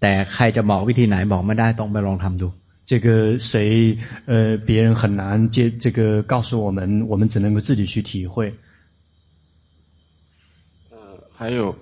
[0.00, 2.52] แต่ใครจะบอกวิธีไหนบอกไม่ได้ต้องไปลองทำดู。
[2.86, 8.54] 这个谁呃别人很难接这个告诉我们，我们只能够自己去体会。
[10.90, 10.96] 呃，
[11.36, 11.76] 还有，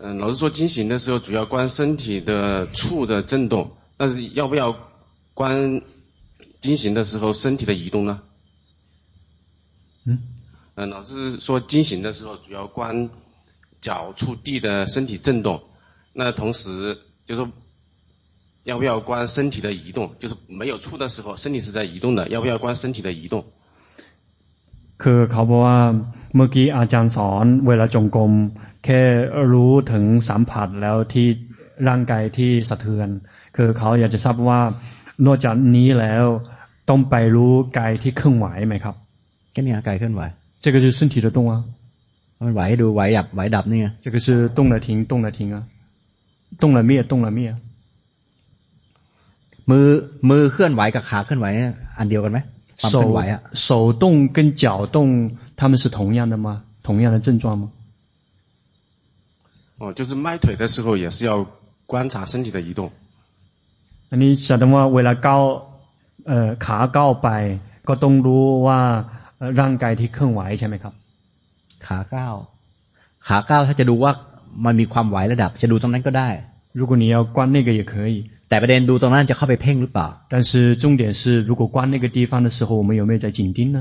[0.00, 4.76] 嗯、呃，老师说经行的时候主要观身体的触的震动， 但是要不要
[5.34, 5.82] 观
[6.60, 8.20] 经行的时候身体的移动呢？
[10.04, 10.18] 嗯。
[10.74, 13.08] 嗯，老师说经行的时候主要观
[13.80, 15.62] 脚触地的身体震动，
[16.12, 17.50] 那同时就是说
[18.64, 20.12] 要不要观身体的移动？
[20.18, 23.44] 就是没有触的时候，身体是在移动的，要不要观身体的移动？
[24.98, 25.78] คือเขาบอกว่า
[26.36, 28.32] เมื่อกี้อาจารย์สอนเวลาจงกรม
[28.84, 29.00] แค่
[29.52, 31.28] รู้ถึงสัมผัสแล้วที่
[31.88, 33.08] ร่างกายที่สะเทือน
[33.56, 34.60] คือเขาอยากจะทราบว่า
[35.26, 36.24] นอกจากนี้แล้ว
[36.88, 38.94] ต้องไปรู้กายที่เคลื่อนไหวไหมครับ
[39.52, 40.22] แค่นี้กายเคลื่อนไหว
[40.62, 41.52] 这个就是身体的动啊，
[42.40, 44.26] มันไหวดูไหวดับไหวดับนี่这个是
[44.56, 45.56] 动了停，动了停啊，
[46.60, 47.40] 动了灭，动了灭。
[49.70, 49.86] มือ
[50.28, 51.46] มือเคลื่อนไหวกับขาเคลื่อนไหว
[51.98, 52.38] อันเดียวกันไหม
[52.92, 52.96] 手
[53.66, 56.62] 手动跟脚动，他们是同样的吗？
[56.82, 57.70] 同样的症状吗？
[59.78, 61.46] 哦，就是迈腿的时候也是要
[61.90, 62.90] 观察身体的移动。
[64.10, 64.86] 你晓得吗？
[64.86, 65.62] 为了高，
[66.24, 67.28] 呃，ขาก้าวไป
[67.88, 68.80] ก็ต้องรู้ว่า
[69.60, 70.94] ร่างกายที่เคลื่อนไหวใช่ไหมครับ
[71.86, 72.34] ขาก้าว
[73.26, 74.12] ขาก้าวถ้าจะดูว่า
[74.64, 76.28] มันมีความไหวระดับ จะดูตรงนั้นก็ได้
[76.78, 78.14] 如果你要观那个也可以
[78.48, 83.78] แต่ประเด็นดูตรงนั้นจะเข้าไปเพ่งหรือเปล่า但是重点是如果观那个地方的时候我们有没有在紧盯呢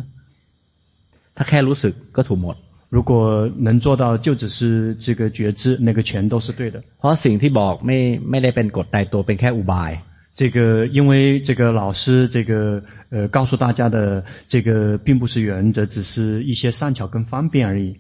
[1.36, 2.56] ถ้าแค่รู้สึกก็ถูกหมด
[2.90, 8.00] 如果能做到就只是这个觉知那个全都是对的เพราะสิ่งที่บอกไม่
[8.30, 9.92] ไม่ได้เป็นกฎตายตัวเป็นแค่อุบาย
[10.40, 10.58] 这个
[10.88, 17.98] 因为这个老师这个呃告诉大家的这个并不是原则，只是一些善巧跟方便而已。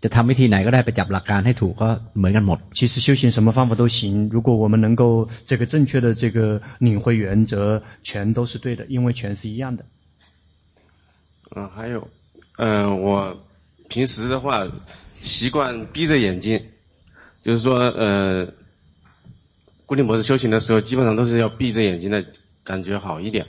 [0.00, 2.58] จะทำวิธีไหนก็ได้ไปจับหลักการให้ถูกก็เหมือนกันหมด。
[2.78, 9.84] 其实修行什么方法都行，如果我们能够这个正确的这个领会原则，全都是对的，因为全是一样的。
[11.50, 12.06] 嗯，还有，
[12.58, 13.36] 嗯、呃，我
[13.92, 14.66] 平时的话
[15.22, 16.62] 习惯闭着眼睛，
[17.42, 18.52] 就是说，呃。
[19.88, 22.22] 固定模式修行的时候，基本上都是要闭着眼睛的，
[22.62, 23.46] 感觉好一点。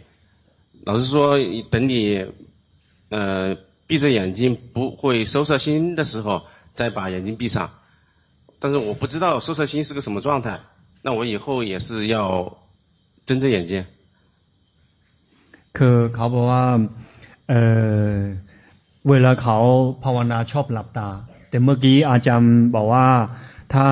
[0.86, 1.38] 老师说，
[1.70, 2.28] 等你，
[3.10, 3.58] 呃，
[3.88, 6.44] 闭着眼睛不会收摄心的时候，
[6.74, 7.72] 再把眼睛闭上。
[8.58, 10.62] 但是我不知道收摄心是个什么状态，
[11.02, 12.58] 那我以后也是要
[13.26, 13.86] 睁着眼睛。
[15.74, 16.64] คือเขาบอกว่า
[17.50, 18.38] เออ
[19.10, 19.58] เวลาเขา
[20.04, 21.10] ภาวนาชอบหลับตา
[21.50, 23.06] แต่เมื่อกี้อาจารย์บอกว่า
[23.74, 23.86] ถ้า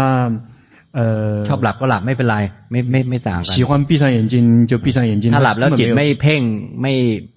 [1.47, 2.37] ชอบหลับก็หลับไม่เป็นไร
[2.71, 4.35] ไม่ไม่ไม่ต่างกัน喜欢闭上眼睛
[4.69, 6.41] 就闭上眼睛ถ้าหลับแล้วจิตไม่เพ่ง
[6.81, 6.93] ไม่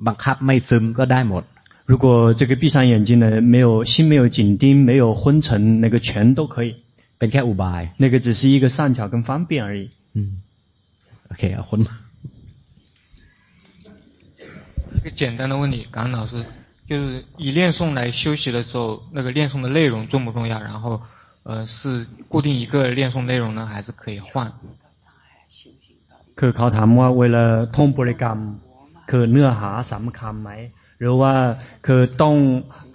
[0.07, 1.43] บังคับไม่ซึมก็ได้หมด
[1.91, 2.07] 如果
[2.39, 6.69] 这个闭上眼睛呢没有心没有紧盯没有昏沉那个全都可以
[7.19, 9.83] เป็นแค่อุบาย那个只是一个善巧跟方便而已
[10.17, 10.19] 嗯
[11.33, 11.95] OK เอาคนมา
[14.97, 16.33] 一个简单的问题，感恩老师，
[16.89, 20.61] 就是以念诵来修习的时候，那个念诵的内容重不重要？
[20.61, 21.01] 然后。
[21.43, 24.53] 呃，是固定一个念诵内容呢，还是可以换？
[26.39, 27.45] คือเขาถามว่าเวลา
[27.77, 28.39] ท่องบริกรรม
[29.11, 30.51] คือเนื้อหาสำคัญไหม
[31.01, 31.33] หรือว่า
[31.87, 32.37] คือต้อง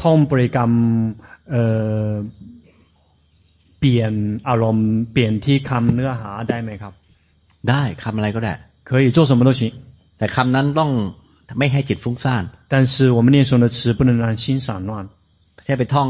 [0.03, 0.72] ท่องบริกรรม
[1.52, 1.64] เอ่
[2.07, 2.11] อ
[3.80, 4.14] เปลี่ยน
[4.49, 6.93] อารมณ์เปลี่ยนที่คำเนื้อหาได้ไหมครับ
[7.69, 8.53] ได้คำอะไรก็ได้
[8.89, 9.61] 可以做什么都行
[10.18, 10.91] แต่คำนั้นต้อง
[11.60, 14.91] ไม่ให้จิตฟุ้งซ่าน但是我们念诵的词不能让心散乱
[15.65, 16.10] แค่ไปท่อง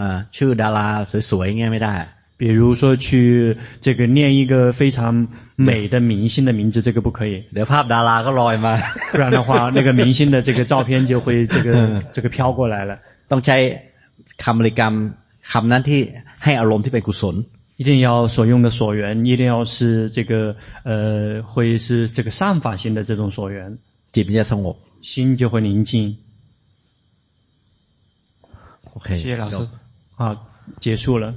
[0.00, 0.02] อ
[0.36, 0.88] ชื่อดารา
[1.30, 1.96] สวยๆเงี้ยไม่ได้
[2.40, 7.44] 比如说去这个念一个非常美的明星的名字，这个不可以。
[7.52, 8.72] เดี๋ยวภาพดาราก็ลอยมา
[9.12, 12.92] 不然的话，那个明星的这个照片就会 这个这个飘过来了。
[13.30, 13.56] ต้องใช้
[14.42, 14.94] คำบริกรรม
[15.52, 16.00] คำนั้นที่
[16.44, 17.36] ให้อารมณ์ที่เป็นกุศล。
[17.76, 23.78] 一定要所用的所缘，一定要是这个呃，会是这个善法性的这种所缘，
[24.14, 26.18] จิตจะสงบ，心就会宁静。
[28.94, 29.68] OK，谢谢老师。
[30.18, 30.20] 好，
[30.80, 31.34] 结束了。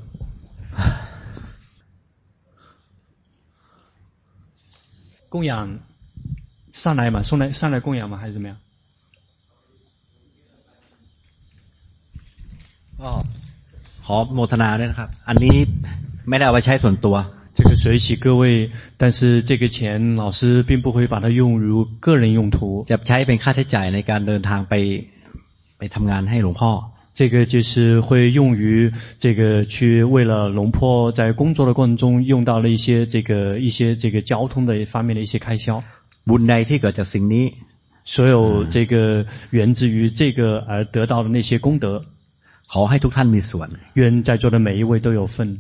[5.29, 5.79] 供养
[6.71, 8.57] 上来嘛，送来上来供养嘛，还是怎么样？
[12.97, 13.23] 哦，
[14.01, 15.55] 好，โมทนาด้วยนะครับอันนี้
[16.29, 17.17] ไม่ได้เอาไปใช้ส่วนตัว。
[17.57, 22.83] 这个随喜各位，但是这个钱老师并不会把它用于个人用途。
[22.85, 24.73] จะใช้เป็นค่าใช้จ่ายในการเดินทางไป
[25.77, 26.71] ไปทำงานให้หลวงพ่อ。
[27.13, 35.83] 这个就是会用于这个去为了龙婆在工作的过程中用到了一些这个一些这个交通的方面的一些开销。
[36.25, 37.53] บุญใดที่เกิดจากสิ่งนี้，
[38.03, 42.03] 所有这个源自于这个而得到的那些功德，
[42.71, 43.69] ขอให้ทุกท่านมีส่วน。
[43.93, 45.59] 愿在座的每一位都有份。